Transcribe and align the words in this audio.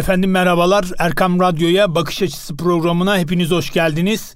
Efendim 0.00 0.30
merhabalar. 0.30 0.90
Erkam 0.98 1.40
Radyo'ya 1.40 1.94
Bakış 1.94 2.22
Açısı 2.22 2.56
programına 2.56 3.18
hepiniz 3.18 3.50
hoş 3.50 3.72
geldiniz. 3.72 4.34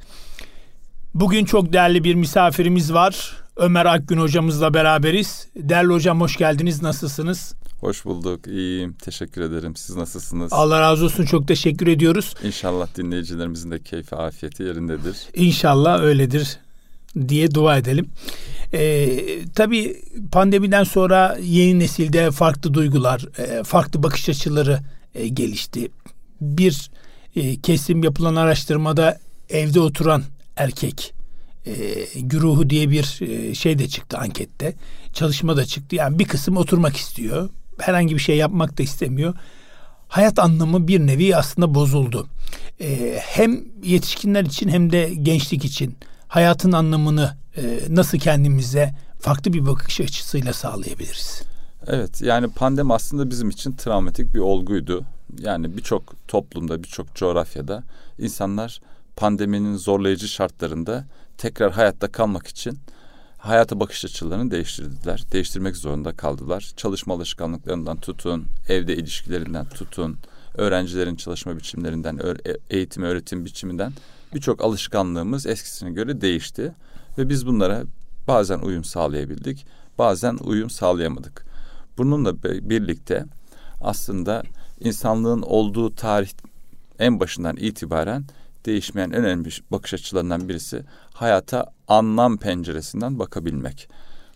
Bugün 1.14 1.44
çok 1.44 1.72
değerli 1.72 2.04
bir 2.04 2.14
misafirimiz 2.14 2.92
var. 2.92 3.32
Ömer 3.56 3.86
Akgün 3.86 4.18
hocamızla 4.18 4.74
beraberiz. 4.74 5.48
Değerli 5.56 5.92
hocam 5.92 6.20
hoş 6.20 6.36
geldiniz. 6.36 6.82
Nasılsınız? 6.82 7.54
Hoş 7.80 8.04
bulduk. 8.04 8.46
İyiyim. 8.46 8.92
Teşekkür 8.92 9.40
ederim. 9.40 9.76
Siz 9.76 9.96
nasılsınız? 9.96 10.52
Allah 10.52 10.80
razı 10.80 11.04
olsun. 11.04 11.24
Çok 11.24 11.48
teşekkür 11.48 11.86
ediyoruz. 11.86 12.34
İnşallah 12.44 12.86
dinleyicilerimizin 12.96 13.70
de 13.70 13.82
keyfi 13.82 14.16
afiyeti 14.16 14.62
yerindedir. 14.62 15.16
İnşallah 15.34 16.02
öyledir 16.02 16.58
diye 17.28 17.54
dua 17.54 17.76
edelim. 17.76 18.10
Ee, 18.72 19.18
tabii 19.54 19.96
pandemiden 20.32 20.84
sonra 20.84 21.38
yeni 21.42 21.78
nesilde 21.78 22.30
farklı 22.30 22.74
duygular, 22.74 23.26
e, 23.38 23.62
farklı 23.62 24.02
bakış 24.02 24.28
açıları 24.28 24.80
e, 25.14 25.28
gelişti. 25.28 25.88
Bir 26.40 26.90
e, 27.36 27.60
kesim 27.60 28.04
yapılan 28.04 28.34
araştırmada 28.34 29.18
evde 29.48 29.80
oturan 29.80 30.22
erkek 30.56 31.14
e, 31.66 31.72
güruhu 32.14 32.70
diye 32.70 32.90
bir 32.90 33.18
e, 33.22 33.54
şey 33.54 33.78
de 33.78 33.88
çıktı 33.88 34.18
ankette. 34.18 34.74
Çalışma 35.12 35.56
da 35.56 35.64
çıktı. 35.64 35.96
Yani 35.96 36.18
bir 36.18 36.24
kısım 36.24 36.56
oturmak 36.56 36.96
istiyor. 36.96 37.48
Herhangi 37.78 38.14
bir 38.14 38.20
şey 38.20 38.36
yapmak 38.36 38.78
da 38.78 38.82
istemiyor. 38.82 39.34
Hayat 40.08 40.38
anlamı 40.38 40.88
bir 40.88 41.00
nevi 41.00 41.36
aslında 41.36 41.74
bozuldu. 41.74 42.28
E, 42.80 43.18
hem 43.22 43.64
yetişkinler 43.82 44.44
için 44.44 44.68
hem 44.68 44.92
de 44.92 45.12
gençlik 45.22 45.64
için 45.64 45.96
hayatın 46.28 46.72
anlamını 46.72 47.36
e, 47.56 47.62
nasıl 47.88 48.18
kendimize 48.18 48.94
farklı 49.20 49.52
bir 49.52 49.66
bakış 49.66 50.00
açısıyla 50.00 50.52
sağlayabiliriz? 50.52 51.42
Evet 51.86 52.22
yani 52.22 52.48
pandemi 52.48 52.94
aslında 52.94 53.30
bizim 53.30 53.50
için 53.50 53.72
travmatik 53.72 54.34
bir 54.34 54.38
olguydu. 54.38 55.04
Yani 55.38 55.76
birçok 55.76 56.28
toplumda, 56.28 56.82
birçok 56.82 57.14
coğrafyada 57.14 57.82
insanlar 58.18 58.80
pandeminin 59.16 59.76
zorlayıcı 59.76 60.28
şartlarında 60.28 61.04
tekrar 61.38 61.72
hayatta 61.72 62.12
kalmak 62.12 62.46
için 62.46 62.78
hayata 63.38 63.80
bakış 63.80 64.04
açılarını 64.04 64.50
değiştirdiler. 64.50 65.24
Değiştirmek 65.32 65.76
zorunda 65.76 66.16
kaldılar. 66.16 66.72
Çalışma 66.76 67.14
alışkanlıklarından 67.14 67.96
tutun, 67.96 68.44
evde 68.68 68.96
ilişkilerinden 68.96 69.64
tutun, 69.64 70.18
öğrencilerin 70.54 71.16
çalışma 71.16 71.56
biçimlerinden, 71.56 72.18
e, 72.18 72.56
eğitim 72.70 73.02
öğretim 73.02 73.44
biçiminden 73.44 73.92
birçok 74.34 74.64
alışkanlığımız 74.64 75.46
eskisine 75.46 75.90
göre 75.90 76.20
değişti 76.20 76.72
ve 77.18 77.28
biz 77.28 77.46
bunlara 77.46 77.82
bazen 78.28 78.58
uyum 78.58 78.84
sağlayabildik, 78.84 79.66
bazen 79.98 80.36
uyum 80.36 80.70
sağlayamadık. 80.70 81.53
Bununla 81.98 82.42
birlikte 82.42 83.24
aslında 83.80 84.42
insanlığın 84.80 85.42
olduğu 85.42 85.94
tarih 85.94 86.30
en 86.98 87.20
başından 87.20 87.56
itibaren 87.56 88.24
değişmeyen 88.66 89.10
en 89.10 89.24
önemli 89.24 89.48
bakış 89.70 89.94
açılarından 89.94 90.48
birisi 90.48 90.84
hayata 91.14 91.72
anlam 91.88 92.36
penceresinden 92.36 93.18
bakabilmek. 93.18 93.88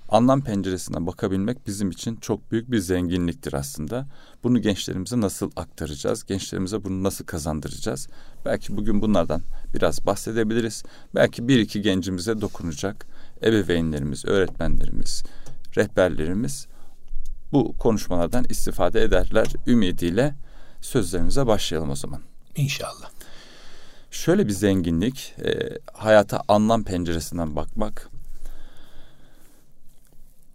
Anlam 0.08 0.44
penceresinden 0.44 1.06
bakabilmek 1.06 1.66
bizim 1.66 1.90
için 1.90 2.16
çok 2.16 2.52
büyük 2.52 2.70
bir 2.70 2.78
zenginliktir 2.78 3.52
aslında. 3.52 4.06
Bunu 4.44 4.62
gençlerimize 4.62 5.20
nasıl 5.20 5.50
aktaracağız? 5.56 6.24
Gençlerimize 6.24 6.84
bunu 6.84 7.02
nasıl 7.02 7.24
kazandıracağız? 7.24 8.08
Belki 8.44 8.76
bugün 8.76 9.02
bunlardan 9.02 9.42
biraz 9.74 10.06
bahsedebiliriz. 10.06 10.82
Belki 11.14 11.48
bir 11.48 11.58
iki 11.58 11.82
gencimize 11.82 12.40
dokunacak 12.40 13.06
ebeveynlerimiz, 13.42 14.24
öğretmenlerimiz, 14.24 15.22
rehberlerimiz 15.76 16.66
bu 17.52 17.76
konuşmalardan 17.76 18.44
istifade 18.48 19.02
ederler 19.02 19.46
ümidiyle 19.66 20.34
sözlerimize 20.80 21.46
başlayalım 21.46 21.90
o 21.90 21.96
zaman. 21.96 22.20
İnşallah. 22.56 23.10
Şöyle 24.10 24.46
bir 24.46 24.52
zenginlik, 24.52 25.34
e, 25.44 25.78
hayata 25.92 26.42
anlam 26.48 26.84
penceresinden 26.84 27.56
bakmak. 27.56 28.10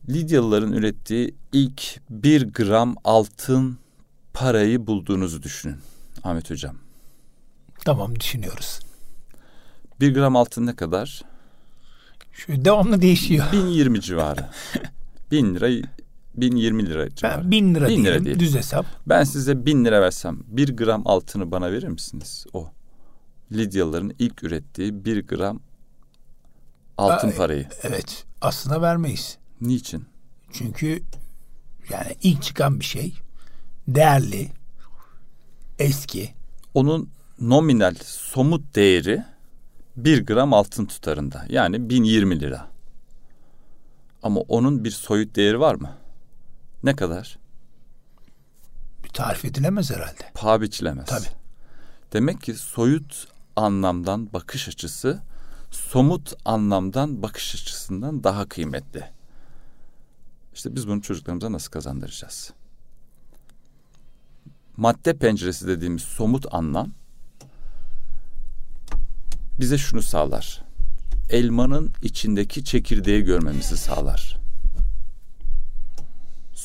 Lidyalıların 0.09 0.73
ürettiği 0.73 1.35
ilk 1.53 1.99
bir 2.09 2.53
gram 2.53 2.95
altın 3.03 3.77
parayı 4.33 4.87
bulduğunuzu 4.87 5.43
düşünün 5.43 5.77
Ahmet 6.23 6.51
Hocam. 6.51 6.75
Tamam 7.85 8.19
düşünüyoruz. 8.19 8.79
Bir 9.99 10.13
gram 10.13 10.35
altın 10.35 10.65
ne 10.65 10.75
kadar? 10.75 11.21
Şöyle 12.33 12.65
devamlı 12.65 13.01
değişiyor. 13.01 13.45
1020 13.51 14.01
civarı. 14.01 14.49
1000 15.31 15.55
lira 15.55 15.87
1020 16.35 16.85
lira 16.85 17.15
civarı. 17.15 17.43
Ben 17.43 17.51
1000 17.51 17.75
lira, 17.75 17.87
bin 17.87 17.99
lira 17.99 18.05
diyelim, 18.05 18.25
diyelim. 18.25 18.39
Düz 18.39 18.55
hesap. 18.55 18.85
Ben 19.07 19.23
size 19.23 19.65
1000 19.65 19.85
lira 19.85 20.01
versem 20.01 20.39
bir 20.47 20.77
gram 20.77 21.07
altını 21.07 21.51
bana 21.51 21.71
verir 21.71 21.87
misiniz? 21.87 22.45
O. 22.53 22.69
Lidyalıların 23.51 24.13
ilk 24.19 24.43
ürettiği 24.43 25.05
bir 25.05 25.27
gram 25.27 25.59
altın 26.97 27.29
Aa, 27.31 27.35
parayı. 27.35 27.67
Evet. 27.83 28.25
Aslında 28.41 28.81
vermeyiz. 28.81 29.37
Niçin? 29.61 30.05
Çünkü 30.51 31.03
yani 31.89 32.15
ilk 32.23 32.43
çıkan 32.43 32.79
bir 32.79 32.85
şey 32.85 33.13
değerli, 33.87 34.49
eski. 35.79 36.33
Onun 36.73 37.09
nominal 37.39 37.95
somut 38.05 38.75
değeri 38.75 39.23
bir 39.97 40.25
gram 40.25 40.53
altın 40.53 40.85
tutarında. 40.85 41.45
Yani 41.49 41.89
1020 41.89 42.39
lira. 42.39 42.67
Ama 44.23 44.39
onun 44.39 44.83
bir 44.83 44.91
soyut 44.91 45.35
değeri 45.35 45.59
var 45.59 45.75
mı? 45.75 45.89
Ne 46.83 46.95
kadar? 46.95 47.39
Bir 49.03 49.09
tarif 49.09 49.45
edilemez 49.45 49.91
herhalde. 49.91 50.31
Paha 50.33 50.61
biçilemez. 50.61 51.05
Tabii. 51.05 51.27
Demek 52.13 52.41
ki 52.41 52.53
soyut 52.53 53.27
anlamdan 53.55 54.33
bakış 54.33 54.67
açısı 54.67 55.21
somut 55.71 56.33
anlamdan 56.45 57.21
bakış 57.21 57.55
açısından 57.55 58.23
daha 58.23 58.49
kıymetli. 58.49 59.03
İşte 60.53 60.75
biz 60.75 60.87
bunu 60.87 61.01
çocuklarımıza 61.01 61.51
nasıl 61.51 61.71
kazandıracağız? 61.71 62.53
Madde 64.77 65.17
penceresi 65.17 65.67
dediğimiz 65.67 66.01
somut 66.01 66.45
anlam 66.53 66.91
bize 69.59 69.77
şunu 69.77 70.01
sağlar. 70.01 70.63
Elmanın 71.29 71.91
içindeki 72.01 72.63
çekirdeği 72.65 73.21
görmemizi 73.21 73.77
sağlar. 73.77 74.42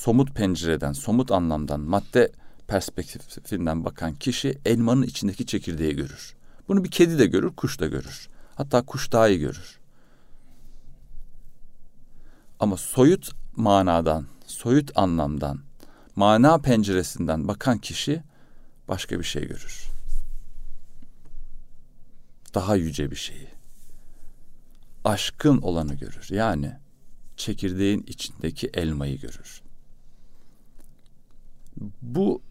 Somut 0.08 0.34
pencereden, 0.34 0.92
somut 0.92 1.30
anlamdan, 1.32 1.80
madde 1.80 2.32
perspektifinden 2.68 3.84
bakan 3.84 4.14
kişi 4.14 4.58
elmanın 4.64 5.02
içindeki 5.02 5.46
çekirdeği 5.46 5.96
görür. 5.96 6.36
Bunu 6.68 6.84
bir 6.84 6.90
kedi 6.90 7.18
de 7.18 7.26
görür, 7.26 7.56
kuş 7.56 7.80
da 7.80 7.86
görür. 7.86 8.28
Hatta 8.54 8.82
kuş 8.82 9.12
daha 9.12 9.28
iyi 9.28 9.38
görür. 9.38 9.78
Ama 12.60 12.76
soyut 12.76 13.30
manadan, 13.56 14.26
soyut 14.46 14.98
anlamdan, 14.98 15.60
mana 16.16 16.58
penceresinden 16.58 17.48
bakan 17.48 17.78
kişi 17.78 18.22
başka 18.88 19.18
bir 19.18 19.24
şey 19.24 19.48
görür. 19.48 19.88
Daha 22.54 22.76
yüce 22.76 23.10
bir 23.10 23.16
şeyi. 23.16 23.48
Aşkın 25.04 25.58
olanı 25.58 25.94
görür. 25.94 26.26
Yani 26.30 26.76
çekirdeğin 27.36 28.02
içindeki 28.02 28.70
elmayı 28.74 29.20
görür. 29.20 29.67
Bu 32.02 32.42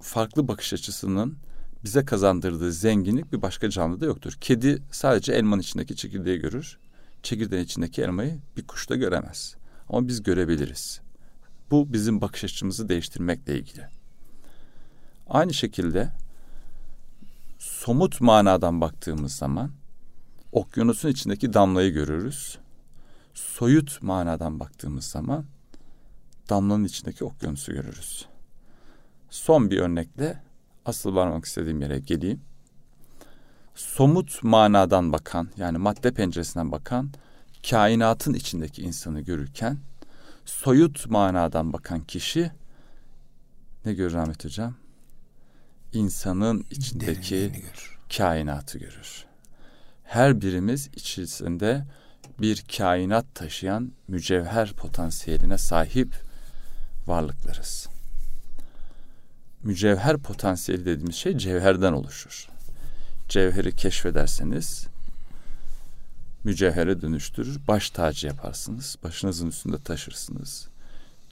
farklı 0.00 0.48
bakış 0.48 0.72
açısının 0.72 1.36
bize 1.84 2.04
kazandırdığı 2.04 2.72
zenginlik 2.72 3.32
bir 3.32 3.42
başka 3.42 3.70
canlıda 3.70 4.06
yoktur. 4.06 4.32
Kedi 4.40 4.82
sadece 4.90 5.32
elmanın 5.32 5.60
içindeki 5.60 5.96
çekirdeği 5.96 6.38
görür. 6.38 6.78
Çekirdeğin 7.22 7.64
içindeki 7.64 8.02
elmayı 8.02 8.38
bir 8.56 8.66
kuş 8.66 8.90
da 8.90 8.96
göremez. 8.96 9.56
Ama 9.88 10.08
biz 10.08 10.22
görebiliriz. 10.22 11.00
Bu 11.70 11.92
bizim 11.92 12.20
bakış 12.20 12.44
açımızı 12.44 12.88
değiştirmekle 12.88 13.58
ilgili. 13.58 13.86
Aynı 15.28 15.54
şekilde 15.54 16.12
somut 17.58 18.20
manadan 18.20 18.80
baktığımız 18.80 19.32
zaman 19.32 19.70
okyanusun 20.52 21.08
içindeki 21.08 21.52
damlayı 21.52 21.92
görürüz. 21.92 22.58
Soyut 23.34 24.02
manadan 24.02 24.60
baktığımız 24.60 25.04
zaman 25.04 25.44
damlanın 26.48 26.84
içindeki 26.84 27.24
okyanusu 27.24 27.72
görürüz. 27.72 28.31
Son 29.32 29.70
bir 29.70 29.78
örnekle 29.78 30.42
asıl 30.84 31.14
varmak 31.14 31.44
istediğim 31.44 31.80
yere 31.80 31.98
geleyim. 31.98 32.40
Somut 33.74 34.42
manadan 34.42 35.12
bakan 35.12 35.48
yani 35.56 35.78
madde 35.78 36.12
penceresinden 36.12 36.72
bakan 36.72 37.10
kainatın 37.70 38.34
içindeki 38.34 38.82
insanı 38.82 39.20
görürken 39.20 39.78
soyut 40.44 41.06
manadan 41.06 41.72
bakan 41.72 42.00
kişi 42.00 42.50
ne 43.84 43.92
görür 43.94 44.14
Ahmet 44.14 44.44
Hocam? 44.44 44.74
İnsanın 45.92 46.66
içindeki 46.70 47.52
görür. 47.52 47.98
kainatı 48.16 48.78
görür. 48.78 49.24
Her 50.04 50.40
birimiz 50.40 50.88
içerisinde 50.96 51.86
bir 52.40 52.64
kainat 52.76 53.34
taşıyan 53.34 53.92
mücevher 54.08 54.72
potansiyeline 54.72 55.58
sahip 55.58 56.14
varlıklarız. 57.06 57.91
Mücevher 59.62 60.18
potansiyeli 60.18 60.84
dediğimiz 60.86 61.14
şey 61.14 61.38
cevherden 61.38 61.92
oluşur. 61.92 62.48
Cevheri 63.28 63.76
keşfederseniz 63.76 64.86
mücevhere 66.44 67.00
dönüştürür, 67.00 67.60
baş 67.68 67.90
tacı 67.90 68.26
yaparsınız, 68.26 68.96
başınızın 69.04 69.48
üstünde 69.48 69.82
taşırsınız. 69.82 70.68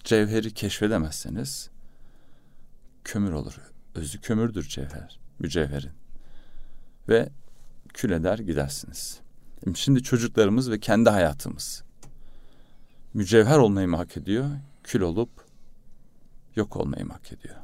Cevheri 0.05 0.55
keşfedemezseniz 0.55 1.71
kömür 3.05 3.33
olur. 3.33 3.59
Özü 3.95 4.21
kömürdür 4.21 4.69
cevher, 4.69 5.19
mücevherin. 5.39 5.93
Ve 7.09 7.29
kül 7.95 8.11
eder 8.11 8.39
gidersiniz. 8.39 9.21
Şimdi 9.75 10.03
çocuklarımız 10.03 10.71
ve 10.71 10.81
kendi 10.81 11.11
hayatımız 11.11 11.83
mücevher 13.15 13.59
olmayı 13.59 13.89
mı 13.89 13.97
hak 13.97 14.17
ediyor, 14.17 14.51
kül 14.85 15.01
olup 15.01 15.31
yok 16.57 16.77
olmayı 16.77 17.07
mı 17.07 17.13
hak 17.13 17.33
ediyor? 17.33 17.60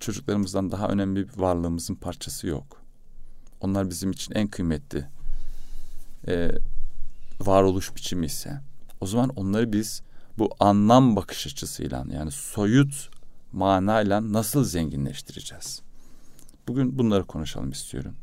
Çocuklarımızdan 0.00 0.70
daha 0.70 0.88
önemli 0.88 1.28
bir 1.28 1.38
varlığımızın 1.38 1.94
parçası 1.94 2.46
yok. 2.46 2.82
Onlar 3.60 3.90
bizim 3.90 4.10
için 4.10 4.34
en 4.34 4.48
kıymetli 4.48 5.08
e, 6.28 6.50
varoluş 7.40 7.96
biçimi 7.96 8.26
ise 8.26 8.60
o 9.00 9.06
zaman 9.06 9.28
onları 9.28 9.72
biz 9.72 10.02
bu 10.38 10.50
anlam 10.60 11.16
bakış 11.16 11.46
açısıyla 11.46 12.04
yani 12.12 12.30
soyut 12.30 13.10
manayla 13.52 14.32
nasıl 14.32 14.64
zenginleştireceğiz? 14.64 15.82
Bugün 16.68 16.98
bunları 16.98 17.24
konuşalım 17.24 17.70
istiyorum. 17.70 18.14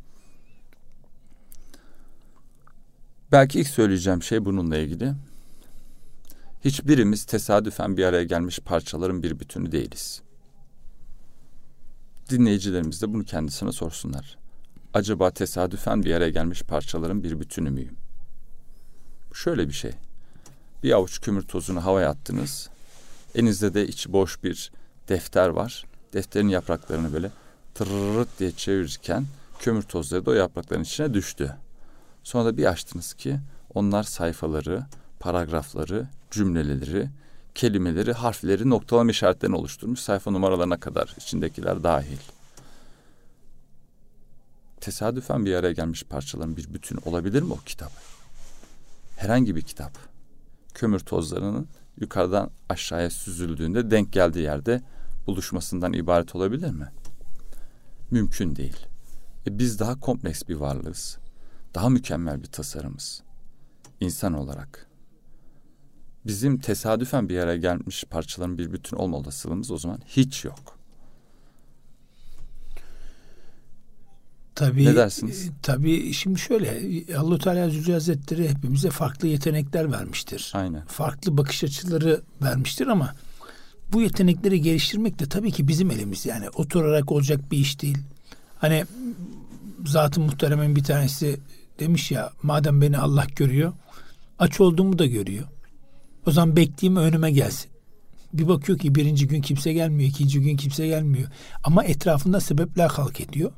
Belki 3.32 3.60
ilk 3.60 3.68
söyleyeceğim 3.68 4.24
şey 4.24 4.46
bununla 4.46 4.78
ilgili. 4.78 5.14
Hiçbirimiz 6.66 7.26
tesadüfen 7.26 7.98
bir 7.98 8.06
araya 8.06 8.24
gelmiş 8.24 8.60
parçaların 8.60 9.24
bir 9.24 9.40
bütünü 9.40 9.72
değiliz. 9.72 10.22
Dinleyicilerimiz 12.30 13.02
de 13.02 13.14
bunu 13.14 13.24
kendisine 13.24 13.72
sorsunlar. 13.72 14.38
Acaba 14.94 15.32
tesadüfen 15.32 16.04
bir 16.04 16.14
araya 16.14 16.30
gelmiş 16.30 16.62
parçaların 16.64 17.24
bir 17.24 17.40
bütünü 17.40 17.70
müyüm? 17.70 17.96
Şöyle 19.34 19.68
bir 19.68 19.74
şey. 19.74 19.92
Bir 20.84 20.92
avuç 20.92 21.22
kümür 21.22 21.42
tozunu 21.42 21.86
havaya 21.86 22.10
attınız. 22.10 22.70
Elinizde 23.36 23.74
de 23.74 23.88
içi 23.88 24.14
boş 24.14 24.44
bir 24.44 24.72
defter 25.08 25.50
var. 25.50 25.86
Defterin 26.14 26.48
yapraklarını 26.48 27.14
böyle 27.14 27.32
tırırırt 27.74 28.40
diye 28.40 28.52
çevirirken 28.52 29.26
kömür 29.60 29.82
tozları 29.82 30.26
da 30.26 30.32
o 30.32 30.34
yaprakların 30.34 30.84
içine 30.84 31.14
düştü. 31.14 31.56
Sonra 32.24 32.46
da 32.46 32.58
bir 32.58 32.66
açtınız 32.66 33.14
ki 33.14 33.40
onlar 33.74 34.04
sayfaları, 34.04 34.86
paragrafları, 35.20 36.08
cümleleri, 36.32 37.10
kelimeleri, 37.60 38.14
harfleri, 38.14 38.70
noktalama 38.70 39.12
işaretlerini 39.12 39.56
oluşturmuş 39.56 40.00
sayfa 40.00 40.32
numaralarına 40.32 40.80
kadar 40.80 41.16
içindekiler 41.18 41.84
dahil. 41.84 42.18
Tesadüfen 44.82 45.46
bir 45.46 45.56
araya 45.56 45.72
gelmiş 45.72 46.04
parçaların 46.04 46.58
bir 46.58 46.74
bütün 46.74 47.00
olabilir 47.06 47.42
mi 47.42 47.54
o 47.54 47.58
kitap? 47.66 47.92
Herhangi 49.18 49.56
bir 49.56 49.62
kitap. 49.62 49.92
Kömür 50.74 51.00
tozlarının 51.00 51.68
yukarıdan 51.98 52.50
aşağıya 52.70 53.10
süzüldüğünde 53.10 53.92
denk 53.92 54.14
geldiği 54.14 54.44
yerde 54.44 54.82
buluşmasından 55.28 55.94
ibaret 55.94 56.36
olabilir 56.36 56.72
mi? 56.72 56.92
Mümkün 58.12 58.56
değil. 58.56 58.86
E 59.48 59.60
biz 59.60 59.80
daha 59.80 60.00
kompleks 60.00 60.44
bir 60.50 60.56
varlığız. 60.56 61.18
Daha 61.76 61.90
mükemmel 61.90 62.42
bir 62.42 62.48
tasarımız. 62.48 63.24
İnsan 64.00 64.34
olarak 64.34 64.89
bizim 66.26 66.60
tesadüfen 66.60 67.30
bir 67.30 67.36
yere 67.36 67.58
gelmiş 67.58 68.04
parçaların 68.10 68.58
bir 68.58 68.72
bütün 68.72 68.98
olma 68.98 69.18
olasılığımız 69.18 69.72
o 69.72 69.78
zaman 69.78 70.00
hiç 70.08 70.46
yok. 70.46 70.80
Tabii, 74.56 74.86
ne 74.86 74.96
dersiniz? 74.96 75.48
E, 75.48 75.50
tabii 75.62 76.14
şimdi 76.14 76.40
şöyle 76.40 76.82
allah 77.18 77.38
Teala 77.38 77.70
Zülcü 77.70 77.92
Hazretleri 77.92 78.50
hepimize 78.50 78.90
farklı 78.90 79.28
yetenekler 79.28 79.92
vermiştir. 79.92 80.52
Aynen. 80.56 80.86
Farklı 80.86 81.38
bakış 81.38 81.64
açıları 81.64 82.22
vermiştir 82.42 82.88
ama 82.88 83.16
bu 83.94 84.02
yetenekleri 84.02 84.62
geliştirmek 84.62 85.20
de 85.20 85.26
tabii 85.26 85.52
ki 85.52 85.68
bizim 85.68 85.92
elimiz. 85.92 86.26
Yani 86.26 86.50
oturarak 86.50 87.12
olacak 87.12 87.52
bir 87.52 87.58
iş 87.58 87.82
değil. 87.82 87.98
Hani 88.58 88.86
zatın 89.86 90.24
muhteremin 90.24 90.76
bir 90.76 90.84
tanesi 90.84 91.40
demiş 91.80 92.12
ya 92.12 92.32
madem 92.44 92.82
beni 92.82 92.98
Allah 92.98 93.26
görüyor 93.36 93.74
aç 94.40 94.62
olduğumu 94.62 95.00
da 95.00 95.06
görüyor. 95.06 95.48
O 96.28 96.32
zaman 96.32 96.56
bekleyeyim 96.56 97.02
önüme 97.02 97.32
gelsin. 97.32 97.72
Bir 98.34 98.48
bakıyor 98.48 98.78
ki 98.78 98.96
birinci 98.96 99.28
gün 99.28 99.42
kimse 99.42 99.74
gelmiyor, 99.74 100.10
ikinci 100.10 100.42
gün 100.42 100.58
kimse 100.58 100.88
gelmiyor. 100.88 101.30
Ama 101.64 101.84
etrafında 101.84 102.40
sebepler 102.40 102.90
halk 102.90 103.22
ediyor. 103.22 103.52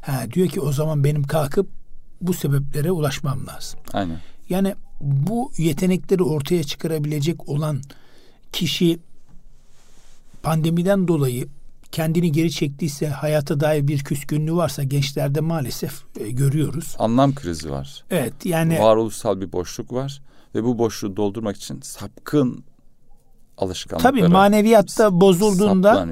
Ha, 0.00 0.24
diyor 0.32 0.48
ki 0.48 0.60
o 0.60 0.72
zaman 0.72 1.04
benim 1.04 1.22
kalkıp 1.22 1.68
bu 2.20 2.34
sebeplere 2.34 2.90
ulaşmam 2.90 3.46
lazım. 3.46 3.80
Aynen. 3.92 4.18
Yani 4.48 4.74
bu 5.00 5.52
yetenekleri 5.58 6.22
ortaya 6.22 6.64
çıkarabilecek 6.64 7.48
olan 7.48 7.80
kişi 8.52 8.98
pandemiden 10.42 11.08
dolayı 11.08 11.48
kendini 11.92 12.32
geri 12.32 12.50
çektiyse 12.50 13.08
hayata 13.08 13.60
dair 13.60 13.88
bir 13.88 14.04
küskünlüğü 14.04 14.56
varsa 14.56 14.82
gençlerde 14.82 15.40
maalesef 15.40 16.02
e, 16.20 16.30
görüyoruz. 16.30 16.96
Anlam 16.98 17.34
krizi 17.34 17.70
var. 17.70 18.04
Evet 18.10 18.32
yani 18.44 18.78
varoluşsal 18.78 19.40
bir 19.40 19.52
boşluk 19.52 19.92
var 19.92 20.22
ve 20.54 20.64
bu 20.64 20.78
boşluğu 20.78 21.16
doldurmak 21.16 21.56
için 21.56 21.80
sapkın 21.80 22.64
alışkanlıklara 23.58 24.12
Tabii 24.12 24.28
maneviyatta 24.28 25.20
bozulduğunda 25.20 26.06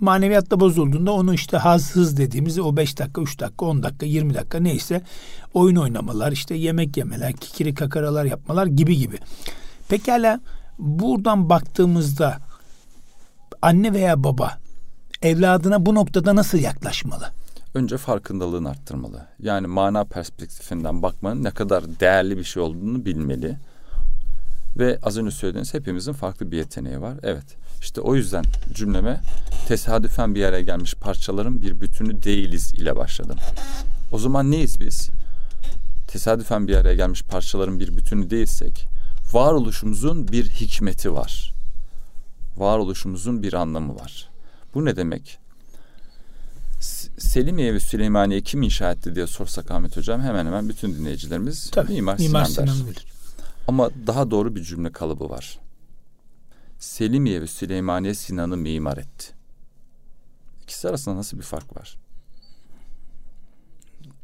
maneviyatta 0.00 0.60
bozulduğunda 0.60 1.12
onu 1.12 1.34
işte 1.34 1.56
hazsız 1.56 2.16
dediğimiz 2.16 2.58
o 2.58 2.76
beş 2.76 2.98
dakika, 2.98 3.22
üç 3.22 3.40
dakika, 3.40 3.66
on 3.66 3.82
dakika, 3.82 4.06
yirmi 4.06 4.34
dakika 4.34 4.58
neyse 4.60 5.02
oyun 5.54 5.76
oynamalar, 5.76 6.32
işte 6.32 6.54
yemek 6.54 6.96
yemeler, 6.96 7.32
kikiri 7.32 7.74
kakaralar 7.74 8.24
yapmalar 8.24 8.66
gibi 8.66 8.96
gibi. 8.96 9.18
Pekala 9.88 10.40
buradan 10.78 11.50
baktığımızda 11.50 12.38
anne 13.62 13.92
veya 13.92 14.24
baba 14.24 14.58
evladına 15.22 15.86
bu 15.86 15.94
noktada 15.94 16.36
nasıl 16.36 16.58
yaklaşmalı? 16.58 17.24
Önce 17.74 17.96
farkındalığını 17.96 18.70
arttırmalı. 18.70 19.26
Yani 19.38 19.66
mana 19.66 20.04
perspektifinden 20.04 21.02
bakmanın 21.02 21.44
ne 21.44 21.50
kadar 21.50 21.84
değerli 22.00 22.38
bir 22.38 22.44
şey 22.44 22.62
olduğunu 22.62 23.04
bilmeli. 23.04 23.56
Ve 24.76 24.98
az 25.02 25.18
önce 25.18 25.30
söylediğiniz 25.30 25.74
hepimizin 25.74 26.12
farklı 26.12 26.50
bir 26.50 26.56
yeteneği 26.56 27.00
var. 27.00 27.14
Evet. 27.22 27.44
İşte 27.80 28.00
o 28.00 28.14
yüzden 28.14 28.44
cümleme 28.74 29.20
tesadüfen 29.68 30.34
bir 30.34 30.40
yere 30.40 30.62
gelmiş 30.62 30.94
parçaların 30.94 31.62
bir 31.62 31.80
bütünü 31.80 32.22
değiliz 32.22 32.72
ile 32.72 32.96
başladım. 32.96 33.36
O 34.12 34.18
zaman 34.18 34.50
neyiz 34.50 34.80
biz? 34.80 35.10
Tesadüfen 36.08 36.68
bir 36.68 36.76
araya 36.76 36.94
gelmiş 36.94 37.22
parçaların 37.22 37.80
bir 37.80 37.96
bütünü 37.96 38.30
değilsek 38.30 38.88
varoluşumuzun 39.32 40.28
bir 40.28 40.48
hikmeti 40.48 41.14
var. 41.14 41.54
Varoluşumuzun 42.56 43.42
bir 43.42 43.52
anlamı 43.52 43.94
var. 43.94 44.28
Bu 44.74 44.84
ne 44.84 44.96
demek? 44.96 45.38
Selimiye 47.18 47.74
ve 47.74 47.80
Süleymaniye 47.80 48.40
kim 48.40 48.62
inşa 48.62 48.92
etti 48.92 49.14
diye 49.14 49.26
sorsak 49.26 49.70
Ahmet 49.70 49.96
Hocam 49.96 50.20
hemen 50.20 50.46
hemen 50.46 50.68
bütün 50.68 50.94
dinleyicilerimiz 50.94 51.70
Tabii, 51.70 51.92
Mimar, 51.92 52.18
Mimar 52.18 52.44
Sinan, 52.44 52.66
Sinan 52.66 52.86
bilir. 52.86 53.06
Ama 53.68 53.90
daha 54.06 54.30
doğru 54.30 54.54
bir 54.56 54.62
cümle 54.62 54.92
kalıbı 54.92 55.30
var. 55.30 55.58
Selimiye 56.78 57.40
ve 57.40 57.46
Süleymaniye 57.46 58.14
Sinan'ı 58.14 58.56
mimar 58.56 58.96
etti. 58.96 59.26
İkisi 60.62 60.88
arasında 60.88 61.16
nasıl 61.16 61.38
bir 61.38 61.42
fark 61.42 61.76
var? 61.76 61.96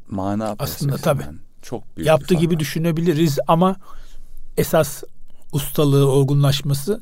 Mana 0.09 0.55
aslında 0.59 0.97
tabii 0.97 1.23
çok 1.61 1.97
büyük 1.97 2.07
yaptığı 2.07 2.35
gibi 2.35 2.53
var. 2.53 2.59
düşünebiliriz 2.59 3.39
ama 3.47 3.75
esas 4.57 5.03
ustalığı, 5.51 6.07
olgunlaşması 6.07 7.01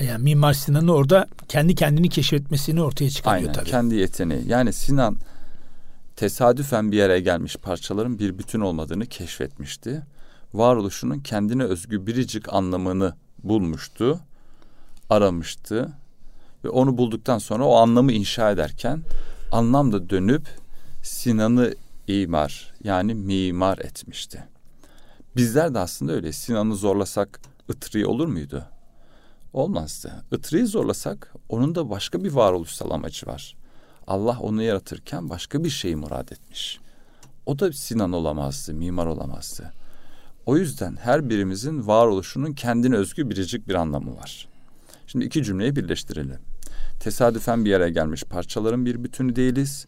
yani 0.00 0.22
Mimar 0.22 0.52
Sinan'ın 0.52 0.88
orada 0.88 1.26
kendi 1.48 1.74
kendini 1.74 2.08
keşfetmesini 2.08 2.82
ortaya 2.82 3.10
çıkarıyor 3.10 3.42
Aynen, 3.42 3.52
tabii. 3.52 3.70
kendi 3.70 3.94
yeteneği. 3.94 4.48
Yani 4.48 4.72
Sinan 4.72 5.16
tesadüfen 6.16 6.92
bir 6.92 6.96
yere 6.96 7.20
gelmiş 7.20 7.56
parçaların 7.56 8.18
bir 8.18 8.38
bütün 8.38 8.60
olmadığını 8.60 9.06
keşfetmişti 9.06 10.02
varoluşunun 10.58 11.18
kendine 11.18 11.64
özgü 11.64 12.06
biricik 12.06 12.54
anlamını 12.54 13.14
bulmuştu, 13.44 14.20
aramıştı 15.10 15.92
ve 16.64 16.68
onu 16.68 16.98
bulduktan 16.98 17.38
sonra 17.38 17.64
o 17.64 17.76
anlamı 17.76 18.12
inşa 18.12 18.50
ederken 18.50 19.02
anlam 19.52 19.92
da 19.92 20.10
dönüp 20.10 20.48
Sinan'ı 21.02 21.74
imar 22.08 22.74
yani 22.84 23.14
mimar 23.14 23.78
etmişti. 23.78 24.44
Bizler 25.36 25.74
de 25.74 25.78
aslında 25.78 26.12
öyle. 26.12 26.32
Sinan'ı 26.32 26.76
zorlasak 26.76 27.40
Itri'yi 27.68 28.06
olur 28.06 28.26
muydu? 28.26 28.64
Olmazdı. 29.52 30.24
Itri'yi 30.32 30.66
zorlasak 30.66 31.34
onun 31.48 31.74
da 31.74 31.90
başka 31.90 32.24
bir 32.24 32.32
varoluşsal 32.32 32.90
amacı 32.90 33.26
var. 33.26 33.56
Allah 34.06 34.38
onu 34.40 34.62
yaratırken 34.62 35.28
başka 35.28 35.64
bir 35.64 35.70
şeyi 35.70 35.96
murad 35.96 36.28
etmiş. 36.28 36.80
O 37.46 37.58
da 37.58 37.72
Sinan 37.72 38.12
olamazdı, 38.12 38.74
mimar 38.74 39.06
olamazdı. 39.06 39.72
O 40.46 40.56
yüzden 40.56 40.96
her 40.96 41.28
birimizin 41.28 41.86
varoluşunun 41.86 42.52
kendine 42.52 42.96
özgü 42.96 43.30
biricik 43.30 43.68
bir 43.68 43.74
anlamı 43.74 44.16
var. 44.16 44.48
Şimdi 45.06 45.24
iki 45.24 45.44
cümleyi 45.44 45.76
birleştirelim. 45.76 46.38
Tesadüfen 47.00 47.64
bir 47.64 47.70
yere 47.70 47.90
gelmiş 47.90 48.24
parçaların 48.24 48.86
bir 48.86 49.04
bütünü 49.04 49.36
değiliz. 49.36 49.86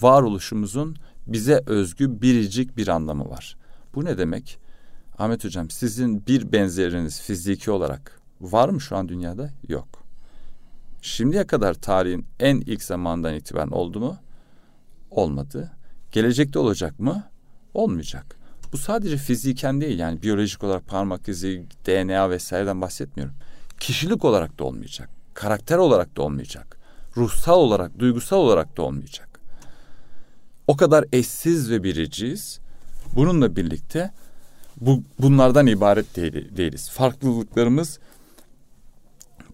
Varoluşumuzun 0.00 0.96
bize 1.26 1.62
özgü 1.66 2.22
biricik 2.22 2.76
bir 2.76 2.88
anlamı 2.88 3.30
var. 3.30 3.56
Bu 3.94 4.04
ne 4.04 4.18
demek? 4.18 4.58
Ahmet 5.18 5.44
Hocam 5.44 5.70
sizin 5.70 6.26
bir 6.26 6.52
benzeriniz 6.52 7.20
fiziki 7.20 7.70
olarak 7.70 8.20
var 8.40 8.68
mı 8.68 8.80
şu 8.80 8.96
an 8.96 9.08
dünyada? 9.08 9.50
Yok. 9.68 9.88
Şimdiye 11.02 11.46
kadar 11.46 11.74
tarihin 11.74 12.26
en 12.40 12.56
ilk 12.56 12.82
zamandan 12.82 13.34
itibaren 13.34 13.70
oldu 13.70 14.00
mu? 14.00 14.16
Olmadı. 15.10 15.72
Gelecekte 16.12 16.58
olacak 16.58 17.00
mı? 17.00 17.24
Olmayacak. 17.74 18.37
Bu 18.72 18.78
sadece 18.78 19.16
fiziken 19.16 19.80
değil 19.80 19.98
yani 19.98 20.22
biyolojik 20.22 20.64
olarak 20.64 20.86
parmak 20.86 21.28
izi, 21.28 21.64
DNA 21.86 22.30
vesaireden 22.30 22.80
bahsetmiyorum. 22.80 23.34
Kişilik 23.80 24.24
olarak 24.24 24.58
da 24.58 24.64
olmayacak. 24.64 25.08
Karakter 25.34 25.78
olarak 25.78 26.16
da 26.16 26.22
olmayacak. 26.22 26.78
Ruhsal 27.16 27.58
olarak, 27.58 27.98
duygusal 27.98 28.36
olarak 28.36 28.76
da 28.76 28.82
olmayacak. 28.82 29.40
O 30.66 30.76
kadar 30.76 31.04
eşsiz 31.12 31.70
ve 31.70 31.82
biriciyiz. 31.82 32.58
Bununla 33.14 33.56
birlikte 33.56 34.10
bu 34.80 35.02
bunlardan 35.18 35.66
ibaret 35.66 36.16
değil, 36.16 36.56
değiliz. 36.56 36.90
Farklılıklarımız 36.90 37.98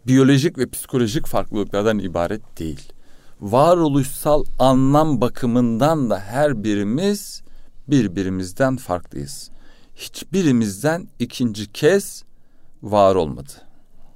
biyolojik 0.06 0.59
ve 0.59 0.71
psikolojik 0.71 1.26
farklılıklardan 1.26 1.99
ibaret 1.99 2.59
değil. 2.59 2.92
Varoluşsal 3.40 4.44
anlam 4.59 5.21
bakımından 5.21 6.11
da 6.11 6.21
her 6.21 6.64
birimiz 6.64 7.43
birbirimizden 7.88 8.76
farklıyız. 8.76 9.50
Hiçbirimizden 9.96 11.08
ikinci 11.18 11.72
kez 11.72 12.24
var 12.82 13.14
olmadı. 13.14 13.52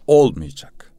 Olmayacak. 0.07 0.93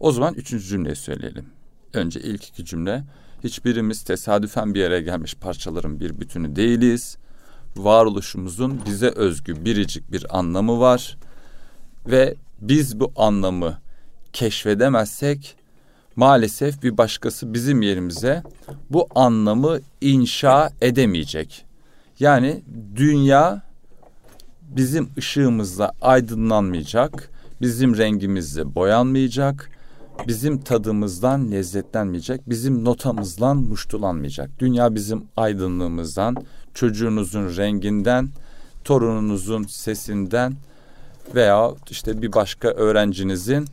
O 0.00 0.12
zaman 0.12 0.34
üçüncü 0.34 0.64
cümleyi 0.64 0.96
söyleyelim. 0.96 1.46
Önce 1.92 2.20
ilk 2.20 2.48
iki 2.48 2.64
cümle. 2.64 3.04
Hiçbirimiz 3.44 4.02
tesadüfen 4.02 4.74
bir 4.74 4.80
yere 4.80 5.00
gelmiş 5.00 5.34
parçaların 5.34 6.00
bir 6.00 6.20
bütünü 6.20 6.56
değiliz. 6.56 7.16
Varoluşumuzun 7.76 8.80
bize 8.86 9.08
özgü 9.08 9.64
biricik 9.64 10.12
bir 10.12 10.38
anlamı 10.38 10.80
var. 10.80 11.18
Ve 12.06 12.34
biz 12.60 13.00
bu 13.00 13.12
anlamı 13.16 13.78
keşfedemezsek 14.32 15.56
maalesef 16.16 16.82
bir 16.82 16.98
başkası 16.98 17.54
bizim 17.54 17.82
yerimize 17.82 18.42
bu 18.90 19.08
anlamı 19.14 19.78
inşa 20.00 20.72
edemeyecek. 20.80 21.69
Yani 22.20 22.62
dünya 22.96 23.62
bizim 24.62 25.10
ışığımızla 25.18 25.92
aydınlanmayacak, 26.00 27.30
bizim 27.60 27.96
rengimizle 27.96 28.74
boyanmayacak, 28.74 29.70
bizim 30.28 30.60
tadımızdan 30.60 31.50
lezzetlenmeyecek, 31.50 32.48
bizim 32.48 32.84
notamızdan 32.84 33.56
muştulanmayacak. 33.56 34.50
Dünya 34.58 34.94
bizim 34.94 35.24
aydınlığımızdan, 35.36 36.36
çocuğunuzun 36.74 37.56
renginden, 37.56 38.30
torununuzun 38.84 39.62
sesinden 39.62 40.54
veya 41.34 41.70
işte 41.90 42.22
bir 42.22 42.32
başka 42.32 42.68
öğrencinizin 42.68 43.66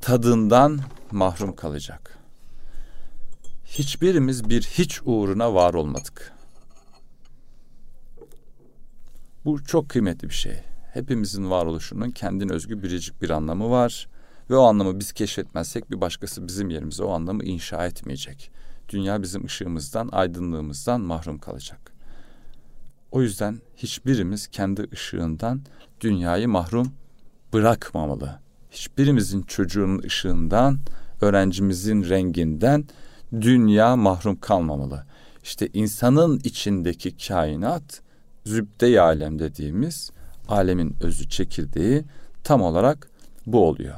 tadından 0.00 0.80
mahrum 1.12 1.56
kalacak. 1.56 2.18
Hiçbirimiz 3.64 4.48
bir 4.48 4.62
hiç 4.62 5.00
uğruna 5.04 5.54
var 5.54 5.74
olmadık. 5.74 6.33
Bu 9.44 9.64
çok 9.64 9.88
kıymetli 9.88 10.28
bir 10.28 10.34
şey. 10.34 10.56
Hepimizin 10.92 11.50
varoluşunun 11.50 12.10
kendine 12.10 12.52
özgü 12.52 12.82
biricik 12.82 13.22
bir 13.22 13.30
anlamı 13.30 13.70
var. 13.70 14.08
Ve 14.50 14.56
o 14.56 14.62
anlamı 14.62 15.00
biz 15.00 15.12
keşfetmezsek 15.12 15.90
bir 15.90 16.00
başkası 16.00 16.48
bizim 16.48 16.70
yerimize 16.70 17.04
o 17.04 17.10
anlamı 17.10 17.44
inşa 17.44 17.86
etmeyecek. 17.86 18.50
Dünya 18.88 19.22
bizim 19.22 19.44
ışığımızdan, 19.44 20.08
aydınlığımızdan 20.12 21.00
mahrum 21.00 21.38
kalacak. 21.38 21.92
O 23.12 23.22
yüzden 23.22 23.60
hiçbirimiz 23.76 24.46
kendi 24.46 24.86
ışığından 24.92 25.62
dünyayı 26.00 26.48
mahrum 26.48 26.92
bırakmamalı. 27.52 28.40
Hiçbirimizin 28.70 29.42
çocuğunun 29.42 30.02
ışığından, 30.02 30.78
öğrencimizin 31.20 32.08
renginden 32.08 32.84
dünya 33.32 33.96
mahrum 33.96 34.36
kalmamalı. 34.36 35.06
İşte 35.42 35.68
insanın 35.72 36.40
içindeki 36.44 37.16
kainat 37.16 38.02
zübde 38.44 39.00
alem 39.00 39.38
dediğimiz 39.38 40.10
alemin 40.48 40.96
özü 41.00 41.28
çekirdeği 41.28 42.04
tam 42.44 42.62
olarak 42.62 43.08
bu 43.46 43.68
oluyor. 43.68 43.94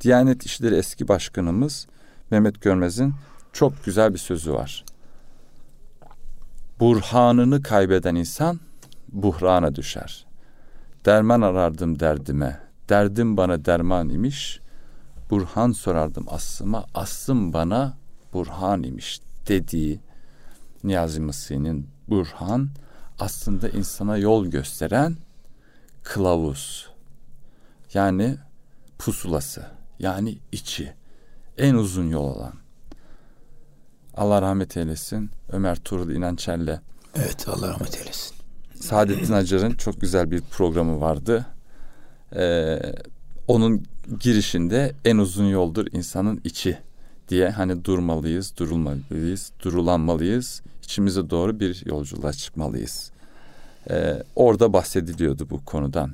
Diyanet 0.00 0.46
İşleri 0.46 0.74
eski 0.74 1.08
başkanımız 1.08 1.86
Mehmet 2.30 2.62
Görmez'in 2.62 3.14
çok 3.52 3.84
güzel 3.84 4.14
bir 4.14 4.18
sözü 4.18 4.52
var. 4.52 4.84
Burhanını 6.80 7.62
kaybeden 7.62 8.14
insan 8.14 8.60
buhrana 9.08 9.74
düşer. 9.74 10.26
Derman 11.06 11.40
arardım 11.40 12.00
derdime, 12.00 12.60
derdim 12.88 13.36
bana 13.36 13.64
derman 13.64 14.08
imiş. 14.08 14.60
Burhan 15.30 15.72
sorardım 15.72 16.26
aslıma, 16.28 16.84
aslım 16.94 17.52
bana 17.52 17.96
burhan 18.32 18.82
imiş 18.82 19.20
dediği 19.48 20.00
Niyazi 20.84 21.20
Mısri'nin 21.20 21.88
Burhan 22.08 22.68
aslında 23.18 23.68
insana 23.68 24.16
yol 24.16 24.46
gösteren 24.46 25.16
kılavuz. 26.02 26.88
Yani 27.94 28.36
pusulası, 28.98 29.66
yani 29.98 30.38
içi. 30.52 30.94
En 31.58 31.74
uzun 31.74 32.08
yol 32.08 32.24
olan. 32.24 32.52
Allah 34.14 34.42
rahmet 34.42 34.76
eylesin. 34.76 35.30
Ömer 35.48 35.76
Tuğrul 35.76 36.10
İnançer'le. 36.10 36.80
Evet 37.14 37.48
Allah 37.48 37.68
rahmet 37.68 38.00
eylesin. 38.00 38.36
Saadettin 38.74 39.32
Acar'ın 39.32 39.74
çok 39.74 40.00
güzel 40.00 40.30
bir 40.30 40.40
programı 40.40 41.00
vardı. 41.00 41.46
Ee, 42.36 42.80
onun 43.48 43.84
girişinde 44.20 44.92
en 45.04 45.18
uzun 45.18 45.44
yoldur 45.44 45.86
insanın 45.92 46.40
içi 46.44 46.78
diye 47.28 47.50
hani 47.50 47.84
durmalıyız, 47.84 48.56
durulmalıyız, 48.56 49.52
durulanmalıyız. 49.62 50.62
İçimize 50.92 51.30
doğru 51.30 51.60
bir 51.60 51.86
yolculuğa 51.86 52.32
çıkmalıyız. 52.32 53.10
Ee, 53.90 54.22
orada 54.36 54.72
bahsediliyordu 54.72 55.50
bu 55.50 55.64
konudan. 55.64 56.12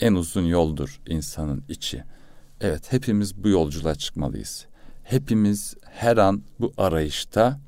En 0.00 0.14
uzun 0.14 0.42
yoldur 0.42 1.00
insanın 1.06 1.62
içi. 1.68 2.04
Evet 2.60 2.92
hepimiz 2.92 3.44
bu 3.44 3.48
yolculuğa 3.48 3.94
çıkmalıyız. 3.94 4.66
Hepimiz 5.04 5.74
her 5.82 6.16
an 6.16 6.42
bu 6.60 6.72
arayışta 6.78 7.60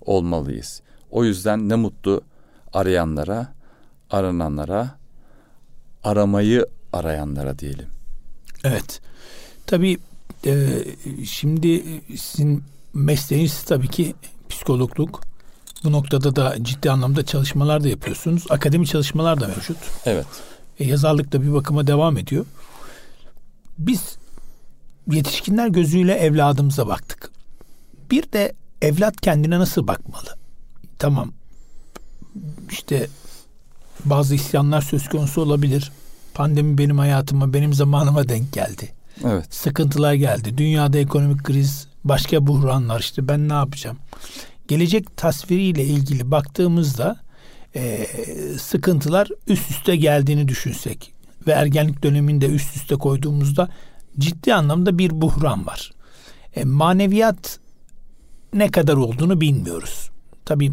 olmalıyız. 0.00 0.82
O 1.10 1.24
yüzden 1.24 1.68
ne 1.68 1.74
mutlu 1.74 2.20
arayanlara, 2.72 3.52
arananlara, 4.10 4.98
aramayı 6.04 6.66
arayanlara 6.92 7.58
diyelim. 7.58 7.88
Evet. 8.64 9.00
Tabii 9.66 9.98
e, 10.46 10.84
şimdi 11.24 11.82
sizin 12.16 12.62
mesleğiniz 12.94 13.62
tabii 13.62 13.88
ki 13.88 14.14
psikologluk. 14.48 15.35
Bu 15.84 15.92
noktada 15.92 16.36
da 16.36 16.56
ciddi 16.62 16.90
anlamda 16.90 17.26
çalışmalar 17.26 17.84
da 17.84 17.88
yapıyorsunuz. 17.88 18.44
Akademi 18.50 18.86
çalışmalar 18.86 19.40
da 19.40 19.48
mevcut. 19.48 19.76
Evet. 20.04 20.26
E, 20.78 20.84
yazarlık 20.84 21.32
da 21.32 21.42
bir 21.42 21.52
bakıma 21.52 21.86
devam 21.86 22.16
ediyor. 22.16 22.46
Biz 23.78 24.16
yetişkinler 25.10 25.68
gözüyle 25.68 26.14
evladımıza 26.14 26.86
baktık. 26.86 27.30
Bir 28.10 28.32
de 28.32 28.52
evlat 28.82 29.20
kendine 29.20 29.58
nasıl 29.58 29.86
bakmalı? 29.86 30.36
Tamam. 30.98 31.32
İşte 32.70 33.08
bazı 34.04 34.34
isyanlar 34.34 34.80
söz 34.80 35.08
konusu 35.08 35.40
olabilir. 35.40 35.92
Pandemi 36.34 36.78
benim 36.78 36.98
hayatıma, 36.98 37.52
benim 37.52 37.74
zamanıma 37.74 38.28
denk 38.28 38.52
geldi. 38.52 38.92
Evet. 39.24 39.54
Sıkıntılar 39.54 40.14
geldi. 40.14 40.58
Dünyada 40.58 40.98
ekonomik 40.98 41.44
kriz, 41.44 41.88
başka 42.04 42.46
buhranlar 42.46 43.00
işte 43.00 43.28
ben 43.28 43.48
ne 43.48 43.52
yapacağım? 43.52 43.96
Gelecek 44.68 45.16
tasviriyle 45.16 45.84
ilgili 45.84 46.30
baktığımızda 46.30 47.16
e, 47.74 48.06
sıkıntılar 48.60 49.28
üst 49.46 49.70
üste 49.70 49.96
geldiğini 49.96 50.48
düşünsek 50.48 51.12
ve 51.46 51.52
ergenlik 51.52 52.02
döneminde 52.02 52.46
üst 52.46 52.76
üste 52.76 52.94
koyduğumuzda 52.94 53.68
ciddi 54.18 54.54
anlamda 54.54 54.98
bir 54.98 55.10
buhran 55.10 55.66
var. 55.66 55.92
E, 56.56 56.64
maneviyat 56.64 57.60
ne 58.54 58.70
kadar 58.70 58.96
olduğunu 58.96 59.40
bilmiyoruz. 59.40 60.10
Tabii 60.44 60.72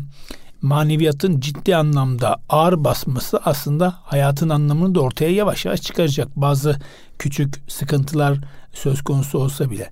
maneviyatın 0.61 1.39
ciddi 1.39 1.75
anlamda 1.75 2.37
ağır 2.49 2.83
basması 2.83 3.37
aslında 3.37 3.95
hayatın 4.03 4.49
anlamını 4.49 4.95
da 4.95 5.01
ortaya 5.01 5.31
yavaş 5.31 5.65
yavaş 5.65 5.81
çıkaracak. 5.81 6.27
Bazı 6.35 6.79
küçük 7.19 7.61
sıkıntılar 7.67 8.39
söz 8.73 9.01
konusu 9.01 9.39
olsa 9.39 9.71
bile. 9.71 9.89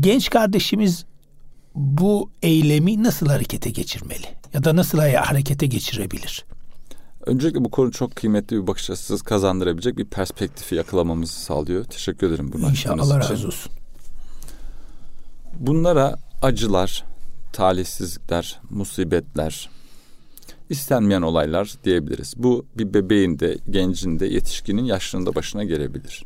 Genç 0.00 0.30
kardeşimiz 0.30 1.04
bu 1.76 2.30
eylemi 2.42 3.02
nasıl 3.02 3.26
harekete 3.26 3.70
geçirmeli? 3.70 4.26
Ya 4.54 4.64
da 4.64 4.76
nasıl 4.76 4.98
harekete 4.98 5.66
geçirebilir? 5.66 6.44
Öncelikle 7.26 7.64
bu 7.64 7.70
konu 7.70 7.92
çok 7.92 8.16
kıymetli 8.16 8.62
bir 8.62 8.66
bakış 8.66 8.90
açısı 8.90 9.24
kazandırabilecek 9.24 9.98
bir 9.98 10.04
perspektifi 10.04 10.74
yakalamamızı 10.74 11.40
sağlıyor. 11.40 11.84
Teşekkür 11.84 12.28
ederim 12.28 12.52
bunu 12.52 12.70
İnşallah 12.70 13.02
Allah 13.02 13.18
razı 13.18 13.46
olsun. 13.46 13.72
Bunlara 15.60 16.16
acılar, 16.42 17.04
talihsizlikler, 17.52 18.60
musibetler, 18.70 19.70
istenmeyen 20.70 21.22
olaylar 21.22 21.74
diyebiliriz. 21.84 22.34
Bu 22.36 22.66
bir 22.78 22.94
bebeğin 22.94 23.38
de, 23.38 23.58
gencin 23.70 24.20
de, 24.20 24.26
yetişkinin 24.26 24.84
yaşlının 24.84 25.26
da 25.26 25.34
başına 25.34 25.64
gelebilir. 25.64 26.24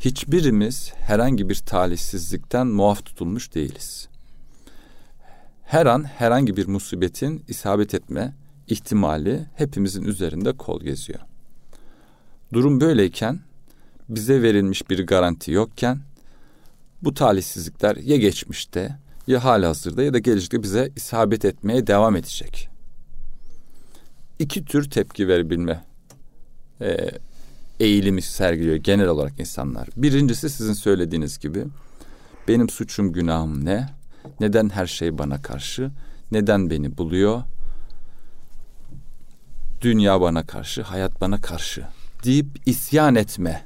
Hiçbirimiz 0.00 0.92
herhangi 0.96 1.48
bir 1.48 1.54
talihsizlikten 1.54 2.66
muaf 2.66 3.06
tutulmuş 3.06 3.54
değiliz. 3.54 4.08
Her 5.70 5.86
an 5.86 6.04
herhangi 6.04 6.56
bir 6.56 6.68
musibetin 6.68 7.44
isabet 7.48 7.94
etme 7.94 8.34
ihtimali 8.66 9.46
hepimizin 9.54 10.04
üzerinde 10.04 10.52
kol 10.52 10.80
geziyor. 10.80 11.20
Durum 12.52 12.80
böyleyken 12.80 13.40
bize 14.08 14.42
verilmiş 14.42 14.90
bir 14.90 15.06
garanti 15.06 15.52
yokken 15.52 16.00
bu 17.02 17.14
talihsizlikler 17.14 17.96
ya 17.96 18.16
geçmişte 18.16 18.98
ya 19.26 19.44
hala 19.44 19.68
hazırda 19.68 20.02
ya 20.02 20.14
da 20.14 20.18
gelecekte 20.18 20.62
bize 20.62 20.92
isabet 20.96 21.44
etmeye 21.44 21.86
devam 21.86 22.16
edecek. 22.16 22.68
İki 24.38 24.64
tür 24.64 24.90
tepki 24.90 25.28
verebilme 25.28 25.84
e, 26.80 27.10
eğilimi 27.80 28.22
sergiliyor 28.22 28.76
genel 28.76 29.08
olarak 29.08 29.40
insanlar. 29.40 29.88
Birincisi 29.96 30.50
sizin 30.50 30.72
söylediğiniz 30.72 31.38
gibi 31.38 31.64
benim 32.48 32.68
suçum 32.68 33.12
günahım 33.12 33.64
ne? 33.64 33.99
Neden 34.40 34.68
her 34.68 34.86
şey 34.86 35.18
bana 35.18 35.42
karşı? 35.42 35.90
Neden 36.32 36.70
beni 36.70 36.98
buluyor? 36.98 37.42
Dünya 39.80 40.20
bana 40.20 40.46
karşı, 40.46 40.82
hayat 40.82 41.20
bana 41.20 41.40
karşı 41.40 41.84
deyip 42.24 42.46
isyan 42.66 43.14
etme 43.14 43.64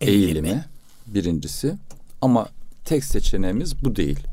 eğilimi, 0.00 0.26
eğilimi 0.48 0.64
birincisi. 1.06 1.76
Ama 2.20 2.48
tek 2.84 3.04
seçeneğimiz 3.04 3.84
bu 3.84 3.96
değil. 3.96 4.26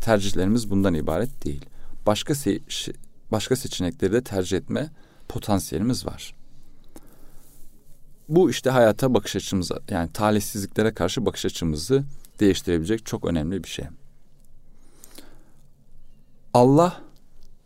Tercihlerimiz 0.00 0.70
bundan 0.70 0.94
ibaret 0.94 1.44
değil. 1.44 1.64
Başka 2.06 2.32
se- 2.32 2.94
başka 3.32 3.56
seçenekleri 3.56 4.12
de 4.12 4.24
tercih 4.24 4.56
etme 4.56 4.90
potansiyelimiz 5.28 6.06
var. 6.06 6.34
Bu 8.28 8.50
işte 8.50 8.70
hayata 8.70 9.14
bakış 9.14 9.36
açımıza 9.36 9.80
yani 9.90 10.12
talihsizliklere 10.12 10.94
karşı 10.94 11.26
bakış 11.26 11.46
açımızı 11.46 12.04
değiştirebilecek 12.40 13.06
çok 13.06 13.24
önemli 13.24 13.64
bir 13.64 13.68
şey. 13.68 13.84
Allah 16.54 17.02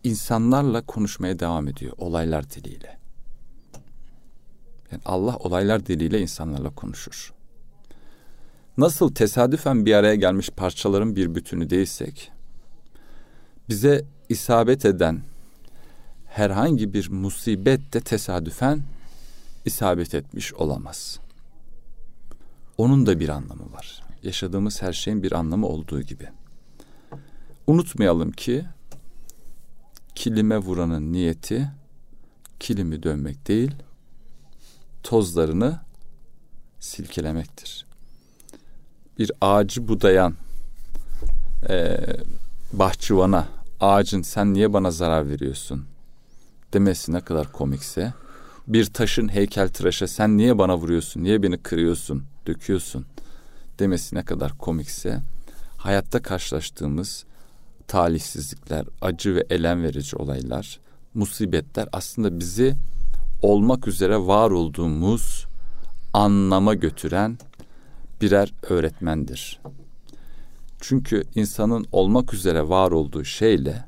insanlarla 0.04 0.86
konuşmaya 0.86 1.38
devam 1.38 1.68
ediyor 1.68 1.92
olaylar 1.98 2.50
diliyle. 2.50 2.98
Yani 4.92 5.02
Allah 5.04 5.36
olaylar 5.36 5.86
diliyle 5.86 6.20
insanlarla 6.20 6.70
konuşur. 6.70 7.32
Nasıl 8.76 9.14
tesadüfen 9.14 9.86
bir 9.86 9.94
araya 9.94 10.14
gelmiş 10.14 10.50
parçaların 10.50 11.16
bir 11.16 11.34
bütünü 11.34 11.70
değilsek, 11.70 12.32
bize 13.68 14.04
isabet 14.28 14.84
eden 14.84 15.22
herhangi 16.26 16.92
bir 16.92 17.10
musibet 17.10 17.92
de 17.92 18.00
tesadüfen 18.00 18.82
isabet 19.64 20.14
etmiş 20.14 20.54
olamaz. 20.54 21.20
Onun 22.78 23.06
da 23.06 23.20
bir 23.20 23.28
anlamı 23.28 23.72
var. 23.72 24.02
Yaşadığımız 24.22 24.82
her 24.82 24.92
şeyin 24.92 25.22
bir 25.22 25.32
anlamı 25.32 25.66
olduğu 25.66 26.02
gibi. 26.02 26.28
Unutmayalım 27.66 28.32
ki 28.32 28.66
kilime 30.16 30.58
vuranın 30.58 31.12
niyeti 31.12 31.70
kilimi 32.60 33.02
dönmek 33.02 33.48
değil, 33.48 33.74
tozlarını 35.02 35.80
silkelemektir. 36.80 37.86
Bir 39.18 39.32
ağacı 39.40 39.88
budayan 39.88 40.34
e, 41.68 41.98
bahçıvana 42.72 43.48
ağacın 43.80 44.22
sen 44.22 44.54
niye 44.54 44.72
bana 44.72 44.90
zarar 44.90 45.28
veriyorsun 45.28 45.84
demesi 46.72 47.12
ne 47.12 47.20
kadar 47.20 47.52
komikse 47.52 48.12
bir 48.66 48.84
taşın 48.84 49.28
heykel 49.28 49.68
tıraşa 49.68 50.06
sen 50.06 50.36
niye 50.36 50.58
bana 50.58 50.76
vuruyorsun, 50.76 51.22
niye 51.22 51.42
beni 51.42 51.58
kırıyorsun, 51.58 52.24
döküyorsun 52.46 53.06
demesi 53.78 54.16
ne 54.16 54.24
kadar 54.24 54.58
komikse 54.58 55.20
hayatta 55.76 56.22
karşılaştığımız 56.22 57.24
talihsizlikler, 57.88 58.86
acı 59.00 59.34
ve 59.34 59.46
elem 59.50 59.82
verici 59.82 60.16
olaylar, 60.16 60.80
musibetler 61.14 61.88
aslında 61.92 62.40
bizi 62.40 62.74
olmak 63.42 63.88
üzere 63.88 64.18
var 64.18 64.50
olduğumuz 64.50 65.46
anlama 66.12 66.74
götüren 66.74 67.38
birer 68.20 68.52
öğretmendir. 68.62 69.60
Çünkü 70.80 71.24
insanın 71.34 71.86
olmak 71.92 72.34
üzere 72.34 72.68
var 72.68 72.90
olduğu 72.90 73.24
şeyle 73.24 73.84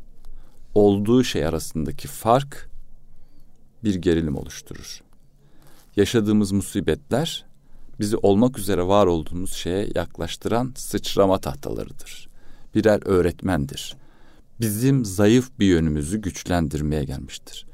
olduğu 0.75 1.25
şey 1.25 1.47
arasındaki 1.47 2.09
fark 2.09 2.71
bir 3.85 3.95
gerilim 3.95 4.37
oluşturur. 4.37 5.03
Yaşadığımız 5.97 6.53
musibetler 6.53 7.45
bizi 8.01 8.17
olmak 8.17 8.59
üzere 8.59 8.87
var 8.87 9.07
olduğumuz 9.07 9.53
şeye 9.53 9.89
yaklaştıran 9.95 10.73
sıçrama 10.77 11.39
tahtalarıdır. 11.39 12.28
Birer 12.75 13.01
öğretmendir. 13.05 13.97
Bizim 14.61 15.05
zayıf 15.05 15.51
bir 15.59 15.67
yönümüzü 15.67 16.19
güçlendirmeye 16.19 17.05
gelmiştir. 17.05 17.67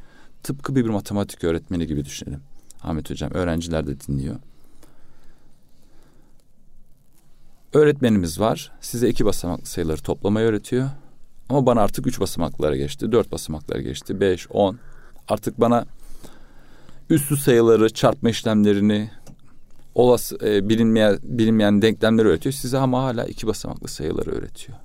Tıpkı 0.43 0.77
bir 0.77 0.85
matematik 0.85 1.45
öğretmeni 1.45 1.87
gibi 1.87 2.05
düşünelim. 2.05 2.41
Ahmet 2.83 3.11
Hocam 3.11 3.31
öğrenciler 3.33 3.87
de 3.87 4.01
dinliyor. 4.01 4.37
Öğretmenimiz 7.73 8.41
var. 8.41 8.73
Size 8.81 9.09
iki 9.09 9.25
basamaklı 9.25 9.67
sayıları 9.67 10.03
toplamayı 10.03 10.47
öğretiyor. 10.47 10.91
Ama 11.49 11.67
bana 11.67 11.81
artık 11.81 12.07
üç 12.07 12.21
basamaklara 12.21 12.77
geçti. 12.77 13.13
Dört 13.13 13.33
basamaklara 13.33 13.81
geçti. 13.81 14.21
Beş, 14.21 14.47
on. 14.51 14.79
Artık 15.29 15.61
bana 15.61 15.87
üstü 17.11 17.37
sayıları, 17.37 17.93
çarpma 17.93 18.31
işlemlerini, 18.31 19.11
olası 19.95 20.39
e, 20.47 20.69
bilinmeyen 20.69 21.19
bilinmeyen 21.23 21.83
denklemleri 21.83 22.29
öğretiyor. 22.29 22.53
Size 22.53 22.79
ama 22.79 23.03
hala 23.05 23.25
iki 23.25 23.47
basamaklı 23.47 23.89
sayıları 23.89 24.31
öğretiyor. 24.31 24.79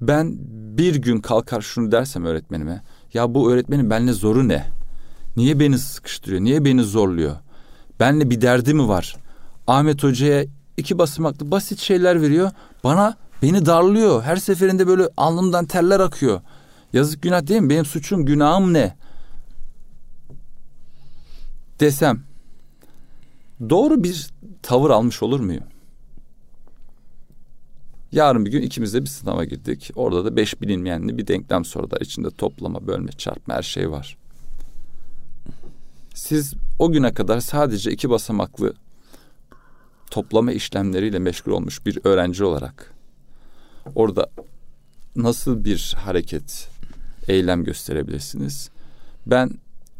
Ben 0.00 0.36
bir 0.78 0.94
gün 0.94 1.20
kalkar 1.20 1.60
şunu 1.60 1.92
dersem 1.92 2.24
öğretmenime. 2.24 2.82
Ya 3.14 3.34
bu 3.34 3.52
öğretmenin 3.52 3.90
benimle 3.90 4.12
zoru 4.12 4.48
ne? 4.48 4.66
Niye 5.36 5.60
beni 5.60 5.78
sıkıştırıyor? 5.78 6.40
Niye 6.40 6.64
beni 6.64 6.82
zorluyor? 6.82 7.36
Benle 8.00 8.30
bir 8.30 8.40
derdi 8.40 8.74
mi 8.74 8.88
var? 8.88 9.16
Ahmet 9.66 10.02
Hoca'ya 10.02 10.44
iki 10.76 10.98
basamaklı 10.98 11.50
basit 11.50 11.78
şeyler 11.78 12.22
veriyor. 12.22 12.50
Bana 12.84 13.16
beni 13.42 13.66
darlıyor. 13.66 14.22
Her 14.22 14.36
seferinde 14.36 14.86
böyle 14.86 15.08
alnımdan 15.16 15.66
teller 15.66 16.00
akıyor. 16.00 16.40
Yazık 16.92 17.22
günah 17.22 17.46
değil 17.46 17.60
mi? 17.60 17.70
Benim 17.70 17.84
suçum, 17.84 18.26
günahım 18.26 18.72
ne? 18.72 18.96
Desem 21.80 22.22
doğru 23.70 24.04
bir 24.04 24.30
tavır 24.62 24.90
almış 24.90 25.22
olur 25.22 25.40
muyum? 25.40 25.64
Yarın 28.12 28.46
bir 28.46 28.50
gün 28.50 28.62
ikimiz 28.62 28.94
de 28.94 29.02
bir 29.02 29.06
sınava 29.06 29.44
girdik. 29.44 29.90
Orada 29.94 30.24
da 30.24 30.36
beş 30.36 30.60
bilinmeyenli 30.60 31.18
bir 31.18 31.26
denklem 31.26 31.64
sordular. 31.64 32.00
İçinde 32.00 32.30
toplama, 32.30 32.86
bölme, 32.86 33.12
çarpma 33.12 33.54
her 33.54 33.62
şey 33.62 33.90
var. 33.90 34.16
Siz 36.14 36.54
o 36.78 36.92
güne 36.92 37.14
kadar 37.14 37.40
sadece 37.40 37.90
iki 37.90 38.10
basamaklı 38.10 38.74
toplama 40.10 40.52
işlemleriyle 40.52 41.18
meşgul 41.18 41.52
olmuş 41.52 41.86
bir 41.86 41.98
öğrenci 42.04 42.44
olarak 42.44 42.94
orada 43.94 44.30
nasıl 45.16 45.64
bir 45.64 45.94
hareket, 45.98 46.68
eylem 47.28 47.64
gösterebilirsiniz? 47.64 48.70
Ben 49.26 49.50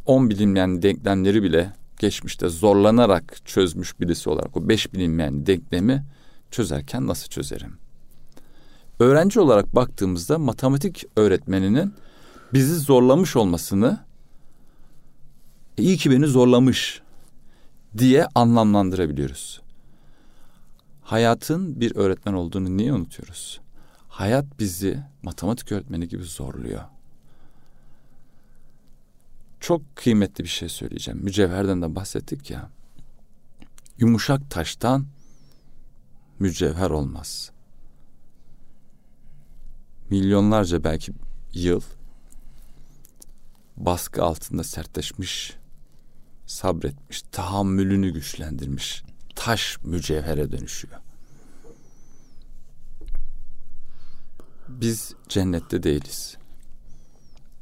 on 0.06 0.30
bilinmeyen 0.30 0.82
denklemleri 0.82 1.42
bile 1.42 1.72
geçmişte 1.98 2.48
zorlanarak 2.48 3.46
çözmüş 3.46 4.00
birisi 4.00 4.30
olarak 4.30 4.56
o 4.56 4.68
beş 4.68 4.92
bilinmeyen 4.92 5.46
denklemi 5.46 6.04
çözerken 6.50 7.06
nasıl 7.06 7.28
çözerim? 7.28 7.89
Öğrenci 9.00 9.40
olarak 9.40 9.74
baktığımızda 9.74 10.38
matematik 10.38 11.04
öğretmeninin 11.16 11.94
bizi 12.52 12.74
zorlamış 12.74 13.36
olmasını 13.36 14.04
iyi 15.76 15.96
ki 15.96 16.10
beni 16.10 16.26
zorlamış 16.26 17.02
diye 17.98 18.26
anlamlandırabiliyoruz. 18.34 19.60
Hayatın 21.02 21.80
bir 21.80 21.96
öğretmen 21.96 22.32
olduğunu 22.32 22.76
niye 22.76 22.92
unutuyoruz? 22.92 23.60
Hayat 24.08 24.58
bizi 24.58 25.02
matematik 25.22 25.72
öğretmeni 25.72 26.08
gibi 26.08 26.24
zorluyor. 26.24 26.82
Çok 29.60 29.96
kıymetli 29.96 30.44
bir 30.44 30.48
şey 30.48 30.68
söyleyeceğim. 30.68 31.20
Mücevherden 31.22 31.82
de 31.82 31.94
bahsettik 31.94 32.50
ya. 32.50 32.70
Yumuşak 33.98 34.50
taştan 34.50 35.06
mücevher 36.38 36.90
olmaz. 36.90 37.50
Milyonlarca 40.10 40.84
belki 40.84 41.12
yıl 41.52 41.80
baskı 43.76 44.24
altında 44.24 44.64
sertleşmiş, 44.64 45.56
sabretmiş, 46.46 47.22
tahammülünü 47.22 48.10
güçlendirmiş 48.10 49.02
taş 49.40 49.78
mücevhere 49.84 50.52
dönüşüyor. 50.52 51.00
Biz 54.68 55.14
cennette 55.28 55.82
değiliz. 55.82 56.36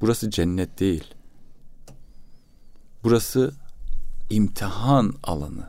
Burası 0.00 0.30
cennet 0.30 0.80
değil. 0.80 1.14
Burası 3.04 3.54
imtihan 4.30 5.14
alanı. 5.22 5.68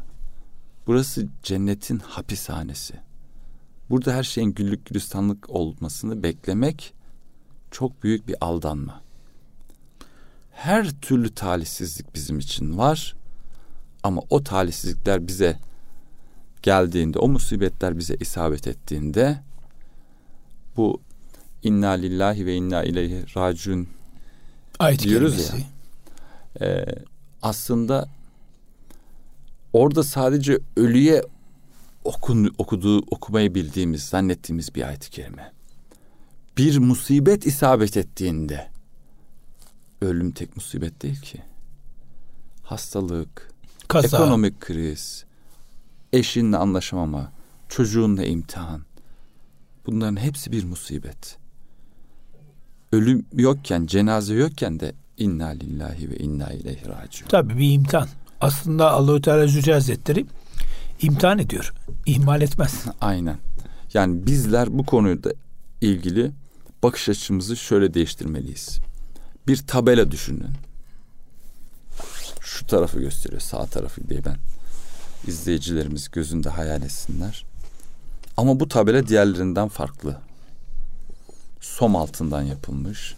Burası 0.88 1.28
cennetin 1.44 2.00
hapishanesi. 2.00 3.09
Burada 3.89 4.13
her 4.13 4.23
şeyin 4.23 4.54
güllük 4.54 4.86
gülistanlık 4.86 5.49
olmasını 5.49 6.23
beklemek 6.23 6.93
çok 7.71 8.04
büyük 8.04 8.28
bir 8.28 8.36
aldanma. 8.41 9.02
Her 10.52 10.89
türlü 11.02 11.36
talihsizlik 11.36 12.15
bizim 12.15 12.39
için 12.39 12.78
var 12.78 13.15
ama 14.04 14.21
o 14.30 14.43
talihsizlikler 14.43 15.28
bize 15.28 15.60
geldiğinde, 16.62 17.19
o 17.19 17.28
musibetler 17.28 17.97
bize 17.97 18.15
isabet 18.19 18.67
ettiğinde 18.67 19.41
bu 20.78 21.02
inna 21.63 21.89
lillahi 21.89 22.45
ve 22.45 22.56
inna 22.56 22.84
ileyhi 22.84 23.25
racun 23.36 23.88
Ayet 24.80 25.04
diyoruz 25.04 25.49
ya. 25.49 26.67
E, 26.67 26.86
aslında 27.41 28.10
orada 29.73 30.04
sadece 30.04 30.60
ölüye 30.78 31.23
okun, 32.03 32.53
okuduğu, 32.57 32.97
okumayı 32.97 33.55
bildiğimiz, 33.55 34.03
zannettiğimiz 34.03 34.75
bir 34.75 34.88
ayet-i 34.88 35.09
kerime. 35.09 35.51
Bir 36.57 36.77
musibet 36.77 37.45
isabet 37.45 37.97
ettiğinde 37.97 38.67
ölüm 40.01 40.31
tek 40.31 40.55
musibet 40.55 41.01
değil 41.01 41.21
ki. 41.21 41.41
Hastalık, 42.63 43.51
Kaza. 43.88 44.17
ekonomik 44.17 44.59
kriz, 44.59 45.25
eşinle 46.13 46.57
anlaşamama, 46.57 47.31
çocuğunla 47.69 48.25
imtihan. 48.25 48.81
Bunların 49.85 50.17
hepsi 50.17 50.51
bir 50.51 50.63
musibet. 50.63 51.38
Ölüm 52.91 53.25
yokken, 53.33 53.85
cenaze 53.85 54.33
yokken 54.33 54.79
de 54.79 54.93
inna 55.17 55.47
lillahi 55.47 56.09
ve 56.09 56.17
inna 56.17 56.51
ileyhi 56.51 56.89
raciun. 56.89 57.27
Tabii 57.29 57.57
bir 57.57 57.71
imtihan. 57.71 58.07
Aslında 58.41 58.91
Allahü 58.91 59.21
Teala 59.21 59.47
Zülcelal 59.47 59.75
Hazretleri 59.75 60.25
imtihan 61.01 61.39
ediyor. 61.39 61.73
İhmal 62.05 62.41
etmez. 62.41 62.85
Aynen. 63.01 63.38
Yani 63.93 64.27
bizler 64.27 64.77
bu 64.77 64.85
konuyla 64.85 65.31
ilgili 65.81 66.31
bakış 66.83 67.09
açımızı 67.09 67.55
şöyle 67.55 67.93
değiştirmeliyiz. 67.93 68.79
Bir 69.47 69.57
tabela 69.57 70.12
düşünün. 70.12 70.53
Şu 72.41 72.67
tarafı 72.67 72.99
gösteriyor, 72.99 73.41
sağ 73.41 73.65
tarafı 73.65 74.09
diye 74.09 74.25
ben 74.25 74.38
izleyicilerimiz 75.27 76.09
gözünde 76.12 76.49
hayal 76.49 76.81
etsinler. 76.81 77.45
Ama 78.38 78.59
bu 78.59 78.67
tabela 78.67 79.07
diğerlerinden 79.07 79.67
farklı. 79.67 80.17
Som 81.62 81.95
altından 81.95 82.41
yapılmış. 82.41 83.15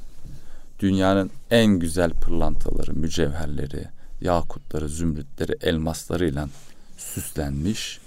Dünyanın 0.79 1.31
en 1.51 1.67
güzel 1.67 2.11
pırlantaları, 2.11 2.93
mücevherleri, 2.93 3.85
yakutları, 4.21 4.89
zümrütleri, 4.89 5.57
elmaslarıyla 5.61 6.47
süslenmiş, 7.01 7.99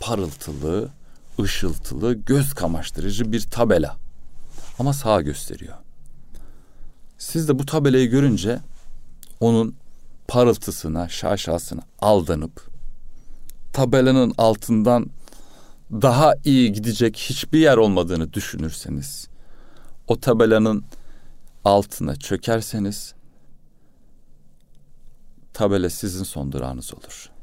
parıltılı, 0.00 0.88
ışıltılı, 1.40 2.12
göz 2.12 2.54
kamaştırıcı 2.54 3.32
bir 3.32 3.40
tabela. 3.40 3.96
Ama 4.78 4.92
sağa 4.92 5.20
gösteriyor. 5.20 5.76
Siz 7.18 7.48
de 7.48 7.58
bu 7.58 7.66
tabelayı 7.66 8.10
görünce 8.10 8.60
onun 9.40 9.76
parıltısına, 10.28 11.08
şaşasına 11.08 11.82
aldanıp 11.98 12.68
tabelanın 13.72 14.34
altından 14.38 15.10
daha 15.92 16.34
iyi 16.44 16.72
gidecek 16.72 17.16
hiçbir 17.16 17.58
yer 17.58 17.76
olmadığını 17.76 18.32
düşünürseniz 18.32 19.28
o 20.08 20.20
tabelanın 20.20 20.84
altına 21.64 22.16
çökerseniz 22.16 23.14
tabela 25.52 25.90
sizin 25.90 26.24
son 26.24 26.52
durağınız 26.52 26.94
olur. 26.94 27.37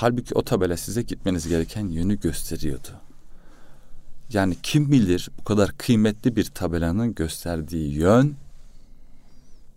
Halbuki 0.00 0.34
o 0.34 0.42
tabela 0.42 0.76
size 0.76 1.02
gitmeniz 1.02 1.48
gereken 1.48 1.88
yönü 1.88 2.20
gösteriyordu. 2.20 2.88
Yani 4.32 4.56
kim 4.62 4.92
bilir 4.92 5.30
bu 5.38 5.44
kadar 5.44 5.78
kıymetli 5.78 6.36
bir 6.36 6.44
tabelanın 6.44 7.14
gösterdiği 7.14 7.94
yön 7.94 8.36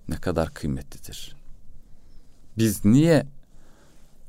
ne 0.08 0.16
kadar 0.16 0.54
kıymetlidir. 0.54 1.36
Biz 2.58 2.86
niye 2.86 3.26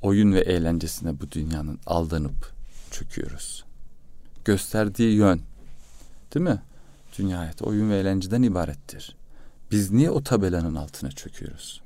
oyun 0.02 0.32
ve 0.32 0.40
eğlencesine 0.40 1.20
bu 1.20 1.30
dünyanın 1.30 1.78
aldanıp 1.86 2.52
çöküyoruz? 2.90 3.64
Gösterdiği 4.44 5.14
yön 5.14 5.40
değil 6.34 6.46
mi? 6.46 6.62
Dünya 7.18 7.38
hayatı 7.38 7.64
oyun 7.64 7.90
ve 7.90 7.98
eğlenceden 7.98 8.42
ibarettir. 8.42 9.16
Biz 9.70 9.90
niye 9.90 10.10
o 10.10 10.22
tabelanın 10.22 10.74
altına 10.74 11.10
çöküyoruz? 11.10 11.82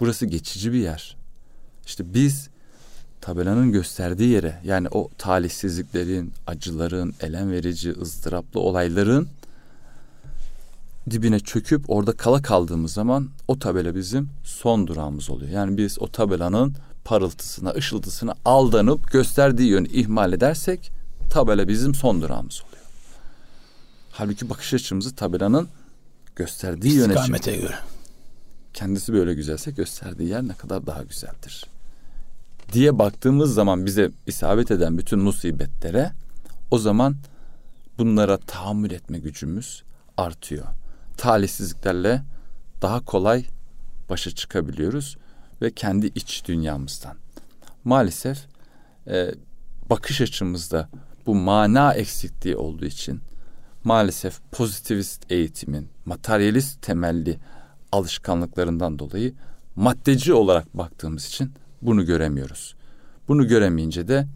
Burası 0.00 0.26
geçici 0.26 0.72
bir 0.72 0.80
yer. 0.80 1.16
İşte 1.86 2.14
biz 2.14 2.50
tabelanın 3.20 3.72
gösterdiği 3.72 4.28
yere 4.28 4.60
yani 4.64 4.88
o 4.90 5.08
talihsizliklerin, 5.18 6.32
acıların, 6.46 7.14
elem 7.20 7.50
verici, 7.50 7.92
ızdıraplı 7.92 8.60
olayların 8.60 9.28
dibine 11.10 11.40
çöküp 11.40 11.90
orada 11.90 12.12
kala 12.12 12.42
kaldığımız 12.42 12.92
zaman 12.92 13.28
o 13.48 13.58
tabela 13.58 13.94
bizim 13.94 14.28
son 14.44 14.86
durağımız 14.86 15.30
oluyor. 15.30 15.50
Yani 15.50 15.76
biz 15.76 15.98
o 16.00 16.08
tabelanın 16.08 16.74
parıltısına, 17.04 17.70
ışıltısına 17.70 18.34
aldanıp 18.44 19.12
gösterdiği 19.12 19.68
yönü 19.68 19.88
ihmal 19.88 20.32
edersek 20.32 20.92
tabela 21.30 21.68
bizim 21.68 21.94
son 21.94 22.22
durağımız 22.22 22.62
oluyor. 22.62 22.84
Halbuki 24.12 24.50
bakış 24.50 24.74
açımızı 24.74 25.16
tabelanın 25.16 25.68
gösterdiği 26.36 26.94
yöne 26.94 27.14
göre. 27.62 27.74
Kendisi 28.74 29.12
böyle 29.12 29.34
güzelse 29.34 29.70
gösterdiği 29.70 30.28
yer 30.28 30.48
ne 30.48 30.54
kadar 30.54 30.86
daha 30.86 31.02
güzeldir. 31.02 31.69
Diye 32.72 32.98
baktığımız 32.98 33.54
zaman 33.54 33.86
bize 33.86 34.10
isabet 34.26 34.70
eden 34.70 34.98
bütün 34.98 35.18
musibetlere 35.18 36.12
o 36.70 36.78
zaman 36.78 37.16
bunlara 37.98 38.38
tahammül 38.38 38.90
etme 38.90 39.18
gücümüz 39.18 39.82
artıyor. 40.16 40.66
Talihsizliklerle 41.16 42.22
daha 42.82 43.04
kolay 43.04 43.44
başa 44.10 44.30
çıkabiliyoruz 44.30 45.16
ve 45.62 45.70
kendi 45.70 46.06
iç 46.06 46.44
dünyamızdan. 46.48 47.16
Maalesef 47.84 48.46
e, 49.06 49.34
bakış 49.90 50.20
açımızda 50.20 50.88
bu 51.26 51.34
mana 51.34 51.94
eksikliği 51.94 52.56
olduğu 52.56 52.84
için 52.84 53.20
maalesef 53.84 54.40
pozitivist 54.52 55.32
eğitimin, 55.32 55.88
materyalist 56.04 56.82
temelli 56.82 57.40
alışkanlıklarından 57.92 58.98
dolayı 58.98 59.34
maddeci 59.76 60.32
olarak 60.32 60.78
baktığımız 60.78 61.26
için 61.26 61.52
bunu 61.82 62.06
göremiyoruz. 62.06 62.74
Bunu 63.28 63.48
göremeyince 63.48 64.08
de 64.08 64.26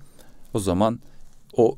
o 0.54 0.58
zaman 0.58 1.00
o 1.56 1.76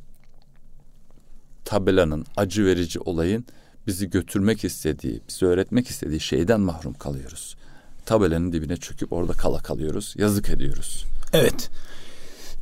tabelanın 1.64 2.26
acı 2.36 2.64
verici 2.66 3.00
olayın 3.00 3.44
bizi 3.86 4.10
götürmek 4.10 4.64
istediği, 4.64 5.20
bizi 5.28 5.46
öğretmek 5.46 5.88
istediği 5.88 6.20
şeyden 6.20 6.60
mahrum 6.60 6.94
kalıyoruz. 6.94 7.56
Tabelanın 8.06 8.52
dibine 8.52 8.76
çöküp 8.76 9.12
orada 9.12 9.32
kala 9.32 9.58
kalıyoruz. 9.58 10.14
Yazık 10.18 10.48
ediyoruz. 10.50 11.04
Evet. 11.32 11.70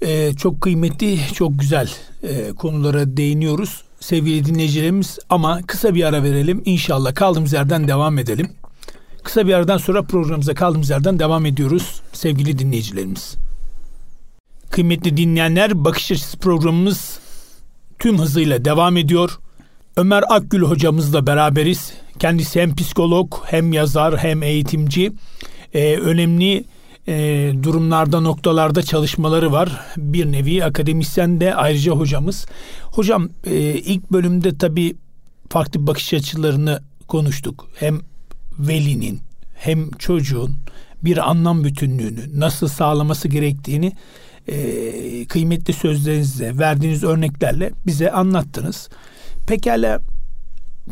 Ee, 0.03 0.35
çok 0.37 0.61
kıymetli, 0.61 1.19
çok 1.35 1.59
güzel 1.61 1.91
e, 2.23 2.53
konulara 2.53 3.17
değiniyoruz 3.17 3.85
sevgili 4.01 4.45
dinleyicilerimiz 4.45 5.19
ama 5.31 5.63
kısa 5.67 5.95
bir 5.95 6.05
ara 6.05 6.23
verelim. 6.23 6.63
İnşallah 6.65 7.15
kaldığımız 7.15 7.53
yerden 7.53 7.89
devam 7.89 8.19
edelim. 8.19 8.51
Kısa 9.25 9.47
bir 9.47 9.55
aradan 9.55 9.79
sonra 9.79 10.03
programımıza 10.03 10.55
kaldığımız 10.55 10.91
yerden 10.91 11.19
devam 11.19 11.47
ediyoruz 11.47 12.01
sevgili 12.13 12.59
dinleyicilerimiz. 12.59 13.35
Kıymetli 14.71 15.17
dinleyenler 15.17 15.85
Bakış 15.85 16.13
Açısı 16.13 16.39
programımız 16.39 17.19
tüm 17.99 18.19
hızıyla 18.19 18.65
devam 18.65 18.97
ediyor. 18.97 19.39
Ömer 19.97 20.25
Akgül 20.29 20.63
hocamızla 20.63 21.27
beraberiz. 21.27 21.93
Kendisi 22.19 22.61
hem 22.61 22.77
psikolog 22.77 23.35
hem 23.45 23.73
yazar 23.73 24.19
hem 24.19 24.43
eğitimci. 24.43 25.13
Ee, 25.75 25.97
önemli 25.97 26.65
e, 27.09 27.53
durumlarda 27.63 28.21
noktalarda 28.21 28.83
çalışmaları 28.83 29.53
var. 29.53 29.81
Bir 29.97 30.33
nevi 30.33 30.65
akademisyen 30.65 31.41
de 31.41 31.55
ayrıca 31.55 31.93
hocamız. 31.93 32.47
Hocam 32.83 33.29
e, 33.47 33.57
ilk 33.75 34.13
bölümde 34.13 34.59
tabii 34.59 34.97
farklı 35.49 35.87
bakış 35.87 36.15
açılarını 36.15 36.83
konuştuk. 37.09 37.69
Hem 37.75 38.01
velinin 38.59 39.21
hem 39.55 39.91
çocuğun 39.91 40.57
bir 41.05 41.31
anlam 41.31 41.65
bütünlüğünü 41.65 42.41
nasıl 42.41 42.69
sağlaması 42.69 43.29
gerektiğini 43.29 43.93
e, 44.49 45.27
kıymetli 45.27 45.73
sözlerinizle 45.73 46.59
verdiğiniz 46.59 47.05
örneklerle 47.05 47.73
bize 47.87 48.13
anlattınız. 48.13 48.89
Pekala 49.47 50.01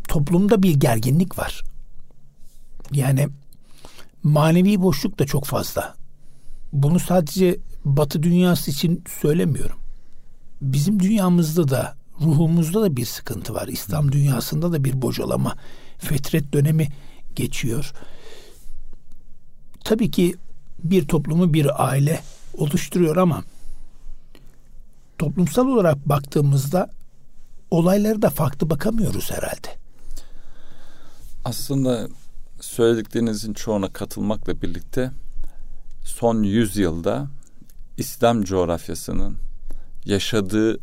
toplumda 0.08 0.62
bir 0.62 0.74
gerginlik 0.74 1.38
var. 1.38 1.62
Yani 2.92 3.28
manevi 4.22 4.82
boşluk 4.82 5.18
da 5.18 5.26
çok 5.26 5.44
fazla 5.44 5.94
bunu 6.72 6.98
sadece 6.98 7.56
Batı 7.84 8.22
dünyası 8.22 8.70
için 8.70 9.04
söylemiyorum. 9.20 9.78
Bizim 10.60 11.00
dünyamızda 11.00 11.68
da 11.68 11.96
ruhumuzda 12.20 12.82
da 12.82 12.96
bir 12.96 13.04
sıkıntı 13.04 13.54
var. 13.54 13.68
İslam 13.68 14.12
dünyasında 14.12 14.72
da 14.72 14.84
bir 14.84 15.02
bocalama, 15.02 15.56
fetret 15.98 16.52
dönemi 16.52 16.88
geçiyor. 17.36 17.92
Tabii 19.84 20.10
ki 20.10 20.34
bir 20.78 21.08
toplumu 21.08 21.54
bir 21.54 21.88
aile 21.88 22.20
oluşturuyor 22.54 23.16
ama 23.16 23.44
toplumsal 25.18 25.66
olarak 25.66 26.08
baktığımızda 26.08 26.90
olayları 27.70 28.22
da 28.22 28.30
farklı 28.30 28.70
bakamıyoruz 28.70 29.30
herhalde. 29.30 29.68
Aslında 31.44 32.08
söylediklerinizin 32.60 33.54
çoğuna 33.54 33.92
katılmakla 33.92 34.62
birlikte 34.62 35.10
son 36.04 36.42
100 36.42 36.76
yılda 36.76 37.28
İslam 37.96 38.42
coğrafyasının 38.42 39.36
yaşadığı 40.04 40.78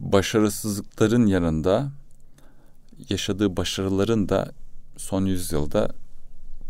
başarısızlıkların 0.00 1.26
yanında 1.26 1.90
yaşadığı 3.08 3.56
başarıların 3.56 4.28
da 4.28 4.52
son 4.98 5.24
yüzyılda 5.24 5.88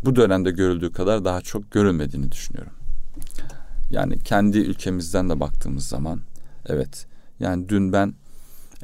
bu 0.05 0.15
dönemde 0.15 0.51
görüldüğü 0.51 0.91
kadar 0.91 1.25
daha 1.25 1.41
çok 1.41 1.71
görülmediğini 1.71 2.31
düşünüyorum. 2.31 2.73
Yani 3.89 4.19
kendi 4.19 4.57
ülkemizden 4.57 5.29
de 5.29 5.39
baktığımız 5.39 5.87
zaman 5.87 6.21
evet 6.65 7.05
yani 7.39 7.69
dün 7.69 7.93
ben 7.93 8.13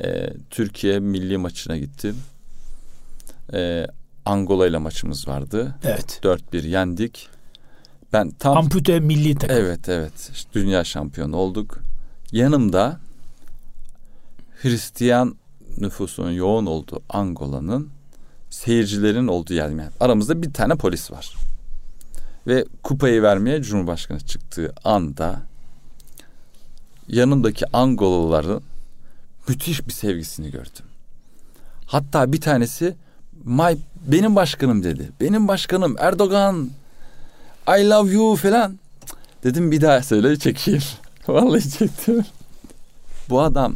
e, 0.03 0.33
Türkiye 0.49 0.99
milli 0.99 1.37
maçına 1.37 1.77
gittim. 1.77 2.15
E, 3.53 3.87
Angola 4.25 4.67
ile 4.67 4.77
maçımız 4.77 5.27
vardı. 5.27 5.75
Evet. 5.83 6.19
4-1 6.23 6.67
yendik. 6.67 7.29
Ben 8.13 8.31
tam 8.31 8.57
ampute 8.57 8.99
milli 8.99 9.35
takım. 9.35 9.57
Evet 9.57 9.89
evet. 9.89 10.31
İşte 10.33 10.53
dünya 10.53 10.83
şampiyonu 10.83 11.35
olduk. 11.35 11.79
Yanımda 12.31 12.99
Hristiyan 14.61 15.35
nüfusunun 15.77 16.31
yoğun 16.31 16.65
olduğu 16.65 17.03
Angola'nın 17.09 17.94
seyircilerin 18.55 19.27
olduğu 19.27 19.53
yer. 19.53 19.69
Yani 19.69 19.89
aramızda 19.99 20.41
bir 20.41 20.53
tane 20.53 20.75
polis 20.75 21.11
var. 21.11 21.35
Ve 22.47 22.65
kupayı 22.83 23.21
vermeye 23.21 23.61
Cumhurbaşkanı 23.61 24.19
çıktığı 24.19 24.73
anda 24.83 25.41
yanındaki 27.07 27.65
Angolalıların 27.77 28.61
müthiş 29.47 29.87
bir 29.87 29.93
sevgisini 29.93 30.51
gördüm. 30.51 30.85
Hatta 31.85 32.33
bir 32.33 32.41
tanesi 32.41 32.95
My, 33.43 33.77
benim 34.07 34.35
başkanım 34.35 34.83
dedi. 34.83 35.11
Benim 35.21 35.47
başkanım 35.47 35.95
Erdoğan 35.99 36.69
I 37.67 37.89
love 37.89 38.11
you 38.11 38.35
falan. 38.35 38.79
Dedim 39.43 39.71
bir 39.71 39.81
daha 39.81 40.03
söyle 40.03 40.39
çekeyim. 40.39 40.83
Vallahi 41.27 41.69
çektim. 41.69 42.25
Bu 43.29 43.41
adam 43.41 43.75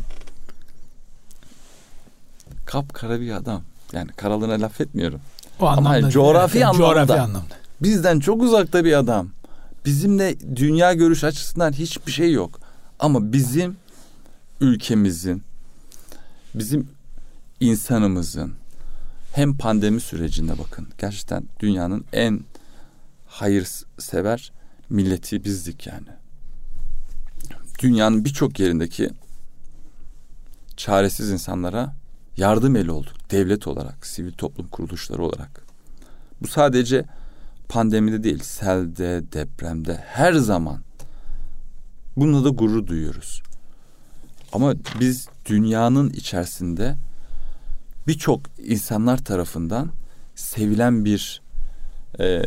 kapkara 2.66 3.22
bir 3.22 3.32
adam. 3.32 3.69
Yani 3.94 4.12
karalığına 4.12 4.62
laf 4.62 4.82
etmiyorum. 4.82 5.22
O 5.60 5.68
Ama 5.68 5.90
anlamda, 5.90 6.10
coğrafi 6.10 6.66
anlamda. 6.66 6.86
Coğrafi 6.88 7.14
anlamda. 7.14 7.56
Bizden 7.82 8.20
çok 8.20 8.44
uzakta 8.44 8.86
bir 8.86 8.94
adam. 8.94 9.30
Bizimle 9.86 10.36
dünya 10.56 10.94
görüş 10.94 11.24
açısından 11.24 11.72
hiçbir 11.72 12.12
şey 12.12 12.32
yok. 12.32 12.60
Ama 13.00 13.34
bizim 13.34 13.78
ülkemizin, 14.62 15.44
bizim 16.56 16.90
insanımızın 17.60 18.54
hem 19.34 19.58
pandemi 19.58 20.02
sürecinde 20.02 20.58
bakın 20.58 20.88
gerçekten 20.98 21.44
dünyanın 21.60 22.06
en 22.14 22.40
hayırsever 23.28 24.52
milleti 24.90 25.44
bizdik 25.44 25.88
yani. 25.88 26.08
Dünyanın 27.80 28.26
birçok 28.26 28.60
yerindeki 28.60 29.10
çaresiz 30.78 31.30
insanlara 31.30 31.96
yardım 32.38 32.76
eli 32.76 32.92
olduk. 32.92 33.19
Devlet 33.32 33.68
olarak, 33.68 34.08
sivil 34.08 34.32
toplum 34.32 34.68
kuruluşları 34.68 35.24
olarak. 35.24 35.62
Bu 36.42 36.48
sadece 36.48 37.06
pandemide 37.70 38.24
değil, 38.24 38.40
selde, 38.44 39.24
depremde 39.34 39.96
her 40.08 40.34
zaman 40.34 40.80
bununla 42.18 42.46
da 42.46 42.50
gurur 42.50 42.88
duyuyoruz. 42.88 43.42
Ama 44.54 44.74
biz 45.00 45.28
dünyanın 45.46 46.10
içerisinde 46.10 46.96
birçok 48.08 48.42
insanlar 48.58 49.18
tarafından 49.18 49.90
sevilen 50.36 51.06
bir 51.06 51.42
e, 52.20 52.42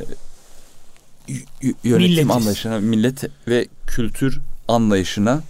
yönetim 1.82 1.98
Milletiz. 1.98 2.30
anlayışına, 2.30 2.80
millet 2.80 3.24
ve 3.48 3.66
kültür 3.86 4.40
anlayışına 4.68 5.42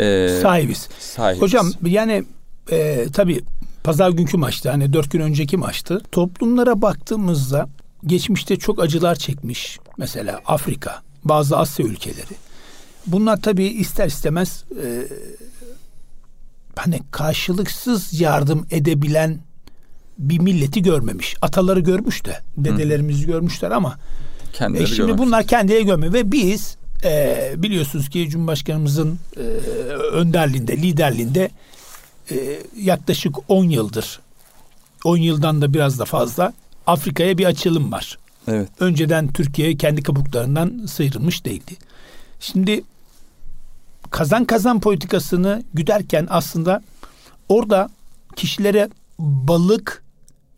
e, 0.00 0.38
Sahibiz. 0.42 0.88
sahibiz. 0.98 1.42
Hocam 1.42 1.72
yani 1.86 2.24
e, 2.70 3.06
tabii 3.12 3.40
pazar 3.84 4.10
günkü 4.10 4.36
maçtı 4.36 4.70
hani 4.70 4.92
dört 4.92 5.10
gün 5.10 5.20
önceki 5.20 5.56
maçtı. 5.56 6.02
Toplumlara 6.12 6.82
baktığımızda 6.82 7.68
geçmişte 8.06 8.56
çok 8.56 8.82
acılar 8.82 9.14
çekmiş. 9.14 9.78
Mesela 9.98 10.40
Afrika, 10.46 11.02
bazı 11.24 11.58
Asya 11.58 11.86
ülkeleri. 11.86 12.34
Bunlar 13.06 13.42
tabii 13.42 13.64
ister 13.64 14.06
istemez 14.06 14.64
e, 14.84 15.08
hani 16.76 17.00
karşılıksız 17.10 18.20
yardım 18.20 18.66
edebilen 18.70 19.38
bir 20.18 20.38
milleti 20.38 20.82
görmemiş. 20.82 21.36
Ataları 21.42 21.80
görmüş 21.80 22.24
de, 22.24 22.40
dedelerimizi 22.56 23.26
görmüşler 23.26 23.70
ama 23.70 23.96
Kendileri 24.52 24.82
e 24.82 24.86
şimdi 24.86 24.98
görmemiş. 24.98 25.26
bunlar 25.26 25.46
kendileri 25.46 25.84
görmüyor 25.84 26.12
ve 26.12 26.32
biz 26.32 26.76
e, 27.04 27.52
biliyorsunuz 27.56 28.08
ki 28.08 28.28
Cumhurbaşkanımızın 28.28 29.18
e, 29.36 29.40
önderliğinde, 30.12 30.76
liderliğinde 30.76 31.50
e, 32.30 32.62
yaklaşık 32.76 33.36
10 33.48 33.64
yıldır 33.64 34.20
10 35.04 35.16
yıldan 35.16 35.62
da 35.62 35.74
biraz 35.74 35.98
da 35.98 36.04
fazla 36.04 36.52
Afrika'ya 36.86 37.38
bir 37.38 37.44
açılım 37.44 37.92
var. 37.92 38.18
Evet. 38.48 38.68
Önceden 38.80 39.32
Türkiye 39.32 39.76
kendi 39.76 40.02
kabuklarından 40.02 40.86
sıyrılmış 40.86 41.44
değildi. 41.44 41.76
Şimdi 42.40 42.84
kazan 44.10 44.44
kazan 44.44 44.80
politikasını 44.80 45.62
güderken 45.74 46.26
aslında 46.30 46.82
orada 47.48 47.88
kişilere 48.36 48.88
balık 49.18 50.04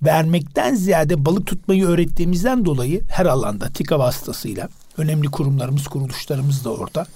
vermekten 0.02 0.74
ziyade 0.74 1.24
balık 1.24 1.46
tutmayı 1.46 1.86
öğrettiğimizden 1.86 2.64
dolayı 2.64 3.02
her 3.08 3.26
alanda 3.26 3.68
TİKA 3.68 3.98
vasıtasıyla 3.98 4.68
önemli 4.96 5.28
kurumlarımız, 5.28 5.84
kuruluşlarımız 5.84 6.64
da 6.64 6.70
orada. 6.74 7.06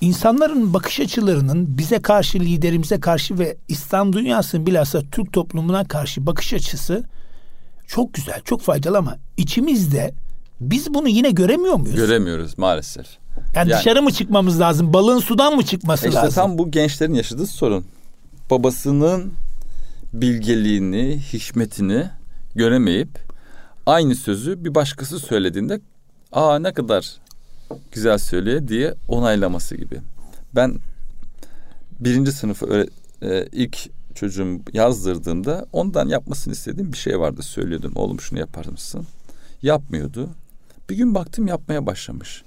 İnsanların 0.00 0.74
bakış 0.74 1.00
açılarının 1.00 1.78
bize 1.78 2.02
karşı, 2.02 2.40
liderimize 2.40 3.00
karşı 3.00 3.38
ve 3.38 3.56
İslam 3.68 4.12
dünyasının 4.12 4.66
bilhassa 4.66 5.02
Türk 5.12 5.32
toplumuna 5.32 5.84
karşı 5.84 6.26
bakış 6.26 6.54
açısı 6.54 7.04
çok 7.86 8.14
güzel, 8.14 8.40
çok 8.44 8.60
faydalı 8.62 8.98
ama 8.98 9.16
içimizde 9.36 10.14
biz 10.60 10.94
bunu 10.94 11.08
yine 11.08 11.30
göremiyor 11.30 11.74
muyuz? 11.74 11.96
Göremiyoruz 11.96 12.58
maalesef. 12.58 13.06
yani, 13.54 13.70
yani- 13.70 13.80
dışarı 13.80 14.02
mı 14.02 14.12
çıkmamız 14.12 14.60
lazım? 14.60 14.92
Balığın 14.92 15.18
sudan 15.18 15.56
mı 15.56 15.62
çıkması 15.62 16.08
İşte 16.08 16.20
lazım? 16.20 16.34
tam 16.34 16.58
bu 16.58 16.70
gençlerin 16.70 17.14
yaşadığı 17.14 17.46
sorun. 17.46 17.84
Babasının 18.50 19.32
bilgeliğini, 20.12 21.20
hikmetini 21.32 22.04
göremeyip 22.54 23.18
aynı 23.86 24.14
sözü 24.14 24.64
bir 24.64 24.74
başkası 24.74 25.18
söylediğinde 25.18 25.80
aa 26.32 26.58
ne 26.58 26.72
kadar 26.72 27.16
güzel 27.92 28.18
söylüyor 28.18 28.68
diye 28.68 28.94
onaylaması 29.08 29.76
gibi. 29.76 30.00
Ben 30.54 30.78
birinci 32.00 32.32
sınıfı 32.32 32.66
öğre- 32.66 32.90
e, 33.22 33.46
ilk 33.52 33.90
çocuğum 34.14 34.60
yazdırdığımda 34.72 35.66
ondan 35.72 36.08
yapmasını 36.08 36.52
istediğim 36.52 36.92
bir 36.92 36.98
şey 36.98 37.20
vardı 37.20 37.42
söylüyordum. 37.42 37.92
Oğlum 37.94 38.20
şunu 38.20 38.38
yapar 38.38 38.66
mısın? 38.66 39.06
Yapmıyordu. 39.62 40.30
Bir 40.90 40.96
gün 40.96 41.14
baktım 41.14 41.46
yapmaya 41.46 41.86
başlamış. 41.86 42.42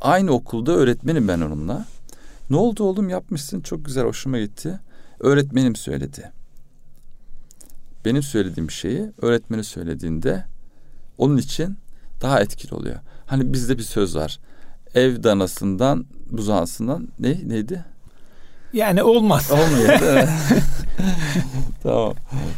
Aynı 0.00 0.30
okulda 0.30 0.72
öğretmenim 0.72 1.28
ben 1.28 1.40
onunla. 1.40 1.86
Ne 2.50 2.56
oldu 2.56 2.84
oğlum 2.84 3.08
yapmışsın 3.08 3.60
çok 3.60 3.84
güzel 3.84 4.04
hoşuma 4.04 4.38
gitti. 4.38 4.80
Öğretmenim 5.20 5.76
söyledi. 5.76 6.32
Benim 8.04 8.22
söylediğim 8.22 8.70
şeyi 8.70 9.12
öğretmeni 9.22 9.64
söylediğinde 9.64 10.44
onun 11.18 11.36
için 11.36 11.76
daha 12.22 12.40
etkili 12.40 12.74
oluyor. 12.74 12.96
Hani 13.26 13.52
bizde 13.52 13.78
bir 13.78 13.82
söz 13.82 14.16
var. 14.16 14.38
Ev 14.94 15.22
danasından 15.22 16.04
buzağısından 16.30 17.08
ne 17.18 17.40
neydi? 17.46 17.84
Yani 18.72 19.02
olmaz. 19.02 19.50
Olmuyor 19.50 19.98
tamam. 21.82 22.14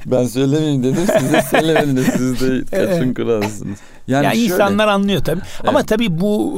Ben 0.06 0.24
söylemeyeyim 0.26 0.82
dedim. 0.82 1.06
Siz 1.18 1.32
de 1.32 1.42
söylemediniz. 1.50 2.06
Siz 2.06 2.40
de 2.40 2.64
kaçın 2.64 3.14
kralsınız. 3.14 3.78
Yani, 4.08 4.24
şöyle- 4.26 4.38
insanlar 4.40 4.88
anlıyor 4.88 5.24
tabii. 5.24 5.40
Ama 5.66 5.82
tabii 5.82 6.20
bu 6.20 6.54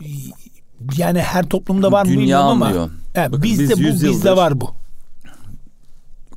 e, 0.00 0.06
yani 0.96 1.20
her 1.20 1.44
toplumda 1.48 1.92
var 1.92 2.04
mı 2.06 2.10
bilmiyorum 2.12 2.46
ama 2.46 2.66
anlıyor. 2.66 2.90
evet, 3.14 3.28
Bakın 3.30 3.42
bizde 3.42 3.62
biz 3.68 3.78
bu 3.78 3.82
100 3.82 4.02
bizde 4.04 4.36
var 4.36 4.60
bu. 4.60 4.70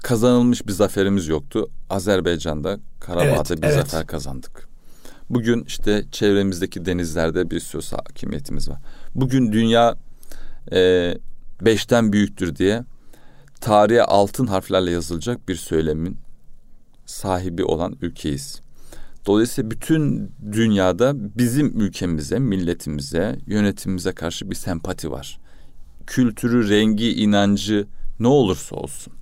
kazanılmış 0.04 0.68
bir 0.68 0.72
zaferimiz 0.72 1.28
yoktu. 1.28 1.70
Azerbaycan'da 1.90 2.80
Karabağ'da 3.00 3.26
Evet, 3.54 3.62
bir 3.62 3.68
evet. 3.68 3.76
zafer 3.90 4.08
kazandık. 4.08 4.69
Bugün 5.30 5.64
işte 5.64 6.06
çevremizdeki 6.12 6.86
denizlerde 6.86 7.52
bir 7.52 7.60
söz 7.60 7.94
hakimiyetimiz 7.94 8.70
var. 8.70 8.80
Bugün 9.16 9.52
dünya 9.52 9.96
e, 10.72 11.14
beşten 11.62 12.14
büyüktür 12.14 12.56
diye 12.56 12.84
tarihe 13.62 14.04
altın 14.04 14.48
harflerle 14.48 14.92
yazılacak 14.92 15.50
bir 15.50 15.56
söylemin 15.56 16.18
sahibi 17.06 17.64
olan 17.64 17.96
ülkeyiz. 18.02 18.62
Dolayısıyla 19.26 19.72
bütün 19.72 20.32
dünyada 20.52 21.14
bizim 21.38 21.82
ülkemize, 21.82 22.40
milletimize, 22.40 23.40
yönetimimize 23.48 24.12
karşı 24.12 24.50
bir 24.50 24.56
sempati 24.56 25.12
var. 25.12 25.40
Kültürü, 26.08 26.70
rengi, 26.70 27.14
inancı 27.14 27.88
ne 28.20 28.28
olursa 28.28 28.76
olsun. 28.76 29.14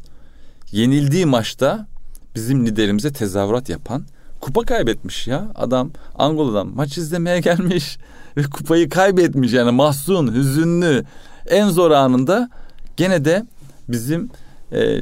Yenildiği 0.71 1.25
maçta 1.25 1.87
bizim 2.35 2.65
liderimize 2.65 3.13
tezahürat 3.13 3.69
yapan 3.69 4.05
kupa 4.41 4.61
kaybetmiş 4.61 5.27
ya. 5.27 5.51
Adam 5.55 5.91
Angola'dan 6.15 6.67
maç 6.67 6.97
izlemeye 6.97 7.39
gelmiş 7.39 7.97
ve 8.37 8.43
kupayı 8.43 8.89
kaybetmiş 8.89 9.53
yani 9.53 9.71
mahzun, 9.71 10.33
hüzünlü. 10.33 11.03
En 11.47 11.69
zor 11.69 11.91
anında 11.91 12.49
gene 12.97 13.25
de 13.25 13.45
bizim 13.89 14.29
e, 14.71 15.01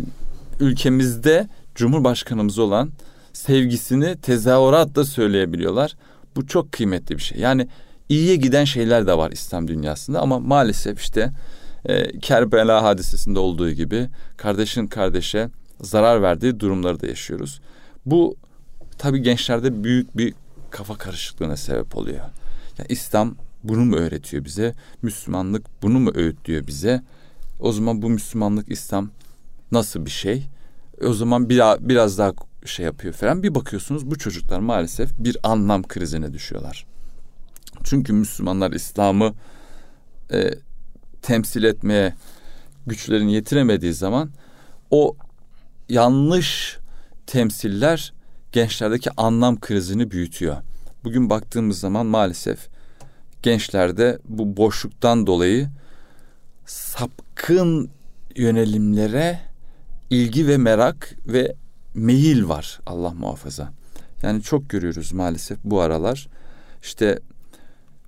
ülkemizde 0.59 1.47
Cumhurbaşkanımız 1.75 2.59
olan 2.59 2.89
sevgisini 3.33 4.17
tezahüratla 4.17 5.05
söyleyebiliyorlar. 5.05 5.95
Bu 6.35 6.47
çok 6.47 6.71
kıymetli 6.71 7.17
bir 7.17 7.21
şey. 7.21 7.39
Yani 7.39 7.67
iyiye 8.09 8.35
giden 8.35 8.65
şeyler 8.65 9.07
de 9.07 9.17
var 9.17 9.31
İslam 9.31 9.67
dünyasında 9.67 10.21
ama 10.21 10.39
maalesef 10.39 11.01
işte 11.01 11.31
e, 11.85 12.19
Kerbela 12.19 12.83
hadisesinde 12.83 13.39
olduğu 13.39 13.71
gibi 13.71 14.09
kardeşin 14.37 14.87
kardeşe 14.87 15.49
zarar 15.81 16.21
verdiği 16.21 16.59
durumları 16.59 17.01
da 17.01 17.07
yaşıyoruz. 17.07 17.61
Bu 18.05 18.37
tabii 18.97 19.21
gençlerde 19.21 19.83
büyük 19.83 20.17
bir 20.17 20.33
kafa 20.69 20.97
karışıklığına 20.97 21.57
sebep 21.57 21.97
oluyor. 21.97 22.25
Yani 22.77 22.87
İslam 22.89 23.35
bunu 23.63 23.85
mu 23.85 23.95
öğretiyor 23.95 24.45
bize? 24.45 24.73
Müslümanlık 25.01 25.65
bunu 25.81 25.99
mu 25.99 26.11
öğütlüyor 26.15 26.67
bize? 26.67 27.01
O 27.59 27.71
zaman 27.71 28.01
bu 28.01 28.09
Müslümanlık 28.09 28.71
İslam 28.71 29.09
nasıl 29.71 30.05
bir 30.05 30.11
şey? 30.11 30.47
O 31.03 31.13
zaman 31.13 31.49
biraz, 31.49 31.89
biraz 31.89 32.17
daha 32.17 32.33
şey 32.65 32.85
yapıyor 32.85 33.13
falan. 33.13 33.43
Bir 33.43 33.55
bakıyorsunuz 33.55 34.11
bu 34.11 34.17
çocuklar 34.17 34.59
maalesef 34.59 35.09
bir 35.19 35.37
anlam 35.43 35.83
krizine 35.83 36.33
düşüyorlar. 36.33 36.85
Çünkü 37.83 38.13
Müslümanlar 38.13 38.71
İslam'ı 38.71 39.33
e, 40.31 40.51
temsil 41.21 41.63
etmeye 41.63 42.13
güçlerini 42.87 43.33
yetiremediği 43.33 43.93
zaman 43.93 44.29
o 44.91 45.15
yanlış 45.89 46.77
temsiller 47.27 48.13
gençlerdeki 48.55 49.09
anlam 49.17 49.59
krizini 49.59 50.11
büyütüyor. 50.11 50.57
Bugün 51.03 51.29
baktığımız 51.29 51.79
zaman 51.79 52.05
maalesef 52.05 52.67
gençlerde 53.41 54.19
bu 54.25 54.57
boşluktan 54.57 55.27
dolayı 55.27 55.69
sapkın 56.65 57.89
yönelimlere 58.35 59.39
ilgi 60.09 60.47
ve 60.47 60.57
merak 60.57 61.15
ve 61.27 61.55
meyil 61.93 62.47
var 62.47 62.79
Allah 62.85 63.11
muhafaza. 63.11 63.73
Yani 64.23 64.41
çok 64.41 64.69
görüyoruz 64.69 65.13
maalesef 65.13 65.57
bu 65.63 65.81
aralar. 65.81 66.27
İşte 66.83 67.19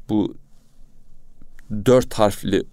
bu 0.10 0.36
dört 1.86 2.14
harfli 2.14 2.64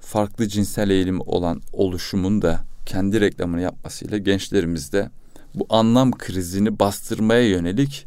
farklı 0.00 0.48
cinsel 0.48 0.90
eğilim 0.90 1.20
olan 1.20 1.60
oluşumun 1.72 2.42
da 2.42 2.60
kendi 2.86 3.20
reklamını 3.20 3.60
yapmasıyla 3.60 4.18
gençlerimizde 4.18 5.10
bu 5.58 5.66
anlam 5.68 6.18
krizini 6.18 6.78
bastırmaya 6.78 7.48
yönelik 7.48 8.06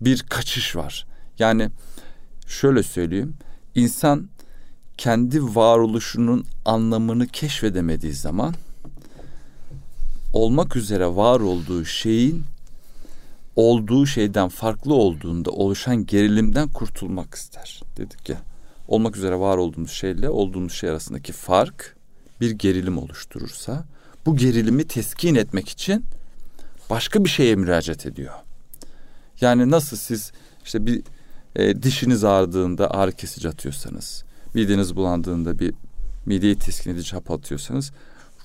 bir 0.00 0.22
kaçış 0.22 0.76
var. 0.76 1.06
Yani 1.38 1.70
şöyle 2.46 2.82
söyleyeyim. 2.82 3.34
insan 3.74 4.28
kendi 4.98 5.42
varoluşunun 5.42 6.44
anlamını 6.64 7.26
keşfedemediği 7.26 8.12
zaman 8.12 8.54
olmak 10.32 10.76
üzere 10.76 11.06
var 11.06 11.40
olduğu 11.40 11.84
şeyin 11.84 12.44
olduğu 13.56 14.06
şeyden 14.06 14.48
farklı 14.48 14.94
olduğunda 14.94 15.50
oluşan 15.50 16.06
gerilimden 16.06 16.68
kurtulmak 16.68 17.34
ister. 17.34 17.82
Dedik 17.96 18.28
ya 18.28 18.36
olmak 18.88 19.16
üzere 19.16 19.38
var 19.38 19.56
olduğumuz 19.56 19.90
şeyle 19.90 20.28
olduğumuz 20.28 20.72
şey 20.72 20.90
arasındaki 20.90 21.32
fark 21.32 21.96
bir 22.40 22.50
gerilim 22.50 22.98
oluşturursa 22.98 23.84
bu 24.26 24.36
gerilimi 24.36 24.84
teskin 24.84 25.34
etmek 25.34 25.68
için 25.68 26.04
başka 26.90 27.24
bir 27.24 27.28
şeye 27.28 27.56
müracaat 27.56 28.06
ediyor. 28.06 28.34
Yani 29.40 29.70
nasıl 29.70 29.96
siz 29.96 30.32
işte 30.64 30.86
bir 30.86 31.02
e, 31.56 31.82
dişiniz 31.82 32.24
ağrıdığında 32.24 32.90
ağrı 32.90 33.12
kesici 33.12 33.48
atıyorsanız, 33.48 34.24
mideniz 34.54 34.96
bulandığında 34.96 35.58
bir 35.58 35.74
mideyi 36.26 36.58
teskin 36.58 36.90
edici 36.90 37.12
hap 37.12 37.30
atıyorsanız, 37.30 37.92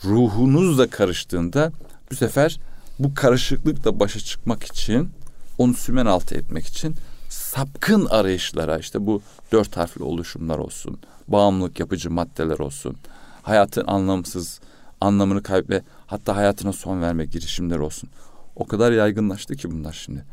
ruhunuz 0.03 0.77
da 0.77 0.89
karıştığında 0.89 1.71
bu 2.11 2.15
sefer 2.15 2.59
bu 2.99 3.13
karışıklıkla 3.13 3.99
başa 3.99 4.19
çıkmak 4.19 4.63
için, 4.63 5.09
onu 5.57 5.73
sümen 5.73 6.05
altı 6.05 6.35
etmek 6.35 6.65
için 6.65 6.95
sapkın 7.29 8.05
arayışlara 8.05 8.77
işte 8.77 9.05
bu 9.05 9.21
dört 9.51 9.77
harfli 9.77 10.03
oluşumlar 10.03 10.57
olsun, 10.57 10.99
bağımlılık 11.27 11.79
yapıcı 11.79 12.11
maddeler 12.11 12.59
olsun, 12.59 12.95
hayatın 13.41 13.87
anlamsız 13.87 14.59
anlamını 15.01 15.43
kaybetme 15.43 15.81
hatta 16.07 16.35
hayatına 16.35 16.73
son 16.73 17.01
verme 17.01 17.25
girişimleri 17.25 17.79
olsun. 17.79 18.09
O 18.59 18.65
kadar 18.65 18.91
yaygınlaştı 18.91 19.55
ki 19.55 19.71
bunlar 19.71 19.93
şimdi. 19.93 20.25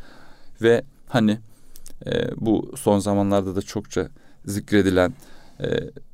Ve 0.62 0.82
hani 1.08 1.38
e, 2.06 2.10
bu 2.36 2.72
son 2.76 2.98
zamanlarda 2.98 3.56
da 3.56 3.62
çokça 3.62 4.08
zikredilen 4.46 5.14
e, 5.60 5.66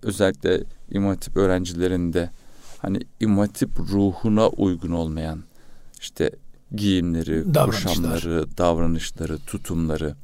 özellikle 0.03 0.65
İmam 0.91 1.09
Hatip 1.09 1.37
öğrencilerinde 1.37 2.31
hani 2.79 3.01
İmam 3.21 3.39
Hatip 3.39 3.71
ruhuna 3.81 4.49
uygun 4.49 4.91
olmayan 4.91 5.43
işte 6.01 6.31
giyimleri, 6.75 7.55
Davranışlar. 7.55 7.95
kuşamları, 7.95 8.59
davranışları, 8.59 9.39
tutumları. 9.39 10.15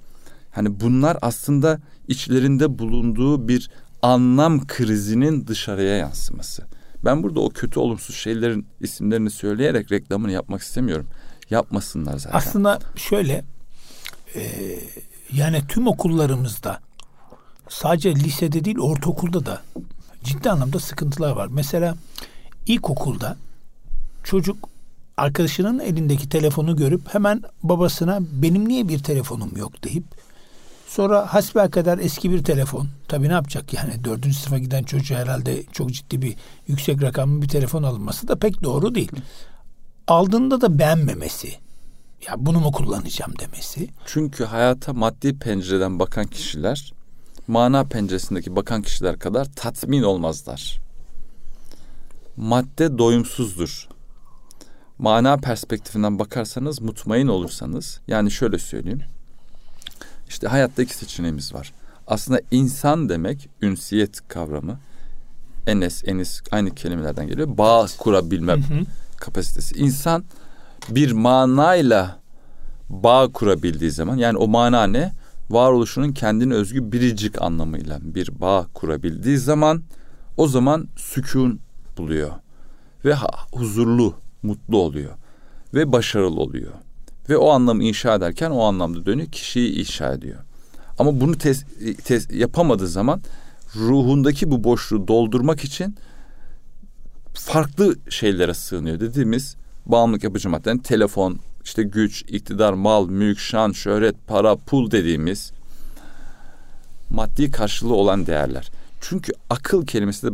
Hani 0.51 0.81
bunlar 0.81 1.19
aslında 1.23 1.81
içlerinde 2.09 2.79
bulunduğu 2.79 3.49
bir 3.49 3.71
anlam 4.03 4.67
krizinin 4.67 5.47
dışarıya 5.47 5.97
yansıması. 5.97 6.63
Ben 7.05 7.23
burada 7.23 7.41
o 7.41 7.51
kötü 7.51 7.81
olumsuz 7.81 8.17
şeylerin 8.17 8.67
isimlerini 8.81 9.31
söyleyerek 9.31 9.93
reklamını 9.93 10.33
yapmak 10.33 10.63
istemiyorum. 10.63 11.07
Yapmasınlar 11.51 12.19
zaten. 12.19 12.39
Aslında 12.39 12.79
şöyle 12.97 13.45
e, 14.35 14.43
yani 15.33 15.63
tüm 15.69 15.87
okullarımızda 15.87 16.81
sadece 17.69 18.15
lisede 18.15 18.65
değil 18.65 18.79
ortaokulda 18.79 19.47
da 19.47 19.63
ciddi 20.25 20.51
anlamda 20.51 20.79
sıkıntılar 20.79 21.33
var. 21.33 21.49
Mesela 21.51 21.95
ilkokulda 22.67 23.37
çocuk 24.25 24.69
arkadaşının 25.17 25.79
elindeki 25.79 26.29
telefonu 26.29 26.77
görüp 26.77 27.15
hemen 27.15 27.43
babasına 27.63 28.19
benim 28.21 28.69
niye 28.69 28.89
bir 28.89 28.99
telefonum 28.99 29.57
yok 29.57 29.85
deyip 29.85 30.05
sonra 30.87 31.35
hasbel 31.35 31.71
kadar 31.71 31.99
eski 31.99 32.31
bir 32.31 32.45
telefon 32.45 32.89
tabii 33.09 33.29
ne 33.29 33.33
yapacak 33.33 33.75
yani 33.75 34.05
dördüncü 34.05 34.37
sınıfa 34.37 34.59
giden 34.59 34.83
çocuğa 34.83 35.19
herhalde 35.19 35.63
çok 35.73 35.93
ciddi 35.93 36.23
bir 36.23 36.35
yüksek 36.67 37.03
rakamlı 37.03 37.43
bir 37.43 37.49
telefon 37.49 37.83
alınması 37.83 38.29
da 38.29 38.37
pek 38.37 38.63
doğru 38.63 38.95
değil. 38.95 39.13
Aldığında 40.09 40.61
da 40.61 40.79
beğenmemesi 40.79 41.49
ya 42.29 42.35
bunu 42.37 42.61
mu 42.61 42.73
kullanacağım 42.73 43.33
demesi. 43.39 43.89
Çünkü 44.07 44.45
hayata 44.45 44.93
maddi 44.93 45.39
pencereden 45.39 45.99
bakan 45.99 46.27
kişiler 46.27 46.93
mana 47.47 47.85
penceresindeki 47.85 48.57
bakan 48.57 48.83
kişiler 48.83 49.19
kadar 49.19 49.45
tatmin 49.57 50.03
olmazlar. 50.03 50.81
Madde 52.37 52.99
doyumsuzdur. 52.99 53.89
Mana 54.99 55.37
perspektifinden 55.37 56.19
bakarsanız 56.19 56.81
mutmain 56.81 57.29
olursanız 57.29 58.01
yani 58.09 58.31
şöyle 58.31 58.59
söyleyeyim. 58.59 59.03
İşte 60.29 60.49
hayatta 60.49 60.83
iki 60.83 60.95
seçeneğimiz 60.95 61.55
var. 61.55 61.73
Aslında 62.07 62.41
insan 62.51 63.09
demek 63.09 63.49
ünsiyet 63.63 64.29
kavramı. 64.29 64.79
Enes, 65.67 66.05
enis 66.07 66.43
aynı 66.51 66.75
kelimelerden 66.75 67.27
geliyor. 67.27 67.59
Bağ 67.59 67.87
kurabilme 67.99 68.53
hı 68.53 68.57
hı. 68.57 68.85
Kapasitesi. 69.21 69.75
İnsan 69.75 70.25
bir 70.89 71.13
manayla 71.13 72.19
bağ 72.89 73.33
kurabildiği 73.33 73.91
zaman 73.91 74.17
yani 74.17 74.39
o 74.39 74.49
mana 74.49 74.87
ne? 74.87 75.13
Varoluşunun 75.51 76.13
kendine 76.13 76.55
özgü 76.55 76.93
biricik 76.93 77.43
anlamıyla 77.43 77.99
bir 78.03 78.41
bağ 78.41 78.67
kurabildiği 78.75 79.39
zaman 79.39 79.83
o 80.37 80.49
zaman 80.49 80.89
sükun 80.97 81.61
buluyor 81.99 82.31
ve 83.05 83.15
huzurlu, 83.53 84.15
mutlu 84.43 84.79
oluyor 84.79 85.13
ve 85.75 85.93
başarılı 85.93 86.41
oluyor. 86.41 86.73
Ve 87.29 87.37
o 87.37 87.51
anlamı 87.51 87.85
inşa 87.85 88.15
ederken 88.15 88.51
o 88.51 88.63
anlamda 88.63 89.07
dönüyor 89.07 89.29
kişiyi 89.29 89.81
inşa 89.81 90.13
ediyor. 90.13 90.39
Ama 90.99 91.21
bunu 91.21 91.39
tes, 91.39 91.65
tes, 92.05 92.31
yapamadığı 92.31 92.89
zaman 92.89 93.21
ruhundaki 93.77 94.51
bu 94.51 94.65
boşluğu 94.65 95.09
doldurmak 95.09 95.65
için 95.65 95.97
farklı 97.35 97.97
şeylere 98.09 98.55
sığınıyor 98.55 99.01
dediğimiz 99.01 99.57
bağımlılık 99.87 100.25
yapıcı 100.25 100.49
maddenin 100.49 100.79
telefon, 100.79 101.39
işte 101.65 101.83
güç, 101.83 102.23
iktidar, 102.23 102.73
mal, 102.73 103.09
mülk, 103.09 103.39
şan, 103.39 103.73
şöhret, 103.73 104.27
para, 104.27 104.57
pul 104.57 104.91
dediğimiz 104.91 105.53
maddi 107.11 107.51
karşılığı 107.51 107.95
olan 107.95 108.27
değerler. 108.27 108.71
Çünkü 109.01 109.33
akıl 109.51 109.87
kelimesi 109.87 110.27
de 110.27 110.31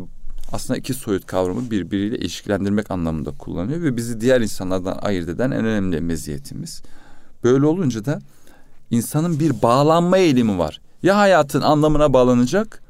aslında 0.53 0.78
iki 0.78 0.95
soyut 0.95 1.26
kavramı 1.26 1.70
birbiriyle 1.70 2.18
ilişkilendirmek 2.18 2.90
anlamında 2.90 3.30
kullanıyor 3.30 3.82
ve 3.82 3.97
bizi 3.97 4.20
diğer 4.20 4.40
insanlardan 4.40 4.99
ayırt 5.03 5.28
eden 5.28 5.51
en 5.51 5.64
önemli 5.64 6.01
meziyetimiz. 6.01 6.82
Böyle 7.45 7.66
olunca 7.66 8.05
da 8.05 8.20
insanın 8.90 9.40
bir 9.40 9.62
bağlanma 9.62 10.18
eğilimi 10.18 10.59
var. 10.59 10.80
Ya 11.03 11.16
hayatın 11.16 11.61
anlamına 11.61 12.12
bağlanacak 12.12 12.82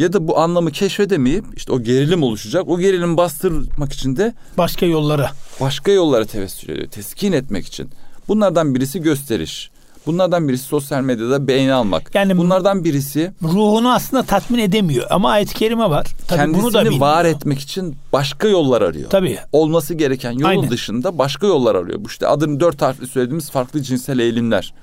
ya 0.00 0.12
da 0.12 0.28
bu 0.28 0.38
anlamı 0.38 0.70
keşfedemeyip 0.70 1.44
işte 1.56 1.72
o 1.72 1.82
gerilim 1.82 2.22
oluşacak. 2.22 2.68
O 2.68 2.78
gerilimi 2.78 3.16
bastırmak 3.16 3.92
için 3.92 4.16
de 4.16 4.34
başka 4.58 4.86
yollara 4.86 5.30
başka 5.60 5.92
yollara 5.92 6.24
tevessül 6.24 6.68
ediyor. 6.68 6.88
Teskin 6.88 7.32
etmek 7.32 7.66
için. 7.66 7.90
Bunlardan 8.28 8.74
birisi 8.74 9.02
gösteriş. 9.02 9.70
Bunlardan 10.06 10.48
birisi 10.48 10.64
sosyal 10.64 11.02
medyada 11.02 11.46
beğeni 11.46 11.72
almak. 11.72 12.14
Yani 12.14 12.36
bunlardan 12.36 12.84
birisi 12.84 13.32
ruhunu 13.42 13.92
aslında 13.92 14.22
tatmin 14.22 14.58
edemiyor 14.58 15.06
ama 15.10 15.30
ayet-i 15.30 15.54
kerime 15.54 15.90
var. 15.90 16.06
Tabii 16.28 16.38
kendisini 16.38 16.62
bunu 16.62 16.72
da 16.72 17.00
var 17.00 17.24
etmek 17.24 17.58
için 17.58 17.96
başka 18.12 18.48
yollar 18.48 18.82
arıyor. 18.82 19.10
Tabii. 19.10 19.38
Olması 19.52 19.94
gereken 19.94 20.32
yolun 20.32 20.44
Aynen. 20.44 20.70
dışında 20.70 21.18
başka 21.18 21.46
yollar 21.46 21.74
arıyor. 21.74 22.04
Bu 22.04 22.08
işte 22.08 22.26
adını 22.26 22.60
dört 22.60 22.82
harfli 22.82 23.06
söylediğimiz 23.06 23.50
farklı 23.50 23.82
cinsel 23.82 24.18
eğilimler 24.18 24.74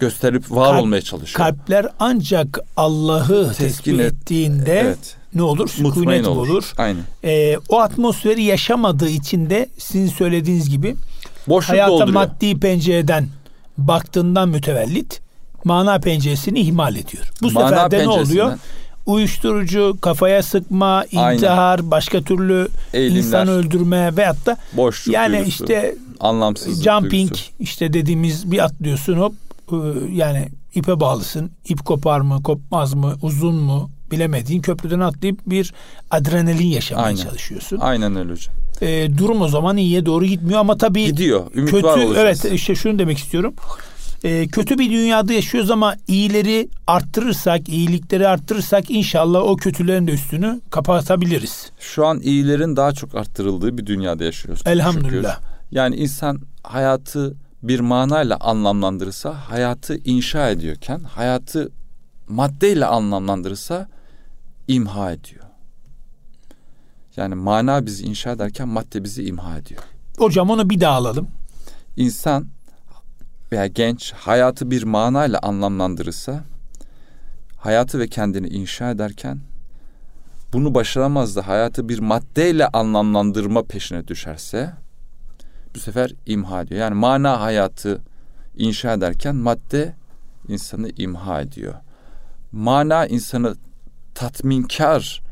gösterip 0.00 0.50
var 0.50 0.70
Kalp, 0.70 0.82
olmaya 0.82 1.02
çalışıyor. 1.02 1.36
Kalpler 1.46 1.86
ancak 2.00 2.58
Allah'ı 2.76 3.52
teskin 3.52 3.98
ettiğinde 3.98 4.80
evet. 4.80 5.16
ne 5.34 5.42
olur? 5.42 5.68
Sükunet 5.68 6.26
olur. 6.26 6.48
olur. 6.48 6.72
Aynen. 6.76 7.02
Ee, 7.24 7.56
o 7.68 7.80
atmosferi 7.80 8.42
yaşamadığı 8.42 9.08
için 9.08 9.50
de 9.50 9.68
sizin 9.78 10.08
söylediğiniz 10.08 10.70
gibi 10.70 10.96
Boşluk 11.48 11.70
hayata 11.70 11.90
dolduruyor. 11.90 12.14
maddi 12.14 12.60
pencereden 12.60 13.28
baktığından 13.78 14.48
mütevellit 14.48 15.20
mana 15.64 15.98
penceresini 15.98 16.60
ihmal 16.60 16.96
ediyor. 16.96 17.30
Bu 17.42 17.50
mana 17.50 17.68
sefer 17.68 17.90
de 17.90 17.98
ne 17.98 18.08
oluyor? 18.08 18.52
Uyuşturucu, 19.06 19.96
kafaya 20.00 20.42
sıkma, 20.42 21.04
intihar, 21.04 21.78
Aynen. 21.78 21.90
başka 21.90 22.22
türlü 22.22 22.68
Eğilimler, 22.94 23.18
insan 23.18 23.48
öldürme 23.48 24.16
veyahut 24.16 24.46
da 24.46 24.56
boşluk 24.72 25.14
yani 25.14 25.36
duygusu, 25.36 25.48
işte 25.64 25.94
anlamsızlık 26.20 26.84
jumping 26.84 27.30
duygusu. 27.30 27.50
işte 27.60 27.92
dediğimiz 27.92 28.50
bir 28.50 28.64
atlıyorsun 28.64 29.16
hop 29.16 29.34
yani 30.12 30.48
ipe 30.74 31.00
bağlısın. 31.00 31.50
İp 31.68 31.84
kopar 31.84 32.20
mı, 32.20 32.42
kopmaz 32.42 32.94
mı, 32.94 33.16
uzun 33.22 33.54
mu 33.54 33.90
bilemediğin 34.10 34.60
köprüden 34.60 35.00
atlayıp 35.00 35.40
bir 35.46 35.74
adrenalin 36.10 36.66
yaşamaya 36.66 37.06
Aynen. 37.06 37.22
çalışıyorsun. 37.22 37.78
Aynen 37.80 38.16
öyle 38.16 38.32
hocam. 38.32 38.54
Ee, 38.82 39.18
durum 39.18 39.40
o 39.40 39.48
zaman 39.48 39.76
iyiye 39.76 40.06
doğru 40.06 40.24
gitmiyor 40.24 40.60
ama 40.60 40.76
tabii 40.76 41.06
gidiyor. 41.06 41.42
Ümit 41.54 41.70
kötü 41.70 41.86
var 41.86 41.98
evet 42.16 42.44
işte 42.52 42.74
şunu 42.74 42.98
demek 42.98 43.18
istiyorum. 43.18 43.54
Ee, 44.24 44.46
kötü 44.46 44.78
bir 44.78 44.90
dünyada 44.90 45.32
yaşıyoruz 45.32 45.70
ama 45.70 45.96
iyileri 46.08 46.68
arttırırsak, 46.86 47.68
iyilikleri 47.68 48.28
arttırırsak 48.28 48.90
inşallah 48.90 49.40
o 49.40 49.56
kötülerin 49.56 50.06
de 50.06 50.12
üstünü 50.12 50.60
kapatabiliriz. 50.70 51.70
Şu 51.78 52.06
an 52.06 52.20
iyilerin 52.20 52.76
daha 52.76 52.92
çok 52.92 53.14
arttırıldığı 53.14 53.78
bir 53.78 53.86
dünyada 53.86 54.24
yaşıyoruz. 54.24 54.62
Elhamdülillah. 54.66 55.34
Şükür. 55.34 55.50
Yani 55.70 55.96
insan 55.96 56.40
hayatı 56.62 57.34
bir 57.62 57.80
manayla 57.80 58.36
anlamlandırırsa 58.40 59.34
hayatı 59.34 59.96
inşa 59.96 60.50
ediyorken 60.50 61.00
hayatı 61.00 61.70
maddeyle 62.28 62.86
anlamlandırırsa 62.86 63.88
imha 64.68 65.12
ediyor. 65.12 65.44
Yani 67.16 67.34
mana 67.34 67.86
bizi 67.86 68.04
inşa 68.04 68.30
ederken 68.30 68.68
madde 68.68 69.04
bizi 69.04 69.24
imha 69.24 69.58
ediyor. 69.58 69.82
Hocam 70.18 70.50
onu 70.50 70.70
bir 70.70 70.80
daha 70.80 70.94
alalım. 70.94 71.28
İnsan 71.96 72.46
veya 73.52 73.66
genç 73.66 74.12
hayatı 74.12 74.70
bir 74.70 74.82
manayla 74.82 75.38
anlamlandırırsa 75.42 76.44
hayatı 77.56 77.98
ve 77.98 78.08
kendini 78.08 78.48
inşa 78.48 78.90
ederken 78.90 79.40
bunu 80.52 80.74
başaramaz 80.74 81.36
da 81.36 81.48
hayatı 81.48 81.88
bir 81.88 81.98
maddeyle 81.98 82.68
anlamlandırma 82.68 83.62
peşine 83.62 84.08
düşerse 84.08 84.72
bu 85.74 85.78
sefer 85.78 86.14
imha 86.26 86.62
ediyor. 86.62 86.80
Yani 86.80 86.94
mana 86.94 87.40
hayatı 87.40 88.00
inşa 88.56 88.92
ederken 88.92 89.36
madde 89.36 89.94
insanı 90.48 90.90
imha 90.96 91.40
ediyor. 91.40 91.74
Mana 92.52 93.06
insanı 93.06 93.56
tatminkar, 94.14 95.22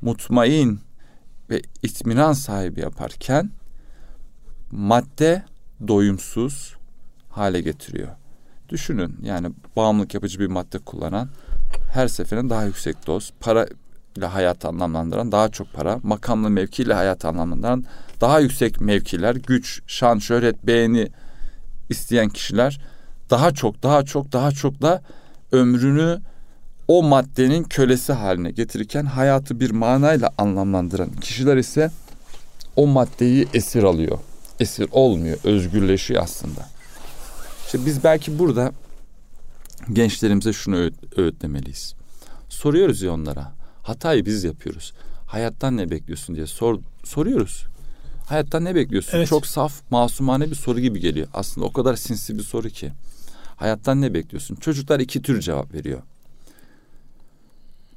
mutmain 0.00 0.80
ve 1.50 1.62
itminan 1.82 2.32
sahibi 2.32 2.80
yaparken 2.80 3.50
madde 4.70 5.42
doyumsuz 5.88 6.76
hale 7.30 7.60
getiriyor. 7.60 8.08
Düşünün 8.68 9.16
yani 9.22 9.50
bağımlılık 9.76 10.14
yapıcı 10.14 10.40
bir 10.40 10.46
madde 10.46 10.78
kullanan 10.78 11.28
her 11.92 12.08
seferinde 12.08 12.50
daha 12.50 12.64
yüksek 12.64 13.06
doz, 13.06 13.32
para 13.40 13.66
ile 14.16 14.26
hayatı 14.26 14.68
anlamlandıran 14.68 15.32
daha 15.32 15.48
çok 15.48 15.72
para, 15.72 16.00
makamlı 16.02 16.50
mevkiyle 16.50 16.94
hayatı 16.94 17.28
anlamlandıran 17.28 17.84
daha 18.20 18.40
yüksek 18.40 18.80
mevkiler, 18.80 19.34
güç, 19.34 19.82
şan, 19.86 20.18
şöhret, 20.18 20.66
beğeni 20.66 21.08
isteyen 21.88 22.28
kişiler 22.28 22.80
daha 23.30 23.54
çok, 23.54 23.82
daha 23.82 24.04
çok, 24.04 24.32
daha 24.32 24.52
çok 24.52 24.82
da 24.82 25.02
ömrünü 25.52 26.20
o 26.88 27.02
maddenin 27.02 27.64
kölesi 27.64 28.12
haline 28.12 28.50
getirirken 28.50 29.04
hayatı 29.04 29.60
bir 29.60 29.70
manayla 29.70 30.30
anlamlandıran 30.38 31.10
kişiler 31.10 31.56
ise 31.56 31.90
o 32.76 32.86
maddeyi 32.86 33.48
esir 33.54 33.82
alıyor. 33.82 34.18
Esir 34.60 34.88
olmuyor, 34.92 35.38
özgürleşiyor 35.44 36.22
aslında. 36.22 36.68
İşte 37.64 37.86
biz 37.86 38.04
belki 38.04 38.38
burada 38.38 38.72
gençlerimize 39.92 40.52
şunu 40.52 40.76
öğüt, 40.76 41.18
öğütlemeliyiz. 41.18 41.94
Soruyoruz 42.48 43.02
ya 43.02 43.12
onlara. 43.12 43.52
Hatayı 43.82 44.26
biz 44.26 44.44
yapıyoruz. 44.44 44.92
Hayattan 45.26 45.76
ne 45.76 45.90
bekliyorsun 45.90 46.36
diye 46.36 46.46
sor, 46.46 46.78
soruyoruz. 47.04 47.66
Hayattan 48.28 48.64
ne 48.64 48.74
bekliyorsun? 48.74 49.18
Evet. 49.18 49.28
Çok 49.28 49.46
saf, 49.46 49.90
masumane 49.90 50.50
bir 50.50 50.54
soru 50.54 50.80
gibi 50.80 51.00
geliyor. 51.00 51.28
Aslında 51.34 51.66
o 51.66 51.72
kadar 51.72 51.96
sinsi 51.96 52.38
bir 52.38 52.42
soru 52.42 52.68
ki. 52.68 52.92
Hayattan 53.56 54.00
ne 54.00 54.14
bekliyorsun? 54.14 54.56
Çocuklar 54.56 55.00
iki 55.00 55.22
tür 55.22 55.40
cevap 55.40 55.74
veriyor. 55.74 56.02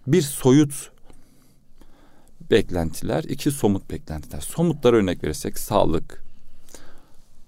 Bir 0.08 0.22
soyut 0.22 0.92
beklentiler, 2.52 3.24
iki 3.24 3.52
somut 3.52 3.90
beklentiler. 3.90 4.42
Somutlara 4.42 4.96
örnek 4.96 5.24
verirsek 5.24 5.60
sağlık, 5.60 6.24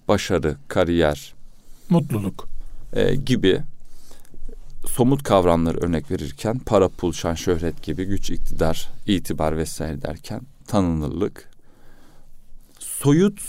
başarı, 0.08 0.58
kariyer, 0.68 1.34
mutluluk 1.90 2.48
e, 2.94 3.16
gibi 3.16 3.62
somut 4.88 5.24
kavramları 5.24 5.78
örnek 5.78 6.12
verirken 6.12 6.60
para, 6.60 6.90
pul, 6.90 7.14
şan, 7.14 7.36
şöhret 7.36 7.84
gibi 7.84 8.06
güç, 8.06 8.30
iktidar, 8.30 8.90
itibar 9.08 9.58
vesaire 9.58 10.02
derken 10.02 10.42
tanınırlık. 10.68 11.53
Soyut 13.04 13.42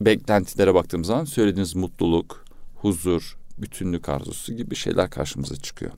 beklentilere 0.00 0.74
baktığımız 0.74 1.06
zaman 1.06 1.24
söylediğiniz 1.24 1.76
mutluluk, 1.76 2.44
huzur, 2.74 3.38
bütünlük 3.58 4.08
arzusu 4.08 4.52
gibi 4.52 4.74
şeyler 4.74 5.10
karşımıza 5.10 5.56
çıkıyor. 5.56 5.92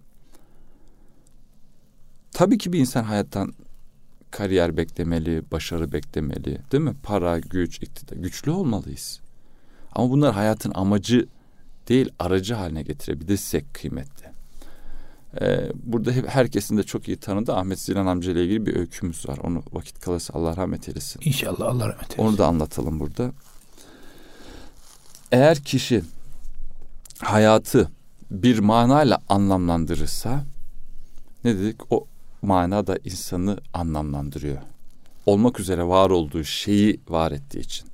Tabii 2.33 2.59
ki 2.59 2.73
bir 2.73 2.79
insan 2.79 3.05
hayattan 3.05 3.55
kariyer 4.31 4.77
beklemeli, 4.77 5.43
başarı 5.53 5.93
beklemeli, 5.93 6.59
değil 6.73 6.85
mi? 6.85 6.95
Para, 7.03 7.39
güç, 7.39 7.83
iktidar, 7.83 8.17
güçlü 8.17 8.51
olmalıyız. 8.51 9.21
Ama 9.93 10.11
bunlar 10.11 10.35
hayatın 10.35 10.73
amacı 10.75 11.27
değil 11.89 12.11
aracı 12.19 12.55
haline 12.55 12.83
getirebilirsek 12.83 13.75
kıymetli. 13.75 14.40
Ee, 15.41 15.73
burada 15.75 16.13
hep 16.13 16.29
herkesin 16.29 16.77
de 16.77 16.83
çok 16.83 17.09
iyi 17.09 17.17
tanıdığı 17.17 17.55
Ahmet 17.55 17.81
Zilan 17.81 18.07
amca 18.07 18.33
ile 18.33 18.45
ilgili 18.45 18.67
bir 18.67 18.77
öykümüz 18.77 19.29
var. 19.29 19.39
Onu 19.39 19.63
vakit 19.73 20.01
kalırsa 20.01 20.33
Allah 20.37 20.57
rahmet 20.57 20.89
eylesin. 20.89 21.21
İnşallah 21.25 21.67
Allah 21.67 21.89
rahmet 21.89 22.11
eylesin. 22.11 22.23
Onu 22.23 22.39
da 22.39 22.47
anlatalım 22.47 23.01
burada. 23.01 23.33
Eğer 25.33 25.59
kişi 25.59 26.03
hayatı 27.19 27.91
bir 28.31 28.59
manayla 28.59 29.19
anlamlandırırsa 29.29 30.45
ne 31.45 31.59
dedik? 31.59 31.93
O 31.93 32.07
mana 32.43 32.87
da 32.87 32.99
insanı 33.05 33.59
anlamlandırıyor. 33.73 34.59
Olmak 35.27 35.61
üzere 35.61 35.85
var 35.85 36.11
olduğu 36.11 36.45
şeyi 36.45 37.01
var 37.09 37.33
ettiği 37.33 37.61
için. 37.61 37.89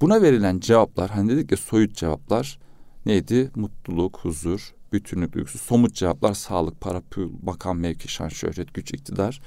Buna 0.00 0.22
verilen 0.22 0.60
cevaplar 0.60 1.10
hani 1.10 1.30
dedik 1.30 1.50
ya 1.50 1.56
soyut 1.56 1.96
cevaplar 1.96 2.58
neydi? 3.06 3.50
Mutluluk, 3.54 4.18
huzur, 4.18 4.74
bütünlük 4.94 5.32
duygusu. 5.32 5.58
Somut 5.58 5.94
cevaplar 5.94 6.34
sağlık, 6.34 6.80
para, 6.80 7.00
pul, 7.00 7.30
makam, 7.42 7.78
mevki, 7.78 8.08
şan, 8.08 8.28
şöhret, 8.28 8.74
güç, 8.74 8.90
iktidar. 8.90 9.40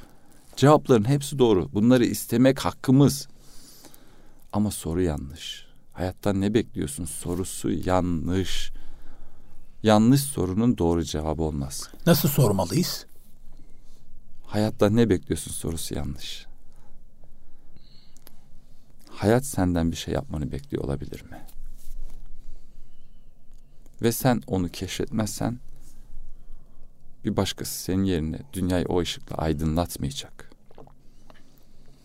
Cevapların 0.55 1.07
hepsi 1.07 1.39
doğru. 1.39 1.69
Bunları 1.73 2.05
istemek 2.05 2.59
hakkımız. 2.59 3.27
Ama 4.51 4.71
soru 4.71 5.01
yanlış. 5.01 5.67
Hayattan 5.93 6.41
ne 6.41 6.53
bekliyorsun? 6.53 7.05
Sorusu 7.05 7.69
yanlış. 7.69 8.71
Yanlış 9.83 10.21
sorunun 10.21 10.77
doğru 10.77 11.03
cevabı 11.03 11.43
olmaz. 11.43 11.89
Nasıl 12.05 12.29
sormalıyız? 12.29 13.05
Hayattan 14.45 14.95
ne 14.95 15.09
bekliyorsun 15.09 15.51
sorusu 15.51 15.95
yanlış 15.95 16.47
hayat 19.17 19.45
senden 19.45 19.91
bir 19.91 19.97
şey 19.97 20.13
yapmanı 20.13 20.51
bekliyor 20.51 20.83
olabilir 20.83 21.23
mi? 21.23 21.47
Ve 24.01 24.11
sen 24.11 24.41
onu 24.47 24.69
keşfetmezsen 24.69 25.59
Bir 27.25 27.37
başkası 27.37 27.83
senin 27.83 28.03
yerine 28.03 28.39
dünyayı 28.53 28.85
o 28.85 28.99
ışıkla 28.99 29.35
aydınlatmayacak. 29.35 30.51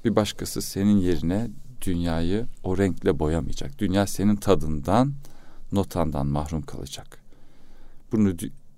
Bir 0.04 0.16
başkası 0.16 0.62
senin 0.62 0.96
yerine 0.96 1.50
dünyayı 1.82 2.46
o 2.64 2.78
renkle 2.78 3.18
boyamayacak. 3.18 3.78
Dünya 3.78 4.06
senin 4.06 4.36
tadından, 4.36 5.14
notandan 5.72 6.26
mahrum 6.26 6.62
kalacak. 6.62 7.22
Bunu 8.12 8.36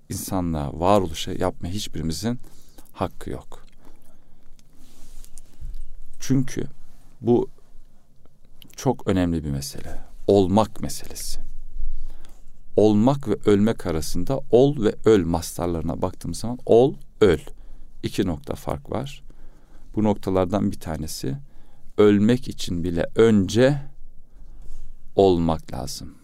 insanlığa, 0.09 0.79
varoluşa 0.79 1.31
yapma 1.31 1.69
hiçbirimizin 1.69 2.39
hakkı 2.93 3.29
yok. 3.29 3.65
Çünkü 6.19 6.67
bu 7.21 7.49
çok 8.75 9.07
önemli 9.07 9.43
bir 9.43 9.51
mesele. 9.51 10.01
Olmak 10.27 10.81
meselesi. 10.81 11.54
Olmak 12.75 13.27
ve 13.27 13.35
ölmek 13.45 13.85
arasında 13.85 14.39
ol 14.51 14.83
ve 14.83 14.95
öl 15.05 15.25
mastarlarına 15.25 16.01
baktığımız 16.01 16.37
zaman 16.37 16.59
ol, 16.65 16.95
öl. 17.21 17.39
iki 18.03 18.27
nokta 18.27 18.55
fark 18.55 18.91
var. 18.91 19.23
Bu 19.95 20.03
noktalardan 20.03 20.71
bir 20.71 20.79
tanesi 20.79 21.37
ölmek 21.97 22.47
için 22.47 22.83
bile 22.83 23.05
önce 23.15 23.81
olmak 25.15 25.73
lazım. 25.73 26.15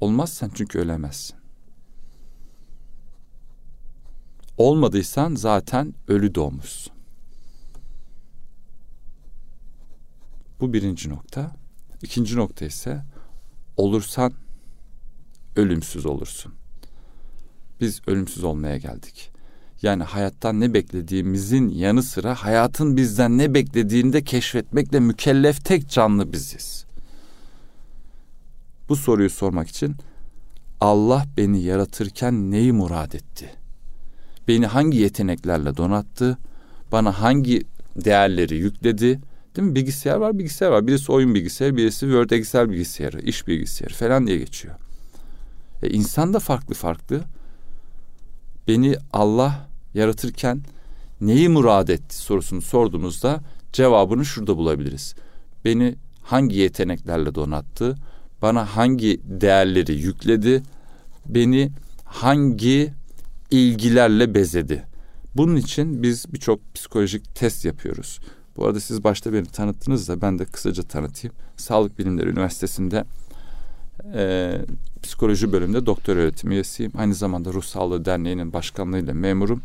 Olmazsan 0.00 0.50
çünkü 0.54 0.78
ölemezsin. 0.78 1.36
Olmadıysan 4.58 5.34
zaten 5.34 5.94
ölü 6.08 6.34
doğmuşsun. 6.34 6.92
Bu 10.60 10.72
birinci 10.72 11.08
nokta. 11.08 11.56
İkinci 12.02 12.36
nokta 12.36 12.64
ise 12.64 13.02
olursan 13.76 14.32
ölümsüz 15.56 16.06
olursun. 16.06 16.52
Biz 17.80 18.00
ölümsüz 18.06 18.44
olmaya 18.44 18.76
geldik. 18.76 19.30
Yani 19.82 20.02
hayattan 20.02 20.60
ne 20.60 20.74
beklediğimizin 20.74 21.68
yanı 21.68 22.02
sıra 22.02 22.34
hayatın 22.34 22.96
bizden 22.96 23.38
ne 23.38 23.54
beklediğini 23.54 24.12
de 24.12 24.24
keşfetmekle 24.24 25.00
mükellef 25.00 25.64
tek 25.64 25.88
canlı 25.88 26.32
biziz. 26.32 26.86
Bu 28.88 28.96
soruyu 28.96 29.30
sormak 29.30 29.68
için 29.68 29.96
Allah 30.80 31.24
beni 31.36 31.62
yaratırken 31.62 32.50
neyi 32.50 32.72
murad 32.72 33.12
etti? 33.12 33.50
Beni 34.48 34.66
hangi 34.66 34.98
yeteneklerle 34.98 35.76
donattı? 35.76 36.38
Bana 36.92 37.20
hangi 37.20 37.62
değerleri 37.96 38.56
yükledi? 38.56 39.20
Değil 39.56 39.68
mi? 39.68 39.74
Bilgisayar 39.74 40.16
var, 40.16 40.38
bilgisayar 40.38 40.70
var. 40.70 40.86
Birisi 40.86 41.12
oyun 41.12 41.34
bilgisayarı, 41.34 41.76
birisi 41.76 42.00
Word 42.00 42.30
Excel 42.30 42.70
bilgisayarı, 42.70 43.20
iş 43.20 43.46
bilgisayarı 43.48 43.94
falan 43.94 44.26
diye 44.26 44.38
geçiyor. 44.38 44.74
E 45.82 45.90
insan 45.90 46.34
da 46.34 46.38
farklı 46.38 46.74
farklı. 46.74 47.20
Beni 48.68 48.96
Allah 49.12 49.68
yaratırken 49.94 50.60
neyi 51.20 51.48
murad 51.48 51.88
etti 51.88 52.16
sorusunu 52.16 52.62
sorduğumuzda 52.62 53.40
cevabını 53.72 54.24
şurada 54.24 54.56
bulabiliriz. 54.56 55.14
Beni 55.64 55.94
hangi 56.22 56.56
yeteneklerle 56.56 57.34
donattı? 57.34 57.96
Bana 58.42 58.76
hangi 58.76 59.20
değerleri 59.24 59.94
yükledi? 59.94 60.62
Beni 61.26 61.70
hangi 62.04 62.92
ilgilerle 63.50 64.34
bezedi? 64.34 64.84
Bunun 65.36 65.56
için 65.56 66.02
biz 66.02 66.32
birçok 66.32 66.74
psikolojik 66.74 67.34
test 67.34 67.64
yapıyoruz. 67.64 68.20
Bu 68.56 68.66
arada 68.66 68.80
siz 68.80 69.04
başta 69.04 69.32
beni 69.32 69.46
tanıttınız 69.46 70.08
da 70.08 70.20
ben 70.20 70.38
de 70.38 70.44
kısaca 70.44 70.82
tanıtayım. 70.82 71.36
Sağlık 71.56 71.98
Bilimleri 71.98 72.28
Üniversitesi'nde 72.28 73.04
e, 74.14 74.52
psikoloji 75.06 75.52
bölümünde 75.52 75.86
doktor 75.86 76.16
öğretim 76.16 76.50
üyesiyim. 76.50 76.92
Aynı 76.98 77.14
zamanda 77.14 77.52
Ruh 77.52 77.62
Sağlığı 77.62 78.04
Derneği'nin 78.04 78.52
başkanlığıyla 78.52 79.14
memurum. 79.14 79.62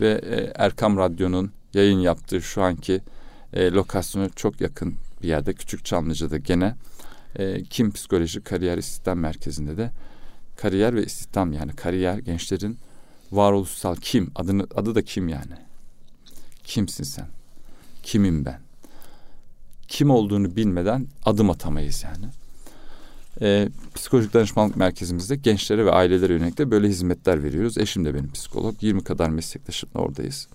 Ve 0.00 0.10
e, 0.10 0.52
Erkam 0.54 0.96
Radyo'nun 0.96 1.52
yayın 1.74 1.98
yaptığı 1.98 2.42
şu 2.42 2.62
anki 2.62 3.00
e, 3.52 3.70
lokasyonu 3.70 4.30
çok 4.36 4.60
yakın 4.60 4.94
bir 5.22 5.28
yerde. 5.28 5.52
Küçük 5.52 5.84
Çamlıca'da 5.84 6.38
gene 6.38 6.74
e, 7.36 7.62
Kim 7.62 7.92
Psikoloji 7.92 8.40
Kariyer 8.40 8.78
İstihdam 8.78 9.18
Merkezi'nde 9.18 9.76
de 9.76 9.90
kariyer 10.56 10.94
ve 10.94 11.04
istihdam 11.04 11.52
yani 11.52 11.72
kariyer 11.72 12.18
gençlerin 12.18 12.78
varoluşsal 13.32 13.96
kim 13.96 14.30
adını 14.34 14.66
adı 14.74 14.94
da 14.94 15.02
kim 15.02 15.28
yani 15.28 15.56
kimsin 16.64 17.04
sen 17.04 17.26
kimim 18.02 18.44
ben 18.44 18.60
kim 19.88 20.10
olduğunu 20.10 20.56
bilmeden 20.56 21.06
adım 21.24 21.50
atamayız 21.50 22.04
yani 22.04 22.26
e, 23.42 23.68
psikolojik 23.94 24.34
danışmanlık 24.34 24.76
merkezimizde 24.76 25.36
gençlere 25.36 25.86
ve 25.86 25.90
ailelere 25.90 26.32
yönelik 26.32 26.58
de 26.58 26.70
böyle 26.70 26.88
hizmetler 26.88 27.42
veriyoruz. 27.42 27.78
Eşim 27.78 28.04
de 28.04 28.14
benim 28.14 28.32
psikolog. 28.32 28.74
20 28.80 29.04
kadar 29.04 29.28
meslektaşımla 29.28 30.00
oradayız. 30.00 30.48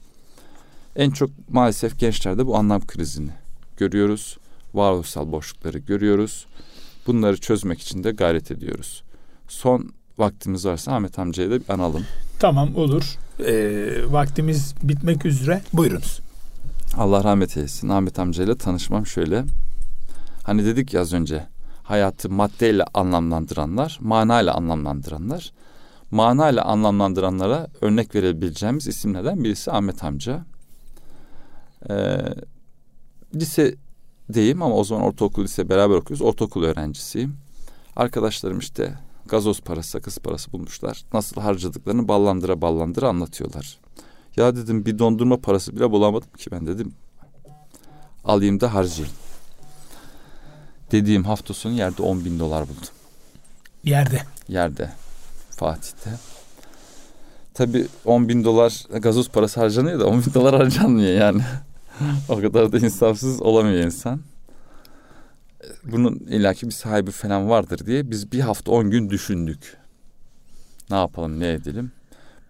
En 0.96 1.12
çok 1.12 1.30
maalesef 1.50 2.00
gençlerde 2.00 2.46
bu 2.46 2.58
anlam 2.58 2.88
krizini 2.88 3.32
görüyoruz. 3.78 4.38
Varoluşsal 4.74 5.32
boşlukları 5.32 5.78
görüyoruz. 5.78 6.46
Bunları 7.08 7.38
çözmek 7.38 7.82
için 7.82 8.04
de 8.04 8.12
gayret 8.12 8.52
ediyoruz. 8.52 9.04
Son 9.48 9.92
vaktimiz 10.18 10.66
varsa 10.66 10.96
Ahmet 10.96 11.20
amcayı 11.20 11.52
da 11.52 11.60
bir 11.60 11.70
analım. 11.70 12.06
Tamam 12.40 12.76
olur. 12.76 13.18
Ee, 13.40 13.90
vaktimiz 14.08 14.76
bitmek 14.84 15.26
üzere. 15.26 15.62
Buyurunuz. 15.74 16.20
Allah 16.98 17.24
rahmet 17.24 17.58
eylesin. 17.58 17.90
Ahmet 17.90 18.20
amcayla 18.20 18.56
tanışmam 18.56 19.06
şöyle. 19.06 19.44
Hani 20.44 20.66
dedik 20.66 20.94
ya 20.94 21.02
az 21.02 21.14
önce 21.14 21.44
hayatı 21.88 22.30
maddeyle 22.30 22.86
anlamlandıranlar, 22.94 24.00
manayla 24.02 24.54
anlamlandıranlar. 24.54 25.54
Manayla 26.12 26.66
anlamlandıranlara 26.66 27.68
örnek 27.82 28.16
verebileceğimiz 28.16 28.88
isimlerden 28.88 29.44
birisi 29.44 29.72
Ahmet 29.72 30.04
amca. 30.04 30.46
Ee, 31.90 32.18
lisedeyim 33.36 34.62
ama 34.62 34.76
o 34.76 34.84
zaman 34.84 35.04
ortaokul 35.04 35.44
lise 35.44 35.70
beraber 35.70 35.96
okuyoruz. 35.96 36.22
Ortaokul 36.22 36.64
öğrencisiyim. 36.64 37.36
Arkadaşlarım 37.96 38.60
işte 38.60 38.94
gazoz 39.26 39.62
parası, 39.62 39.90
sakız 39.90 40.18
parası 40.18 40.52
bulmuşlar. 40.52 41.04
Nasıl 41.14 41.42
harcadıklarını 41.42 42.08
ballandıra 42.08 42.62
ballandıra 42.62 43.10
anlatıyorlar. 43.10 43.80
Ya 44.38 44.56
dedim 44.56 44.86
bir 44.86 45.00
dondurma 45.00 45.38
parası 45.38 45.76
bile 45.76 45.92
bulamadım 45.92 46.30
ki 46.38 46.52
ben 46.52 46.68
dedim. 46.68 46.94
Alayım 48.24 48.60
da 48.60 48.74
harcayayım 48.74 49.16
dediğim 50.92 51.24
hafta 51.24 51.54
sonu 51.54 51.74
yerde 51.74 52.02
10 52.02 52.26
bin 52.26 52.40
dolar 52.40 52.68
buldum. 52.68 52.90
Yerde? 53.84 54.22
Yerde. 54.48 54.90
Fatih'te. 55.50 56.10
Tabi 57.54 57.88
10 58.06 58.30
bin 58.30 58.44
dolar 58.44 58.84
gazoz 58.90 59.30
parası 59.30 59.60
harcanıyor 59.60 60.00
da 60.00 60.06
10 60.06 60.26
bin 60.26 60.34
dolar 60.34 60.56
harcanmıyor 60.56 61.12
yani. 61.12 61.42
o 62.30 62.42
kadar 62.42 62.72
da 62.72 62.78
insafsız 62.78 63.42
olamıyor 63.42 63.86
insan. 63.86 64.22
Bunun 65.84 66.16
illaki 66.16 66.68
bir 66.68 66.72
sahibi 66.72 67.12
falan 67.12 67.50
vardır 67.50 67.86
diye 67.86 68.12
biz 68.12 68.32
bir 68.32 68.40
hafta 68.40 68.72
10 68.72 68.92
gün 68.92 69.10
düşündük. 69.10 69.78
Ne 70.90 70.96
yapalım 70.98 71.40
ne 71.40 71.52
edelim. 71.52 71.92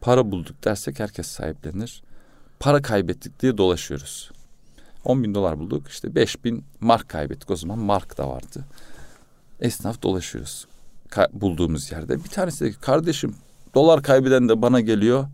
Para 0.02 0.32
bulduk 0.32 0.64
dersek 0.64 1.00
herkes 1.00 1.28
sahiplenir. 1.28 2.04
Para 2.60 2.82
kaybettik 2.82 3.40
diye 3.42 3.58
dolaşıyoruz. 3.58 4.32
10 5.08 5.24
bin 5.24 5.36
dolar 5.36 5.60
bulduk. 5.60 5.88
İşte 5.88 6.16
5 6.16 6.44
bin 6.44 6.66
mark 6.80 7.10
kaybettik. 7.10 7.52
O 7.52 7.56
zaman 7.56 7.80
mark 7.80 8.18
da 8.18 8.30
vardı. 8.30 8.66
Esnaf 9.60 10.02
dolaşıyoruz. 10.02 10.68
Ka- 11.10 11.30
bulduğumuz 11.34 11.92
yerde. 11.92 12.24
Bir 12.24 12.30
tanesi 12.30 12.66
dedi 12.66 12.80
kardeşim 12.82 13.36
dolar 13.76 14.04
kaybeden 14.04 14.50
de 14.50 14.62
bana 14.62 14.80
geliyor. 14.80 15.28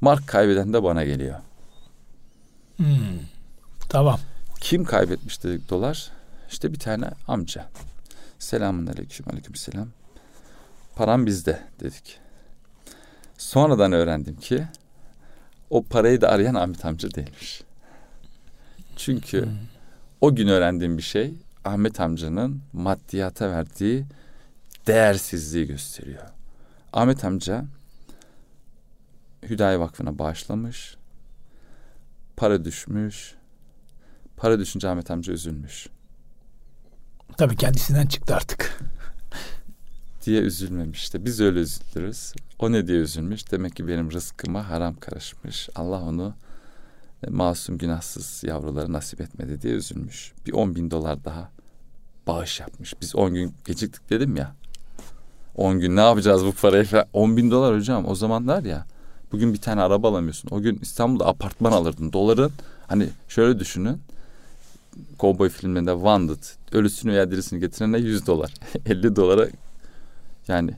Mark 0.00 0.28
kaybeden 0.28 0.72
de 0.72 0.82
bana 0.82 1.04
geliyor. 1.04 1.34
Hmm, 2.76 2.86
tamam. 3.88 4.20
Kim 4.60 4.84
kaybetmiş 4.84 5.44
dedik 5.44 5.70
dolar? 5.70 6.10
İşte 6.50 6.72
bir 6.72 6.78
tane 6.78 7.10
amca. 7.28 7.68
Selamun 8.38 8.86
aleyküm 8.86 9.26
aleyküm 9.30 9.54
selam. 9.54 9.88
Param 10.96 11.26
bizde 11.26 11.60
dedik. 11.80 12.18
Sonradan 13.38 13.92
öğrendim 13.92 14.36
ki 14.36 14.66
o 15.70 15.82
parayı 15.82 16.20
da 16.20 16.28
arayan 16.28 16.54
Ahmet 16.54 16.84
amca 16.84 17.14
değilmiş. 17.14 17.62
Çünkü 19.04 19.44
hmm. 19.44 19.52
o 20.20 20.34
gün 20.34 20.48
öğrendiğim 20.48 20.98
bir 20.98 21.02
şey 21.02 21.34
Ahmet 21.64 22.00
amcanın 22.00 22.62
maddiyata 22.72 23.50
verdiği 23.50 24.04
değersizliği 24.86 25.66
gösteriyor. 25.66 26.22
Ahmet 26.92 27.24
amca 27.24 27.64
Hüdayi 29.42 29.80
Vakfı'na 29.80 30.18
bağışlamış. 30.18 30.96
Para 32.36 32.64
düşmüş. 32.64 33.34
Para 34.36 34.58
düşünce 34.58 34.88
Ahmet 34.88 35.10
amca 35.10 35.32
üzülmüş. 35.32 35.86
Tabii 37.36 37.56
kendisinden 37.56 38.06
çıktı 38.06 38.34
artık. 38.34 38.80
diye 40.26 40.40
üzülmemiş. 40.40 41.02
İşte 41.02 41.24
biz 41.24 41.40
öyle 41.40 41.60
üzülürüz. 41.60 42.32
O 42.58 42.72
ne 42.72 42.86
diye 42.86 42.98
üzülmüş? 42.98 43.52
Demek 43.52 43.76
ki 43.76 43.88
benim 43.88 44.10
rızkıma 44.12 44.68
haram 44.68 44.94
karışmış. 44.94 45.68
Allah 45.74 46.00
onu 46.00 46.34
masum 47.28 47.78
günahsız 47.78 48.44
yavruları 48.44 48.92
nasip 48.92 49.20
etmedi 49.20 49.62
diye 49.62 49.74
üzülmüş. 49.74 50.32
Bir 50.46 50.52
on 50.52 50.74
bin 50.74 50.90
dolar 50.90 51.24
daha 51.24 51.50
bağış 52.26 52.60
yapmış. 52.60 52.94
Biz 53.00 53.16
on 53.16 53.34
gün 53.34 53.54
geciktik 53.64 54.10
dedim 54.10 54.36
ya. 54.36 54.54
On 55.56 55.80
gün 55.80 55.96
ne 55.96 56.00
yapacağız 56.00 56.44
bu 56.44 56.52
parayı 56.52 56.84
falan. 56.84 57.06
On 57.12 57.36
bin 57.36 57.50
dolar 57.50 57.76
hocam 57.76 58.08
o 58.08 58.14
zamanlar 58.14 58.62
ya 58.62 58.86
Bugün 59.32 59.54
bir 59.54 59.60
tane 59.60 59.80
araba 59.80 60.08
alamıyorsun. 60.08 60.48
O 60.50 60.60
gün 60.60 60.78
İstanbul'da 60.82 61.26
apartman 61.26 61.72
alırdın. 61.72 62.12
Doların 62.12 62.52
hani 62.86 63.08
şöyle 63.28 63.58
düşünün. 63.58 63.98
Cowboy 65.20 65.48
filmlerinde 65.48 65.92
Wanted. 65.92 66.42
Ölüsünü 66.72 67.12
veya 67.12 67.30
dirisini 67.30 67.60
getirene 67.60 67.98
100 67.98 68.26
dolar. 68.26 68.54
50 68.86 69.16
dolara 69.16 69.46
yani 70.48 70.70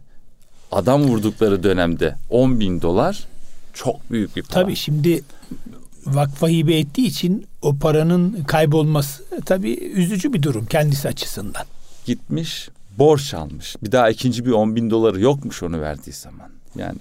adam 0.72 1.02
vurdukları 1.02 1.62
dönemde 1.62 2.16
10 2.30 2.60
bin 2.60 2.82
dolar 2.82 3.26
çok 3.72 4.10
büyük 4.10 4.36
bir 4.36 4.42
para. 4.42 4.62
Tabii 4.62 4.76
şimdi 4.76 5.22
vakfa 6.06 6.48
hibe 6.48 6.78
ettiği 6.78 7.06
için 7.06 7.46
o 7.62 7.76
paranın 7.76 8.44
kaybolması 8.44 9.24
tabii 9.44 9.74
üzücü 9.74 10.32
bir 10.32 10.42
durum 10.42 10.66
kendisi 10.66 11.08
açısından. 11.08 11.64
Gitmiş 12.06 12.68
borç 12.98 13.34
almış. 13.34 13.76
Bir 13.82 13.92
daha 13.92 14.10
ikinci 14.10 14.46
bir 14.46 14.50
10 14.50 14.76
bin 14.76 14.90
doları 14.90 15.20
yokmuş 15.20 15.62
onu 15.62 15.80
verdiği 15.80 16.12
zaman. 16.12 16.50
Yani 16.76 16.98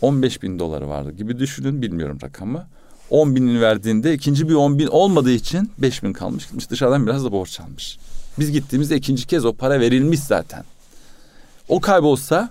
15 0.00 0.42
bin 0.42 0.58
doları 0.58 0.88
vardı 0.88 1.12
gibi 1.12 1.38
düşünün 1.38 1.82
bilmiyorum 1.82 2.18
rakamı. 2.22 2.66
10 3.10 3.36
binin 3.36 3.60
verdiğinde 3.60 4.14
ikinci 4.14 4.48
bir 4.48 4.54
10 4.54 4.78
bin 4.78 4.86
olmadığı 4.86 5.30
için 5.30 5.70
5 5.78 6.02
bin 6.02 6.12
kalmış 6.12 6.46
gitmiş 6.46 6.70
dışarıdan 6.70 7.06
biraz 7.06 7.24
da 7.24 7.32
borç 7.32 7.60
almış. 7.60 7.98
Biz 8.38 8.50
gittiğimizde 8.50 8.96
ikinci 8.96 9.26
kez 9.26 9.44
o 9.44 9.52
para 9.52 9.80
verilmiş 9.80 10.20
zaten. 10.20 10.64
O 11.68 11.80
kaybolsa 11.80 12.50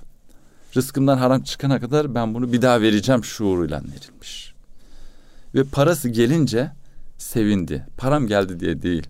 rızkımdan 0.75 1.17
haram 1.17 1.41
çıkana 1.41 1.79
kadar 1.79 2.15
ben 2.15 2.33
bunu 2.33 2.53
bir 2.53 2.61
daha 2.61 2.81
vereceğim 2.81 3.23
şuuruyla 3.23 3.77
verilmiş. 3.77 4.48
Ve 5.55 5.63
parası 5.63 6.09
gelince 6.09 6.71
sevindi. 7.17 7.85
Param 7.97 8.27
geldi 8.27 8.59
diye 8.59 8.81
değil. 8.81 9.07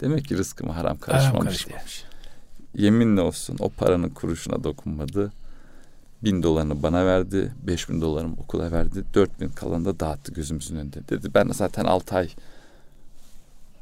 Demek 0.00 0.24
ki 0.24 0.38
rızkıma 0.38 0.76
haram 0.76 0.98
karışmamış. 0.98 1.66
Haram 1.66 1.80
Yeminle 2.74 3.20
olsun 3.20 3.56
o 3.60 3.68
paranın 3.68 4.08
kuruşuna 4.08 4.64
dokunmadı. 4.64 5.32
Bin 6.24 6.42
dolarını 6.42 6.82
bana 6.82 7.06
verdi. 7.06 7.52
Beş 7.62 7.88
bin 7.88 8.00
dolarımı 8.00 8.34
okula 8.38 8.72
verdi. 8.72 9.04
Dört 9.14 9.40
bin 9.40 9.48
kalanı 9.48 9.84
da 9.84 10.00
dağıttı 10.00 10.32
gözümüzün 10.32 10.76
önünde. 10.76 11.08
Dedi 11.08 11.34
ben 11.34 11.48
zaten 11.52 11.84
altı 11.84 12.14
ay 12.14 12.28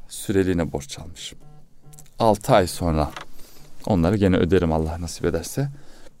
süreliğine 0.09 0.71
borç 0.71 0.99
almışım. 0.99 1.39
Altı 2.19 2.53
ay 2.53 2.67
sonra 2.67 3.11
onları 3.85 4.17
gene 4.17 4.37
öderim 4.37 4.71
Allah 4.71 5.01
nasip 5.01 5.25
ederse. 5.25 5.69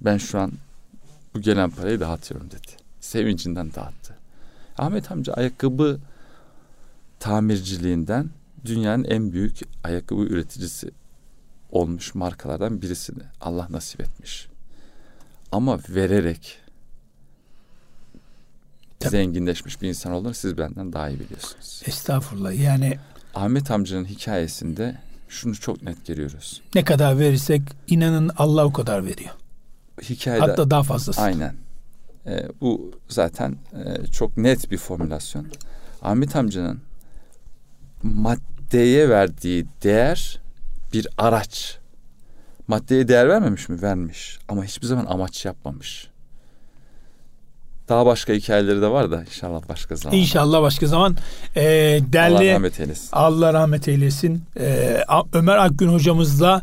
Ben 0.01 0.17
şu 0.17 0.39
an 0.39 0.51
bu 1.35 1.41
gelen 1.41 1.69
parayı 1.69 1.99
dağıtıyorum 1.99 2.51
dedi. 2.51 2.71
Sevincinden 3.01 3.73
dağıttı. 3.73 4.12
Ahmet 4.77 5.11
amca 5.11 5.33
ayakkabı 5.33 5.99
tamirciliğinden 7.19 8.29
dünyanın 8.65 9.03
en 9.03 9.31
büyük 9.31 9.59
ayakkabı 9.83 10.21
üreticisi 10.21 10.91
olmuş 11.71 12.15
markalardan 12.15 12.81
birisini 12.81 13.23
Allah 13.41 13.67
nasip 13.69 14.01
etmiş. 14.01 14.47
Ama 15.51 15.79
vererek 15.89 16.59
Tabii. 18.99 19.11
zenginleşmiş 19.11 19.81
bir 19.81 19.89
insan 19.89 20.11
olduğunu 20.11 20.33
siz 20.33 20.57
benden 20.57 20.93
daha 20.93 21.09
iyi 21.09 21.19
biliyorsunuz. 21.19 21.81
Estağfurullah. 21.85 22.53
Yani 22.59 22.97
Ahmet 23.35 23.71
amcanın 23.71 24.05
hikayesinde 24.05 24.97
şunu 25.29 25.55
çok 25.55 25.83
net 25.83 26.07
görüyoruz. 26.07 26.61
Ne 26.75 26.83
kadar 26.83 27.19
verirsek 27.19 27.61
inanın 27.87 28.31
Allah 28.37 28.65
o 28.65 28.73
kadar 28.73 29.05
veriyor. 29.05 29.31
Hikayede, 30.01 30.45
Hatta 30.45 30.69
daha 30.69 30.83
fazlası. 30.83 31.21
Aynen. 31.21 31.55
E, 32.27 32.47
bu 32.61 32.91
zaten 33.07 33.55
e, 33.73 34.07
çok 34.07 34.37
net 34.37 34.71
bir 34.71 34.77
formülasyon. 34.77 35.47
Ahmet 36.01 36.35
amcanın 36.35 36.81
maddeye 38.03 39.09
verdiği 39.09 39.65
değer 39.83 40.39
bir 40.93 41.07
araç. 41.17 41.77
Maddeye 42.67 43.07
değer 43.07 43.29
vermemiş 43.29 43.69
mi? 43.69 43.81
Vermiş. 43.81 44.39
Ama 44.49 44.65
hiçbir 44.65 44.87
zaman 44.87 45.05
amaç 45.05 45.45
yapmamış. 45.45 46.07
Daha 47.89 48.05
başka 48.05 48.33
hikayeleri 48.33 48.81
de 48.81 48.87
var 48.87 49.11
da 49.11 49.21
inşallah 49.21 49.69
başka 49.69 49.95
zaman. 49.95 50.17
İnşallah 50.17 50.61
başka 50.61 50.87
zaman. 50.87 51.17
Ee, 51.55 51.61
değerli, 52.13 52.35
Allah 52.35 52.53
rahmet 52.53 52.79
eylesin. 52.79 53.09
Allah 53.11 53.53
rahmet 53.53 53.87
eylesin. 53.87 54.43
Ee, 54.59 55.03
Ömer 55.33 55.57
Akgün 55.57 55.87
hocamızla 55.87 56.61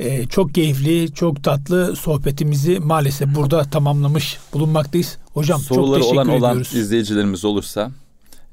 e, 0.00 0.26
çok 0.26 0.54
keyifli, 0.54 1.14
çok 1.14 1.44
tatlı 1.44 1.96
sohbetimizi 1.96 2.78
maalesef 2.78 3.34
burada 3.34 3.64
tamamlamış 3.64 4.38
bulunmaktayız. 4.52 5.18
Hocam 5.32 5.60
Soruları 5.60 6.00
çok 6.00 6.10
teşekkür 6.10 6.16
olan, 6.16 6.28
ediyoruz. 6.28 6.72
olan 6.72 6.82
izleyicilerimiz 6.82 7.44
olursa 7.44 7.90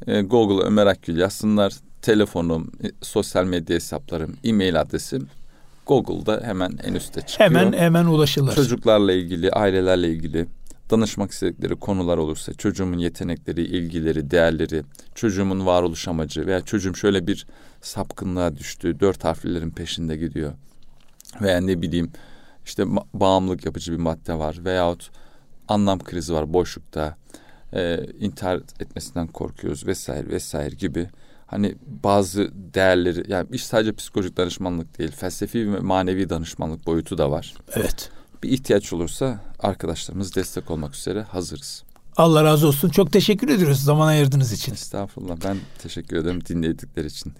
e, 0.07 0.21
Google 0.21 0.65
Ömer 0.65 0.87
Akgül 0.87 1.17
yazsınlar. 1.17 1.73
Telefonum, 2.01 2.71
e, 2.83 2.91
sosyal 3.01 3.45
medya 3.45 3.75
hesaplarım, 3.75 4.37
e-mail 4.43 4.81
adresim 4.81 5.27
Google'da 5.85 6.41
hemen 6.43 6.79
en 6.83 6.93
üstte 6.93 7.21
çıkıyor. 7.21 7.49
Hemen 7.49 7.73
hemen 7.73 8.05
ulaşılır. 8.05 8.55
Çocuklarla 8.55 9.13
ilgili, 9.13 9.51
ailelerle 9.51 10.09
ilgili 10.09 10.45
danışmak 10.89 11.31
istedikleri 11.31 11.75
konular 11.75 12.17
olursa 12.17 12.53
çocuğumun 12.53 12.97
yetenekleri, 12.97 13.61
ilgileri, 13.61 14.31
değerleri, 14.31 14.83
çocuğumun 15.15 15.65
varoluş 15.65 16.07
amacı 16.07 16.45
veya 16.45 16.61
çocuğum 16.61 16.95
şöyle 16.95 17.27
bir 17.27 17.47
sapkınlığa 17.81 18.57
düştü, 18.57 18.99
dört 18.99 19.23
harflilerin 19.23 19.71
peşinde 19.71 20.17
gidiyor 20.17 20.53
veya 21.41 21.61
ne 21.61 21.81
bileyim 21.81 22.11
işte 22.65 22.85
bağımlılık 23.13 23.65
yapıcı 23.65 23.91
bir 23.91 23.97
madde 23.97 24.33
var 24.39 24.57
veyahut 24.65 25.11
anlam 25.67 25.99
krizi 25.99 26.33
var 26.33 26.53
boşlukta 26.53 27.15
e, 27.73 28.05
intihar 28.19 28.57
etmesinden 28.79 29.27
korkuyoruz 29.27 29.87
vesaire 29.87 30.29
vesaire 30.29 30.75
gibi 30.75 31.09
hani 31.47 31.75
bazı 32.03 32.51
değerleri 32.73 33.31
yani 33.31 33.47
iş 33.51 33.65
sadece 33.65 33.93
psikolojik 33.93 34.37
danışmanlık 34.37 34.97
değil 34.99 35.11
felsefi 35.11 35.73
ve 35.73 35.79
manevi 35.79 36.29
danışmanlık 36.29 36.85
boyutu 36.85 37.17
da 37.17 37.31
var. 37.31 37.53
Evet. 37.73 38.09
Bir 38.43 38.49
ihtiyaç 38.49 38.93
olursa 38.93 39.39
arkadaşlarımız 39.59 40.35
destek 40.35 40.71
olmak 40.71 40.95
üzere 40.95 41.21
hazırız. 41.21 41.83
Allah 42.17 42.43
razı 42.43 42.67
olsun. 42.67 42.89
Çok 42.89 43.13
teşekkür 43.13 43.49
ediyoruz 43.49 43.83
zaman 43.83 44.07
ayırdığınız 44.07 44.51
için. 44.51 44.73
Estağfurullah. 44.73 45.37
Ben 45.45 45.57
teşekkür 45.79 46.17
ederim 46.17 46.45
dinledikleri 46.45 47.07
için. 47.07 47.33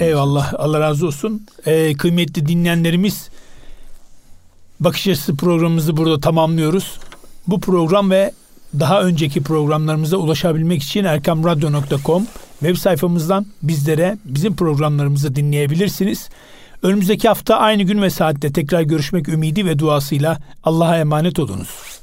Eyvallah. 0.00 0.54
Allah 0.58 0.80
razı 0.80 1.06
olsun. 1.06 1.46
Ee, 1.66 1.94
kıymetli 1.94 2.46
dinleyenlerimiz 2.46 3.28
Bakış 4.80 5.08
Açısı 5.08 5.36
programımızı 5.36 5.96
burada 5.96 6.20
tamamlıyoruz. 6.20 6.98
Bu 7.46 7.60
program 7.60 8.10
ve 8.10 8.32
daha 8.80 9.02
önceki 9.02 9.42
programlarımıza 9.42 10.16
ulaşabilmek 10.16 10.82
için 10.82 11.04
erkamradyo.com 11.04 12.26
web 12.60 12.76
sayfamızdan 12.76 13.46
bizlere 13.62 14.18
bizim 14.24 14.56
programlarımızı 14.56 15.36
dinleyebilirsiniz. 15.36 16.28
Önümüzdeki 16.82 17.28
hafta 17.28 17.56
aynı 17.56 17.82
gün 17.82 18.02
ve 18.02 18.10
saatte 18.10 18.52
tekrar 18.52 18.82
görüşmek 18.82 19.28
ümidi 19.28 19.66
ve 19.66 19.78
duasıyla 19.78 20.38
Allah'a 20.64 20.98
emanet 20.98 21.38
olunuz. 21.38 21.95